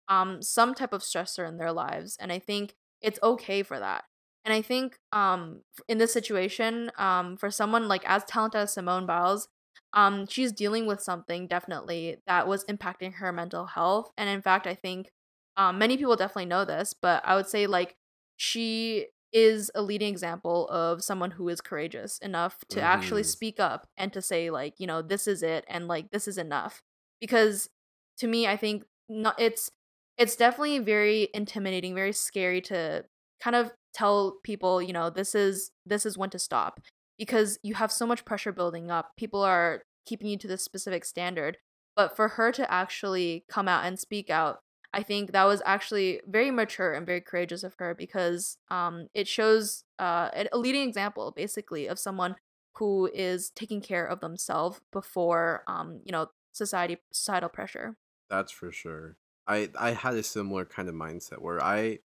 um 0.07 0.41
some 0.41 0.73
type 0.73 0.93
of 0.93 1.01
stressor 1.01 1.47
in 1.47 1.57
their 1.57 1.71
lives. 1.71 2.17
And 2.19 2.31
i 2.31 2.39
think 2.39 2.75
it's 3.01 3.19
okay 3.23 3.63
for 3.63 3.79
that. 3.79 4.03
And 4.45 4.53
i 4.53 4.61
think 4.61 4.97
um 5.11 5.61
in 5.87 5.97
this 5.99 6.13
situation 6.13 6.91
um 6.97 7.37
for 7.37 7.51
someone 7.51 7.87
like 7.87 8.03
as 8.05 8.23
talented 8.25 8.61
as 8.61 8.73
simone 8.73 9.05
biles 9.05 9.47
um 9.93 10.25
she's 10.27 10.51
dealing 10.51 10.85
with 10.87 11.01
something 11.01 11.47
definitely 11.47 12.17
that 12.27 12.47
was 12.47 12.63
impacting 12.65 13.13
her 13.15 13.31
mental 13.31 13.65
health. 13.67 14.11
And 14.17 14.29
in 14.29 14.41
fact 14.41 14.65
i 14.67 14.73
think 14.75 15.11
um 15.57 15.77
many 15.77 15.97
people 15.97 16.15
definitely 16.15 16.45
know 16.45 16.65
this 16.65 16.93
but 16.99 17.21
i 17.25 17.35
would 17.35 17.47
say 17.47 17.67
like 17.67 17.95
she 18.37 19.07
is 19.33 19.71
a 19.75 19.81
leading 19.81 20.09
example 20.09 20.67
of 20.69 21.03
someone 21.03 21.31
who 21.31 21.47
is 21.49 21.61
courageous 21.61 22.17
enough 22.19 22.57
to 22.69 22.81
actually 22.81 23.21
Mhm. 23.21 23.25
speak 23.25 23.59
up 23.59 23.87
and 23.97 24.11
to 24.13 24.21
say 24.21 24.49
like 24.49 24.73
you 24.79 24.87
know 24.87 25.01
this 25.01 25.27
is 25.27 25.41
it 25.43 25.63
and 25.67 25.87
like 25.87 26.09
this 26.11 26.27
is 26.27 26.37
enough. 26.37 26.81
Because 27.21 27.69
to 28.17 28.27
me 28.27 28.47
i 28.47 28.57
think 28.57 28.83
not 29.09 29.39
it's 29.39 29.69
it's 30.17 30.35
definitely 30.35 30.79
very 30.79 31.29
intimidating 31.33 31.95
very 31.95 32.13
scary 32.13 32.61
to 32.61 33.03
kind 33.41 33.55
of 33.55 33.71
tell 33.93 34.37
people 34.43 34.81
you 34.81 34.93
know 34.93 35.09
this 35.09 35.35
is 35.35 35.71
this 35.85 36.05
is 36.05 36.17
when 36.17 36.29
to 36.29 36.39
stop 36.39 36.79
because 37.17 37.59
you 37.63 37.73
have 37.75 37.91
so 37.91 38.05
much 38.05 38.25
pressure 38.25 38.51
building 38.51 38.89
up 38.89 39.11
people 39.17 39.41
are 39.41 39.83
keeping 40.05 40.27
you 40.27 40.37
to 40.37 40.47
this 40.47 40.63
specific 40.63 41.05
standard 41.05 41.57
but 41.95 42.15
for 42.15 42.29
her 42.29 42.51
to 42.51 42.71
actually 42.71 43.45
come 43.49 43.67
out 43.67 43.85
and 43.85 43.99
speak 43.99 44.29
out 44.29 44.59
i 44.93 45.03
think 45.03 45.31
that 45.31 45.45
was 45.45 45.61
actually 45.65 46.21
very 46.27 46.51
mature 46.51 46.93
and 46.93 47.05
very 47.05 47.21
courageous 47.21 47.63
of 47.63 47.75
her 47.79 47.93
because 47.93 48.57
um 48.69 49.07
it 49.13 49.27
shows 49.27 49.83
uh 49.99 50.29
a 50.51 50.57
leading 50.57 50.87
example 50.87 51.33
basically 51.35 51.87
of 51.87 51.99
someone 51.99 52.35
who 52.75 53.09
is 53.13 53.51
taking 53.51 53.81
care 53.81 54.05
of 54.05 54.21
themselves 54.21 54.79
before 54.91 55.63
um 55.67 55.99
you 56.05 56.11
know 56.11 56.27
society 56.53 56.97
societal 57.11 57.49
pressure 57.49 57.97
That's 58.29 58.51
for 58.51 58.71
sure. 58.71 59.17
I 59.51 59.69
I 59.77 59.91
had 59.91 60.15
a 60.15 60.23
similar 60.23 60.65
kind 60.65 60.89
of 60.89 60.95
mindset 60.95 61.39
where 61.41 61.63
I 61.63 61.99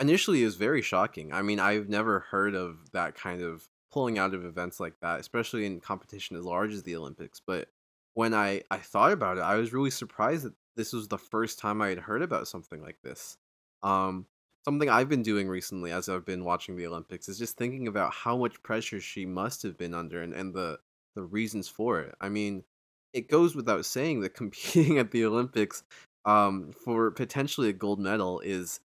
initially 0.00 0.42
it 0.42 0.46
was 0.46 0.56
very 0.56 0.82
shocking. 0.82 1.32
I 1.32 1.42
mean, 1.42 1.60
I've 1.60 1.88
never 1.88 2.20
heard 2.20 2.54
of 2.54 2.92
that 2.92 3.14
kind 3.14 3.42
of 3.42 3.68
pulling 3.92 4.18
out 4.18 4.34
of 4.34 4.44
events 4.44 4.78
like 4.80 4.94
that, 5.00 5.20
especially 5.20 5.66
in 5.66 5.80
competition 5.80 6.36
as 6.36 6.44
large 6.44 6.72
as 6.72 6.82
the 6.82 6.96
Olympics. 6.96 7.40
But 7.44 7.68
when 8.14 8.34
I 8.34 8.62
I 8.70 8.78
thought 8.78 9.12
about 9.12 9.38
it, 9.38 9.42
I 9.42 9.56
was 9.56 9.72
really 9.72 9.90
surprised 9.90 10.44
that 10.44 10.54
this 10.76 10.92
was 10.92 11.08
the 11.08 11.18
first 11.18 11.58
time 11.58 11.80
I 11.80 11.88
had 11.88 11.98
heard 11.98 12.22
about 12.22 12.48
something 12.48 12.82
like 12.82 12.98
this. 13.02 13.38
Um, 13.82 14.26
something 14.64 14.88
I've 14.88 15.08
been 15.08 15.22
doing 15.22 15.48
recently 15.48 15.92
as 15.92 16.08
I've 16.08 16.26
been 16.26 16.44
watching 16.44 16.76
the 16.76 16.86
Olympics 16.86 17.28
is 17.28 17.38
just 17.38 17.56
thinking 17.56 17.88
about 17.88 18.12
how 18.12 18.36
much 18.36 18.62
pressure 18.62 19.00
she 19.00 19.24
must 19.24 19.62
have 19.62 19.78
been 19.78 19.94
under 19.94 20.22
and, 20.22 20.34
and 20.34 20.54
the 20.54 20.78
the 21.14 21.22
reasons 21.22 21.68
for 21.68 22.00
it. 22.00 22.14
I 22.20 22.28
mean, 22.28 22.64
it 23.12 23.28
goes 23.30 23.56
without 23.56 23.86
saying 23.86 24.20
that 24.20 24.34
competing 24.34 24.98
at 25.02 25.10
the 25.10 25.24
Olympics 25.24 25.82
um, 26.26 26.72
for 26.72 27.10
potentially 27.12 27.70
a 27.70 27.74
gold 27.74 28.00
medal 28.00 28.40
is 28.40 28.80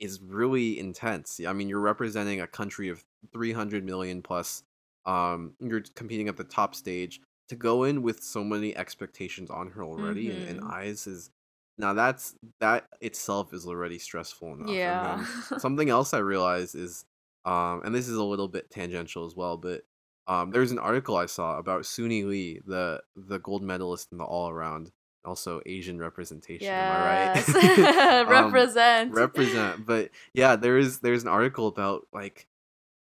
is 0.00 0.20
really 0.22 0.78
intense. 0.78 1.40
I 1.46 1.52
mean, 1.52 1.68
you're 1.68 1.80
representing 1.80 2.40
a 2.40 2.46
country 2.46 2.88
of 2.88 3.04
300 3.32 3.84
million 3.84 4.22
plus. 4.22 4.62
Um, 5.06 5.56
you're 5.60 5.82
competing 5.96 6.28
at 6.28 6.36
the 6.36 6.44
top 6.44 6.74
stage. 6.74 7.20
To 7.48 7.56
go 7.56 7.84
in 7.84 8.02
with 8.02 8.22
so 8.22 8.44
many 8.44 8.76
expectations 8.76 9.50
on 9.50 9.70
her 9.70 9.82
already 9.82 10.30
and, 10.30 10.42
and 10.44 10.60
Mhm. 10.60 10.68
eyes 10.68 11.06
is 11.06 11.30
now 11.78 11.94
that's 11.94 12.36
that 12.60 12.86
itself 13.00 13.54
is 13.54 13.66
already 13.66 13.98
stressful 13.98 14.52
enough. 14.54 14.84
And 14.86 15.06
yeah 15.06 15.24
something 15.56 15.88
else 15.90 16.12
I 16.14 16.18
realized 16.18 16.74
is, 16.74 17.04
um, 17.44 17.82
and 17.84 17.94
this 17.94 18.08
is 18.08 18.16
a 18.16 18.24
little 18.24 18.48
bit 18.48 18.70
tangential 18.70 19.24
as 19.26 19.34
well, 19.36 19.56
but 19.56 19.84
um, 20.26 20.50
there's 20.50 20.72
an 20.72 20.78
article 20.78 21.16
I 21.16 21.26
saw 21.26 21.56
about 21.58 21.82
Suni 21.82 22.24
Lee, 22.26 22.60
the 22.66 23.02
the 23.16 23.38
gold 23.38 23.62
medalist 23.62 24.08
in 24.12 24.18
the 24.18 24.24
all 24.24 24.50
around, 24.50 24.92
also 25.24 25.60
Asian 25.66 25.98
representation. 25.98 26.66
yes 26.66 27.48
Am 27.48 27.56
I 27.56 27.84
right? 27.84 28.08
Um, 28.18 28.28
represent 28.28 29.12
represent 29.12 29.86
but 29.86 30.10
yeah 30.34 30.56
there 30.56 30.78
is 30.78 31.00
there's 31.00 31.22
an 31.22 31.28
article 31.28 31.66
about 31.66 32.06
like 32.12 32.46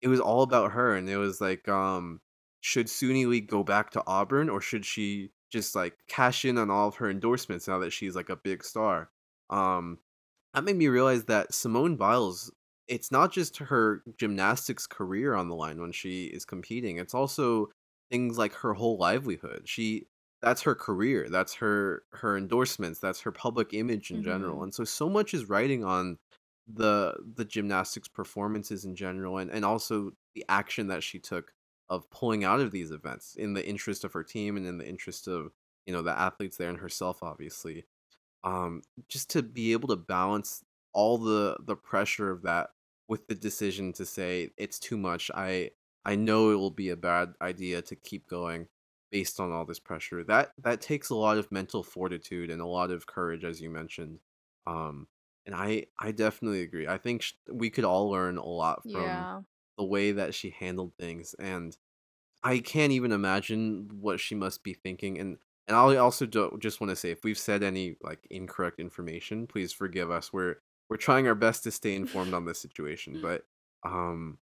it 0.01 0.07
was 0.07 0.19
all 0.19 0.41
about 0.43 0.71
her 0.71 0.95
and 0.95 1.09
it 1.09 1.17
was 1.17 1.39
like 1.39 1.67
um 1.67 2.19
should 2.61 2.87
Suni 2.87 3.27
Lee 3.27 3.41
go 3.41 3.63
back 3.63 3.91
to 3.91 4.03
Auburn 4.07 4.49
or 4.49 4.61
should 4.61 4.85
she 4.85 5.31
just 5.51 5.75
like 5.75 5.95
cash 6.07 6.45
in 6.45 6.57
on 6.57 6.69
all 6.69 6.87
of 6.87 6.95
her 6.95 7.09
endorsements 7.09 7.67
now 7.67 7.79
that 7.79 7.93
she's 7.93 8.15
like 8.15 8.29
a 8.29 8.35
big 8.35 8.63
star 8.63 9.09
um 9.49 9.99
that 10.53 10.63
made 10.63 10.75
me 10.75 10.87
realize 10.87 11.25
that 11.25 11.53
Simone 11.53 11.95
Biles 11.95 12.51
it's 12.87 13.11
not 13.11 13.31
just 13.31 13.57
her 13.57 14.03
gymnastics 14.17 14.87
career 14.87 15.35
on 15.35 15.47
the 15.47 15.55
line 15.55 15.79
when 15.79 15.91
she 15.91 16.25
is 16.25 16.45
competing 16.45 16.97
it's 16.97 17.13
also 17.13 17.69
things 18.11 18.37
like 18.37 18.53
her 18.53 18.73
whole 18.73 18.97
livelihood 18.97 19.61
she 19.65 20.05
that's 20.43 20.61
her 20.63 20.75
career 20.75 21.29
that's 21.29 21.55
her 21.55 22.03
her 22.13 22.37
endorsements 22.37 22.99
that's 22.99 23.21
her 23.21 23.31
public 23.31 23.73
image 23.73 24.11
in 24.11 24.21
general 24.23 24.61
Mhm. 24.61 24.63
and 24.63 24.75
so 24.75 24.83
so 24.83 25.09
much 25.09 25.33
is 25.33 25.49
writing 25.49 25.83
on 25.83 26.19
the 26.67 27.15
the 27.35 27.45
gymnastics 27.45 28.07
performances 28.07 28.85
in 28.85 28.95
general 28.95 29.37
and 29.37 29.51
and 29.51 29.65
also 29.65 30.11
the 30.35 30.45
action 30.49 30.87
that 30.87 31.03
she 31.03 31.19
took 31.19 31.53
of 31.89 32.09
pulling 32.11 32.43
out 32.43 32.59
of 32.61 32.71
these 32.71 32.91
events 32.91 33.35
in 33.35 33.53
the 33.53 33.67
interest 33.67 34.03
of 34.03 34.13
her 34.13 34.23
team 34.23 34.57
and 34.57 34.67
in 34.67 34.77
the 34.77 34.87
interest 34.87 35.27
of 35.27 35.53
you 35.85 35.93
know 35.93 36.01
the 36.01 36.17
athletes 36.17 36.57
there 36.57 36.69
and 36.69 36.79
herself 36.79 37.23
obviously 37.23 37.85
um 38.43 38.81
just 39.09 39.29
to 39.29 39.41
be 39.43 39.71
able 39.71 39.87
to 39.87 39.95
balance 39.95 40.63
all 40.93 41.17
the 41.17 41.57
the 41.63 41.75
pressure 41.75 42.29
of 42.31 42.41
that 42.43 42.71
with 43.07 43.27
the 43.27 43.35
decision 43.35 43.93
to 43.93 44.05
say 44.05 44.51
it's 44.57 44.79
too 44.79 44.97
much 44.97 45.31
i 45.35 45.69
i 46.05 46.15
know 46.15 46.51
it 46.51 46.55
will 46.55 46.71
be 46.71 46.89
a 46.89 46.97
bad 46.97 47.33
idea 47.41 47.81
to 47.81 47.95
keep 47.95 48.27
going 48.27 48.67
based 49.13 49.39
on 49.41 49.51
all 49.53 49.65
this 49.65 49.79
pressure. 49.79 50.25
That 50.25 50.53
that 50.59 50.81
takes 50.81 51.11
a 51.11 51.15
lot 51.15 51.39
of 51.39 51.51
mental 51.53 51.83
fortitude 51.83 52.51
and 52.51 52.61
a 52.61 52.67
lot 52.67 52.91
of 52.91 53.07
courage, 53.07 53.45
as 53.45 53.61
you 53.61 53.71
mentioned. 53.71 54.21
Um, 54.67 55.07
and 55.47 55.55
I 55.55 55.87
I 55.99 56.11
definitely 56.13 56.63
agree. 56.63 56.87
I 56.87 56.99
think 56.99 57.23
sh- 57.23 57.33
we 57.51 57.71
could 57.71 57.85
all 57.85 58.09
learn 58.11 58.37
a 58.37 58.45
lot 58.45 58.89
from 58.91 59.27
Yeah. 59.27 59.43
the 59.77 59.85
way 59.85 60.11
that 60.13 60.35
she 60.35 60.51
handled 60.51 60.93
things, 60.99 61.35
and 61.35 61.77
I 62.43 62.59
can't 62.59 62.91
even 62.91 63.11
imagine 63.11 63.89
what 64.01 64.19
she 64.19 64.35
must 64.35 64.63
be 64.63 64.73
thinking. 64.73 65.19
And 65.19 65.37
and 65.67 65.77
I 65.77 65.95
also 65.95 66.25
do, 66.25 66.57
just 66.59 66.81
want 66.81 66.89
to 66.91 66.95
say, 66.95 67.11
if 67.11 67.23
we've 67.23 67.37
said 67.37 67.63
any 67.63 67.95
like 68.01 68.27
incorrect 68.29 68.79
information, 68.79 69.47
please 69.47 69.71
forgive 69.73 70.11
us. 70.11 70.33
We're 70.33 70.57
we're 70.89 70.97
trying 70.97 71.27
our 71.27 71.35
best 71.35 71.63
to 71.63 71.71
stay 71.71 71.95
informed 71.95 72.33
on 72.33 72.45
this 72.45 72.59
situation, 72.59 73.17
but 73.21 73.45
um, 73.83 74.39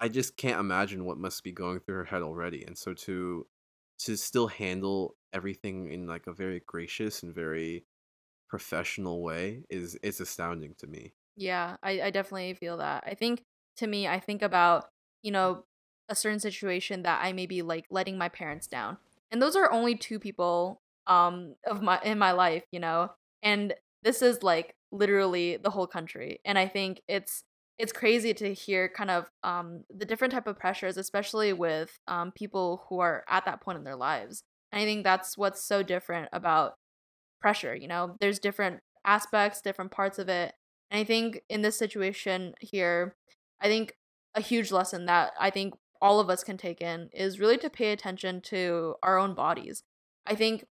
I 0.00 0.08
just 0.08 0.36
can't 0.36 0.60
imagine 0.60 1.04
what 1.04 1.18
must 1.18 1.44
be 1.44 1.52
going 1.52 1.80
through 1.80 1.96
her 1.96 2.04
head 2.04 2.22
already. 2.22 2.64
And 2.64 2.76
so 2.78 2.94
to 2.94 3.46
to 4.04 4.16
still 4.16 4.48
handle 4.48 5.16
everything 5.32 5.90
in 5.90 6.06
like 6.06 6.26
a 6.26 6.32
very 6.32 6.60
gracious 6.66 7.22
and 7.22 7.34
very 7.34 7.86
professional 8.48 9.22
way 9.22 9.64
is 9.70 9.94
is 9.96 10.20
astounding 10.20 10.74
to 10.78 10.86
me. 10.86 11.14
Yeah, 11.36 11.76
I, 11.82 12.02
I 12.02 12.10
definitely 12.10 12.54
feel 12.54 12.76
that. 12.78 13.04
I 13.06 13.14
think 13.14 13.42
to 13.78 13.86
me, 13.86 14.06
I 14.06 14.20
think 14.20 14.42
about, 14.42 14.90
you 15.22 15.30
know, 15.30 15.64
a 16.08 16.14
certain 16.14 16.40
situation 16.40 17.02
that 17.04 17.24
I 17.24 17.32
may 17.32 17.46
be 17.46 17.62
like 17.62 17.86
letting 17.90 18.18
my 18.18 18.28
parents 18.28 18.66
down. 18.66 18.98
And 19.30 19.40
those 19.40 19.56
are 19.56 19.72
only 19.72 19.94
two 19.96 20.18
people 20.18 20.80
um 21.06 21.56
of 21.66 21.82
my 21.82 22.00
in 22.04 22.18
my 22.18 22.32
life, 22.32 22.64
you 22.70 22.80
know. 22.80 23.10
And 23.42 23.74
this 24.02 24.22
is 24.22 24.42
like 24.42 24.74
literally 24.90 25.56
the 25.56 25.70
whole 25.70 25.86
country. 25.86 26.40
And 26.44 26.58
I 26.58 26.68
think 26.68 27.00
it's 27.08 27.44
it's 27.78 27.92
crazy 27.92 28.34
to 28.34 28.52
hear 28.54 28.88
kind 28.88 29.10
of 29.10 29.30
um 29.42 29.84
the 29.90 30.04
different 30.04 30.32
type 30.32 30.46
of 30.46 30.58
pressures, 30.58 30.96
especially 30.96 31.52
with 31.52 31.98
um 32.08 32.32
people 32.32 32.84
who 32.88 33.00
are 33.00 33.24
at 33.28 33.44
that 33.46 33.60
point 33.62 33.78
in 33.78 33.84
their 33.84 33.96
lives. 33.96 34.44
And 34.72 34.80
I 34.82 34.84
think 34.84 35.04
that's 35.04 35.36
what's 35.38 35.64
so 35.64 35.82
different 35.82 36.28
about 36.32 36.74
pressure, 37.40 37.74
you 37.74 37.88
know. 37.88 38.16
There's 38.20 38.38
different 38.38 38.80
aspects, 39.04 39.60
different 39.60 39.90
parts 39.90 40.18
of 40.18 40.28
it 40.28 40.54
and 40.90 41.00
I 41.00 41.04
think 41.04 41.40
in 41.48 41.62
this 41.62 41.78
situation 41.78 42.54
here, 42.60 43.16
I 43.60 43.66
think 43.68 43.94
a 44.34 44.42
huge 44.42 44.70
lesson 44.70 45.06
that 45.06 45.32
I 45.40 45.48
think 45.48 45.72
all 46.02 46.20
of 46.20 46.28
us 46.28 46.44
can 46.44 46.58
take 46.58 46.82
in 46.82 47.08
is 47.14 47.40
really 47.40 47.56
to 47.58 47.70
pay 47.70 47.92
attention 47.92 48.42
to 48.42 48.96
our 49.02 49.18
own 49.18 49.34
bodies. 49.34 49.84
I 50.26 50.34
think 50.34 50.66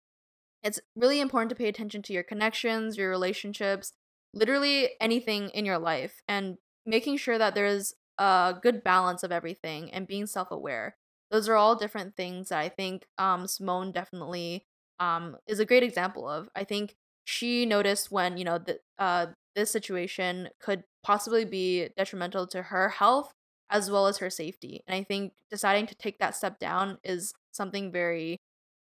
it's 0.62 0.80
really 0.96 1.20
important 1.20 1.50
to 1.50 1.56
pay 1.56 1.68
attention 1.68 2.02
to 2.02 2.12
your 2.12 2.22
connections, 2.22 2.96
your 2.96 3.10
relationships, 3.10 3.92
literally 4.34 4.90
anything 5.00 5.50
in 5.50 5.64
your 5.64 5.78
life, 5.78 6.22
and 6.28 6.58
making 6.86 7.16
sure 7.16 7.38
that 7.38 7.54
there's 7.54 7.94
a 8.18 8.54
good 8.60 8.82
balance 8.84 9.22
of 9.22 9.32
everything 9.32 9.92
and 9.92 10.06
being 10.06 10.26
self 10.26 10.50
aware. 10.50 10.96
Those 11.30 11.48
are 11.48 11.56
all 11.56 11.76
different 11.76 12.16
things 12.16 12.50
that 12.50 12.58
I 12.58 12.68
think 12.68 13.06
um, 13.18 13.46
Simone 13.46 13.92
definitely 13.92 14.66
um, 15.00 15.36
is 15.46 15.60
a 15.60 15.64
great 15.64 15.82
example 15.82 16.28
of. 16.28 16.48
I 16.54 16.64
think 16.64 16.94
she 17.24 17.64
noticed 17.64 18.10
when, 18.10 18.36
you 18.36 18.44
know, 18.44 18.58
the, 18.58 18.80
uh, 18.98 19.26
this 19.54 19.70
situation 19.70 20.50
could 20.60 20.84
possibly 21.02 21.44
be 21.44 21.88
detrimental 21.96 22.46
to 22.48 22.62
her 22.62 22.88
health 22.88 23.32
as 23.70 23.90
well 23.90 24.06
as 24.06 24.18
her 24.18 24.30
safety. 24.30 24.82
And 24.86 24.94
I 24.94 25.02
think 25.04 25.32
deciding 25.50 25.86
to 25.86 25.94
take 25.94 26.18
that 26.18 26.36
step 26.36 26.58
down 26.58 26.98
is 27.02 27.32
something 27.52 27.90
very 27.90 28.38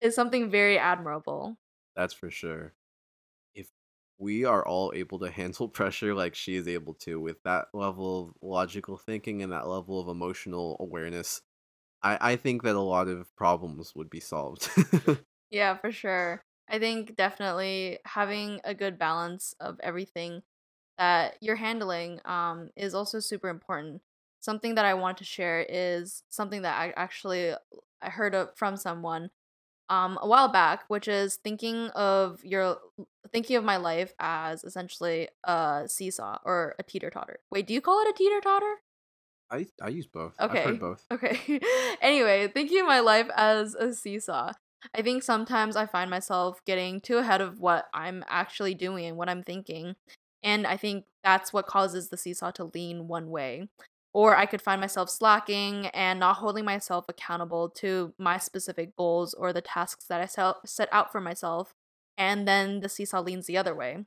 is 0.01 0.15
something 0.15 0.49
very 0.49 0.79
admirable. 0.79 1.57
That's 1.95 2.13
for 2.13 2.31
sure. 2.31 2.73
We 4.22 4.45
are 4.45 4.65
all 4.65 4.93
able 4.95 5.19
to 5.19 5.32
handle 5.32 5.67
pressure 5.80 6.13
like 6.15 6.36
she 6.36 6.55
is 6.55 6.67
able 6.67 6.93
to 6.95 7.19
with 7.19 7.43
that 7.43 7.67
level 7.74 8.30
of 8.30 8.38
logical 8.41 8.97
thinking 8.97 9.41
and 9.41 9.51
that 9.51 9.67
level 9.67 9.99
of 9.99 10.07
emotional 10.07 10.78
awareness, 10.80 11.41
I, 12.03 12.34
I 12.34 12.36
think 12.38 12.63
that 12.63 12.76
a 12.76 12.82
lot 12.82 13.07
of 13.09 13.36
problems 13.36 13.95
would 13.95 14.09
be 14.09 14.22
solved. 14.22 14.69
Yeah, 15.49 15.78
for 15.78 15.91
sure. 15.91 16.45
I 16.67 16.80
think 16.80 17.15
definitely 17.15 17.99
having 18.05 18.61
a 18.63 18.74
good 18.74 18.97
balance 18.97 19.53
of 19.59 19.80
everything 19.82 20.43
that 20.97 21.38
you're 21.41 21.55
handling 21.57 22.22
um, 22.26 22.72
is 22.76 22.93
also 22.93 23.19
super 23.19 23.49
important. 23.49 24.01
Something 24.39 24.76
that 24.76 24.86
I 24.86 24.93
want 24.93 25.17
to 25.19 25.24
share 25.26 25.65
is 25.67 26.24
something 26.30 26.61
that 26.63 26.80
I 26.80 26.91
actually 26.91 27.53
I 28.01 28.09
heard 28.09 28.34
of 28.36 28.57
from 28.57 28.78
someone 28.78 29.32
um, 29.89 30.19
a 30.22 30.28
while 30.28 30.49
back, 30.49 30.86
which 30.89 31.07
is 31.07 31.38
thinking 31.38 31.89
of 31.91 32.43
your 32.45 32.80
thinking 33.34 33.55
of 33.55 33.63
my 33.63 33.77
life 33.77 34.13
as 34.19 34.63
essentially 34.63 35.29
a 35.43 35.84
seesaw 35.88 36.39
or 36.45 36.75
a 36.79 36.84
teeter 36.84 37.09
totter. 37.09 37.39
Wait, 37.51 37.67
do 37.67 37.73
you 37.73 37.82
call 37.82 38.01
it 38.01 38.09
a 38.09 38.13
teeter 38.13 38.41
totter? 38.41 38.75
I 39.51 39.67
I 39.82 39.89
use 39.89 40.07
both. 40.07 40.43
I've 40.47 40.49
Okay. 40.49 40.63
heard 40.63 40.79
both. 40.79 41.05
Okay. 41.11 41.59
anyway, 42.01 42.47
thinking 42.47 42.79
of 42.79 42.88
my 42.88 42.99
life 43.01 43.29
as 43.36 43.75
a 43.75 43.93
seesaw. 43.93 44.53
I 44.95 45.01
think 45.03 45.21
sometimes 45.21 45.75
I 45.75 45.86
find 45.86 46.09
myself 46.09 46.63
getting 46.65 47.01
too 47.01 47.17
ahead 47.17 47.41
of 47.41 47.59
what 47.59 47.86
I'm 47.93 48.23
actually 48.27 48.73
doing 48.73 49.05
and 49.05 49.17
what 49.17 49.29
I'm 49.29 49.43
thinking. 49.43 49.95
And 50.41 50.65
I 50.65 50.77
think 50.77 51.05
that's 51.23 51.53
what 51.53 51.67
causes 51.67 52.09
the 52.09 52.17
seesaw 52.17 52.51
to 52.51 52.71
lean 52.73 53.07
one 53.07 53.29
way. 53.29 53.69
Or 54.13 54.36
I 54.36 54.45
could 54.47 54.61
find 54.61 54.82
myself 54.82 55.09
slacking 55.09 55.88
and 55.88 56.19
not 56.19 56.38
holding 56.38 56.65
myself 56.65 57.05
accountable 57.07 57.69
to 57.71 58.13
my 58.17 58.38
specific 58.39 58.95
goals 58.95 59.34
or 59.36 59.53
the 59.53 59.61
tasks 59.61 60.05
that 60.07 60.19
I 60.21 60.53
set 60.65 60.89
out 60.91 61.11
for 61.11 61.21
myself. 61.21 61.73
And 62.22 62.47
then 62.47 62.82
the 62.82 62.88
seesaw 62.88 63.22
leans 63.22 63.47
the 63.47 63.57
other 63.57 63.74
way. 63.74 64.05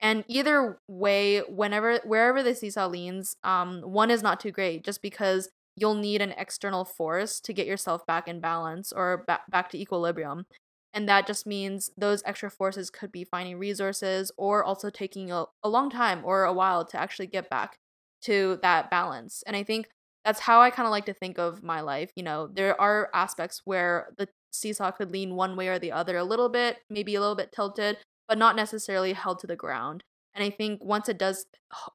And 0.00 0.24
either 0.28 0.78
way, 0.88 1.40
whenever 1.40 1.98
wherever 2.06 2.42
the 2.42 2.54
seesaw 2.54 2.86
leans, 2.86 3.36
um, 3.44 3.82
one 3.82 4.10
is 4.10 4.22
not 4.22 4.40
too 4.40 4.50
great 4.50 4.82
just 4.82 5.02
because 5.02 5.50
you'll 5.76 5.94
need 5.94 6.22
an 6.22 6.32
external 6.38 6.86
force 6.86 7.38
to 7.40 7.52
get 7.52 7.66
yourself 7.66 8.06
back 8.06 8.26
in 8.26 8.40
balance 8.40 8.92
or 8.92 9.24
ba- 9.26 9.42
back 9.50 9.68
to 9.70 9.78
equilibrium. 9.78 10.46
And 10.94 11.06
that 11.10 11.26
just 11.26 11.46
means 11.46 11.90
those 11.98 12.22
extra 12.24 12.50
forces 12.50 12.88
could 12.88 13.12
be 13.12 13.24
finding 13.24 13.58
resources 13.58 14.32
or 14.38 14.64
also 14.64 14.88
taking 14.88 15.30
a, 15.30 15.44
a 15.62 15.68
long 15.68 15.90
time 15.90 16.22
or 16.24 16.44
a 16.44 16.54
while 16.54 16.86
to 16.86 16.98
actually 16.98 17.26
get 17.26 17.50
back 17.50 17.76
to 18.22 18.58
that 18.62 18.90
balance. 18.90 19.44
And 19.46 19.54
I 19.54 19.64
think 19.64 19.88
that's 20.24 20.40
how 20.40 20.62
I 20.62 20.70
kind 20.70 20.86
of 20.86 20.92
like 20.92 21.06
to 21.06 21.14
think 21.14 21.38
of 21.38 21.62
my 21.62 21.82
life. 21.82 22.10
You 22.16 22.22
know, 22.22 22.48
there 22.50 22.80
are 22.80 23.10
aspects 23.12 23.60
where 23.66 24.14
the 24.16 24.28
seesaw 24.50 24.90
could 24.90 25.12
lean 25.12 25.34
one 25.34 25.56
way 25.56 25.68
or 25.68 25.78
the 25.78 25.92
other 25.92 26.16
a 26.16 26.24
little 26.24 26.48
bit, 26.48 26.78
maybe 26.88 27.14
a 27.14 27.20
little 27.20 27.36
bit 27.36 27.52
tilted, 27.52 27.98
but 28.28 28.38
not 28.38 28.56
necessarily 28.56 29.12
held 29.12 29.38
to 29.40 29.46
the 29.46 29.56
ground. 29.56 30.04
And 30.34 30.44
I 30.44 30.50
think 30.50 30.82
once 30.82 31.08
it 31.08 31.18
does 31.18 31.46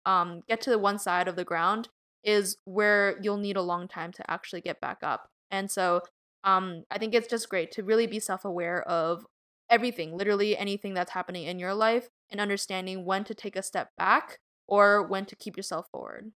um, 0.06 0.41
get 0.47 0.62
to 0.62 0.70
the 0.70 0.80
one 0.80 0.99
side 0.99 1.28
of 1.28 1.36
the 1.36 1.45
ground, 1.45 1.89
is 2.24 2.58
where 2.66 3.20
you'll 3.22 3.38
need 3.38 3.56
a 3.56 3.62
long 3.62 3.88
time 3.88 4.12
to 4.12 4.32
actually 4.32 4.62
get 4.62 4.82
back 4.82 4.97
up. 5.03 5.30
And 5.51 5.70
so 5.70 6.01
um, 6.43 6.84
I 6.89 6.97
think 6.97 7.14
it's 7.14 7.28
just 7.28 7.49
great 7.49 7.72
to 7.74 7.84
really 7.84 8.08
be 8.08 8.20
self 8.20 8.43
aware 8.43 8.82
of 8.84 9.26
everything, 9.70 10.18
literally 10.18 10.58
anything 10.58 10.93
that's 10.93 11.12
happening 11.12 11.45
in 11.45 11.60
your 11.60 11.74
life, 11.74 12.10
and 12.30 12.41
understanding 12.41 13.06
when 13.06 13.24
to 13.26 13.34
take 13.34 13.56
a 13.56 13.64
step 13.64 13.89
back 13.97 14.39
or 14.68 15.03
when 15.03 15.26
to 15.26 15.36
keep 15.36 15.56
yourself 15.56 15.88
forward. 15.91 16.32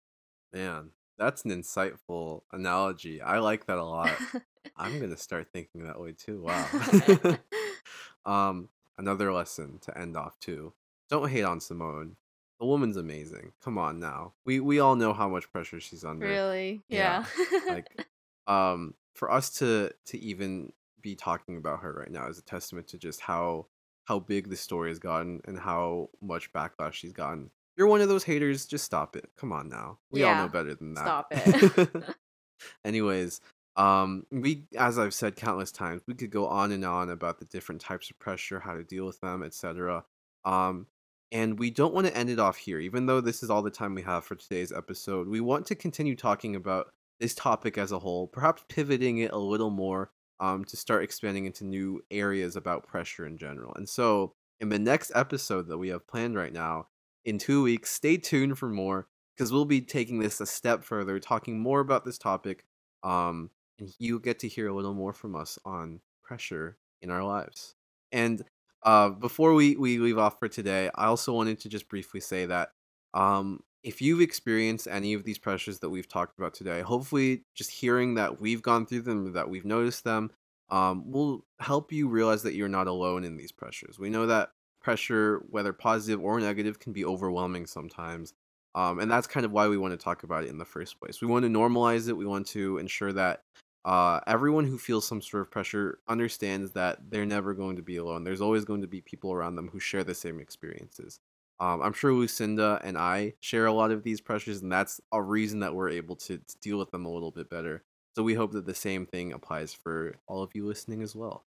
Man, 0.52 0.90
that's 1.18 1.44
an 1.44 1.50
insightful 1.50 2.42
analogy. 2.52 3.20
I 3.20 3.38
like 3.38 3.66
that 3.66 3.78
a 3.78 3.84
lot. 3.84 4.12
I'm 4.76 5.00
gonna 5.00 5.16
start 5.16 5.48
thinking 5.52 5.84
that 5.84 6.00
way 6.00 6.12
too. 6.12 6.42
Wow. 6.42 6.68
um, 8.26 8.68
another 8.96 9.32
lesson 9.32 9.78
to 9.80 9.98
end 9.98 10.16
off 10.16 10.38
too. 10.38 10.72
Don't 11.10 11.30
hate 11.30 11.44
on 11.44 11.60
Simone. 11.60 12.16
The 12.60 12.66
woman's 12.66 12.96
amazing. 12.96 13.52
Come 13.62 13.78
on 13.78 13.98
now. 13.98 14.34
We 14.44 14.60
we 14.60 14.80
all 14.80 14.96
know 14.96 15.12
how 15.12 15.28
much 15.28 15.50
pressure 15.52 15.80
she's 15.80 16.04
under. 16.04 16.26
really? 16.26 16.82
Yeah, 16.88 17.24
Yeah. 17.52 17.60
Like 17.68 18.06
um 18.46 18.94
for 19.14 19.30
us 19.30 19.50
to 19.58 19.90
to 20.06 20.18
even 20.18 20.72
be 21.00 21.14
talking 21.14 21.56
about 21.56 21.80
her 21.80 21.92
right 21.92 22.10
now 22.10 22.28
is 22.28 22.38
a 22.38 22.42
testament 22.42 22.88
to 22.88 22.98
just 22.98 23.20
how 23.20 23.66
how 24.04 24.18
big 24.18 24.48
the 24.48 24.56
story 24.56 24.88
has 24.90 24.98
gotten 24.98 25.40
and 25.44 25.58
how 25.58 26.08
much 26.20 26.52
backlash 26.52 26.94
she's 26.94 27.12
gotten. 27.12 27.50
You're 27.78 27.86
one 27.86 28.00
of 28.00 28.08
those 28.08 28.24
haters, 28.24 28.66
just 28.66 28.84
stop 28.84 29.14
it. 29.14 29.30
Come 29.38 29.52
on 29.52 29.68
now. 29.68 29.98
We 30.10 30.24
all 30.24 30.34
know 30.34 30.48
better 30.48 30.74
than 30.74 30.94
that. 30.94 31.04
Stop 31.04 31.26
it. 31.30 32.04
Anyways, 32.84 33.40
um, 33.76 34.24
we, 34.32 34.64
as 34.76 34.98
I've 34.98 35.14
said 35.14 35.36
countless 35.36 35.70
times, 35.70 36.02
we 36.08 36.14
could 36.14 36.30
go 36.30 36.48
on 36.48 36.72
and 36.72 36.84
on 36.84 37.08
about 37.08 37.38
the 37.38 37.44
different 37.44 37.80
types 37.80 38.10
of 38.10 38.18
pressure, 38.18 38.58
how 38.58 38.74
to 38.74 38.82
deal 38.82 39.06
with 39.06 39.20
them, 39.20 39.44
etc. 39.44 40.02
Um, 40.44 40.88
and 41.30 41.56
we 41.56 41.70
don't 41.70 41.94
want 41.94 42.08
to 42.08 42.16
end 42.16 42.30
it 42.30 42.40
off 42.40 42.56
here, 42.56 42.80
even 42.80 43.06
though 43.06 43.20
this 43.20 43.44
is 43.44 43.50
all 43.50 43.62
the 43.62 43.70
time 43.70 43.94
we 43.94 44.02
have 44.02 44.24
for 44.24 44.34
today's 44.34 44.72
episode. 44.72 45.28
We 45.28 45.40
want 45.40 45.64
to 45.66 45.76
continue 45.76 46.16
talking 46.16 46.56
about 46.56 46.88
this 47.20 47.36
topic 47.36 47.78
as 47.78 47.92
a 47.92 48.00
whole, 48.00 48.26
perhaps 48.26 48.64
pivoting 48.68 49.18
it 49.18 49.30
a 49.30 49.38
little 49.38 49.70
more 49.70 50.10
um, 50.40 50.64
to 50.64 50.76
start 50.76 51.04
expanding 51.04 51.44
into 51.46 51.64
new 51.64 52.02
areas 52.10 52.56
about 52.56 52.88
pressure 52.88 53.24
in 53.24 53.38
general. 53.38 53.72
And 53.76 53.88
so, 53.88 54.32
in 54.58 54.68
the 54.68 54.78
next 54.80 55.12
episode 55.14 55.68
that 55.68 55.78
we 55.78 55.90
have 55.90 56.08
planned 56.08 56.34
right 56.34 56.52
now, 56.52 56.88
in 57.28 57.36
two 57.36 57.62
weeks, 57.62 57.90
stay 57.90 58.16
tuned 58.16 58.58
for 58.58 58.70
more 58.70 59.06
because 59.36 59.52
we'll 59.52 59.66
be 59.66 59.82
taking 59.82 60.18
this 60.18 60.40
a 60.40 60.46
step 60.46 60.82
further, 60.82 61.20
talking 61.20 61.60
more 61.60 61.80
about 61.80 62.06
this 62.06 62.16
topic. 62.16 62.64
Um, 63.02 63.50
and 63.78 63.92
you 63.98 64.18
get 64.18 64.38
to 64.40 64.48
hear 64.48 64.66
a 64.66 64.74
little 64.74 64.94
more 64.94 65.12
from 65.12 65.36
us 65.36 65.58
on 65.64 66.00
pressure 66.22 66.78
in 67.02 67.10
our 67.10 67.22
lives. 67.22 67.74
And 68.10 68.42
uh, 68.82 69.10
before 69.10 69.52
we, 69.52 69.76
we 69.76 69.98
leave 69.98 70.16
off 70.18 70.38
for 70.38 70.48
today, 70.48 70.90
I 70.94 71.04
also 71.04 71.34
wanted 71.34 71.60
to 71.60 71.68
just 71.68 71.88
briefly 71.88 72.20
say 72.20 72.46
that 72.46 72.70
um, 73.12 73.60
if 73.82 74.00
you've 74.00 74.22
experienced 74.22 74.88
any 74.88 75.12
of 75.12 75.24
these 75.24 75.38
pressures 75.38 75.80
that 75.80 75.90
we've 75.90 76.08
talked 76.08 76.38
about 76.38 76.54
today, 76.54 76.80
hopefully 76.80 77.42
just 77.54 77.70
hearing 77.70 78.14
that 78.14 78.40
we've 78.40 78.62
gone 78.62 78.86
through 78.86 79.02
them, 79.02 79.34
that 79.34 79.50
we've 79.50 79.66
noticed 79.66 80.02
them, 80.02 80.30
um, 80.70 81.10
will 81.10 81.44
help 81.60 81.92
you 81.92 82.08
realize 82.08 82.42
that 82.42 82.54
you're 82.54 82.68
not 82.68 82.86
alone 82.86 83.22
in 83.22 83.36
these 83.36 83.52
pressures. 83.52 83.98
We 83.98 84.08
know 84.08 84.26
that 84.26 84.50
pressure, 84.80 85.44
whether 85.50 85.72
positive 85.72 86.22
or 86.22 86.40
negative, 86.40 86.78
can 86.78 86.92
be 86.92 87.04
overwhelming 87.04 87.66
sometimes. 87.66 88.34
Um, 88.74 89.00
and 89.00 89.10
that's 89.10 89.26
kind 89.26 89.46
of 89.46 89.52
why 89.52 89.66
we 89.68 89.78
want 89.78 89.92
to 89.92 90.02
talk 90.02 90.22
about 90.22 90.44
it 90.44 90.50
in 90.50 90.58
the 90.58 90.64
first 90.64 91.00
place. 91.00 91.20
We 91.20 91.26
want 91.28 91.44
to 91.44 91.50
normalize 91.50 92.08
it. 92.08 92.16
We 92.16 92.26
want 92.26 92.46
to 92.48 92.78
ensure 92.78 93.12
that 93.12 93.42
uh, 93.84 94.20
everyone 94.26 94.66
who 94.66 94.78
feels 94.78 95.06
some 95.06 95.22
sort 95.22 95.40
of 95.40 95.50
pressure 95.50 95.98
understands 96.08 96.72
that 96.72 96.98
they're 97.08 97.26
never 97.26 97.54
going 97.54 97.76
to 97.76 97.82
be 97.82 97.96
alone. 97.96 98.24
There's 98.24 98.40
always 98.40 98.64
going 98.64 98.82
to 98.82 98.86
be 98.86 99.00
people 99.00 99.32
around 99.32 99.56
them 99.56 99.68
who 99.68 99.80
share 99.80 100.04
the 100.04 100.14
same 100.14 100.40
experiences. 100.40 101.20
Um, 101.60 101.82
I'm 101.82 101.92
sure 101.92 102.12
Lucinda 102.12 102.80
and 102.84 102.96
I 102.96 103.34
share 103.40 103.66
a 103.66 103.72
lot 103.72 103.90
of 103.90 104.04
these 104.04 104.20
pressures, 104.20 104.62
and 104.62 104.70
that's 104.70 105.00
a 105.10 105.20
reason 105.20 105.60
that 105.60 105.74
we're 105.74 105.88
able 105.90 106.16
to, 106.16 106.38
to 106.38 106.58
deal 106.60 106.78
with 106.78 106.90
them 106.90 107.04
a 107.04 107.10
little 107.10 107.30
bit 107.30 107.50
better. 107.50 107.82
So 108.14 108.22
we 108.22 108.34
hope 108.34 108.52
that 108.52 108.66
the 108.66 108.74
same 108.74 109.06
thing 109.06 109.32
applies 109.32 109.72
for 109.72 110.14
all 110.26 110.42
of 110.42 110.54
you 110.54 110.66
listening 110.66 111.02
as 111.02 111.16
well. 111.16 111.44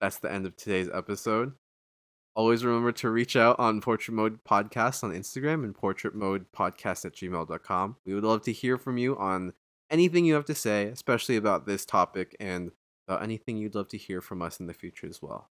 That's 0.00 0.18
the 0.18 0.32
end 0.32 0.46
of 0.46 0.56
today's 0.56 0.88
episode. 0.92 1.52
Always 2.36 2.66
remember 2.66 2.92
to 2.92 3.08
reach 3.08 3.34
out 3.34 3.58
on 3.58 3.80
Portrait 3.80 4.12
Mode 4.12 4.44
Podcast 4.44 5.02
on 5.02 5.10
Instagram 5.10 5.64
and 5.64 5.74
Portrait 5.74 6.14
Mode 6.14 6.44
Podcast 6.54 7.06
at 7.06 7.14
gmail.com. 7.14 7.96
We 8.04 8.12
would 8.12 8.24
love 8.24 8.42
to 8.42 8.52
hear 8.52 8.76
from 8.76 8.98
you 8.98 9.16
on 9.16 9.54
anything 9.90 10.26
you 10.26 10.34
have 10.34 10.44
to 10.44 10.54
say, 10.54 10.84
especially 10.84 11.36
about 11.36 11.64
this 11.64 11.86
topic 11.86 12.36
and 12.38 12.72
about 13.08 13.22
anything 13.22 13.56
you'd 13.56 13.74
love 13.74 13.88
to 13.88 13.96
hear 13.96 14.20
from 14.20 14.42
us 14.42 14.60
in 14.60 14.66
the 14.66 14.74
future 14.74 15.06
as 15.06 15.22
well. 15.22 15.48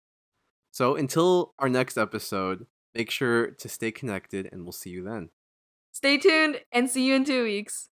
So 0.71 0.95
until 0.95 1.53
our 1.59 1.69
next 1.69 1.99
episode, 1.99 2.65
make 2.95 3.11
sure 3.11 3.51
to 3.51 3.69
stay 3.69 3.91
connected 3.91 4.49
and 4.51 4.63
we'll 4.63 4.71
see 4.71 4.89
you 4.89 5.03
then. 5.03 5.29
Stay 5.91 6.17
tuned 6.17 6.61
and 6.71 6.89
see 6.89 7.05
you 7.05 7.13
in 7.13 7.25
two 7.25 7.43
weeks. 7.43 7.89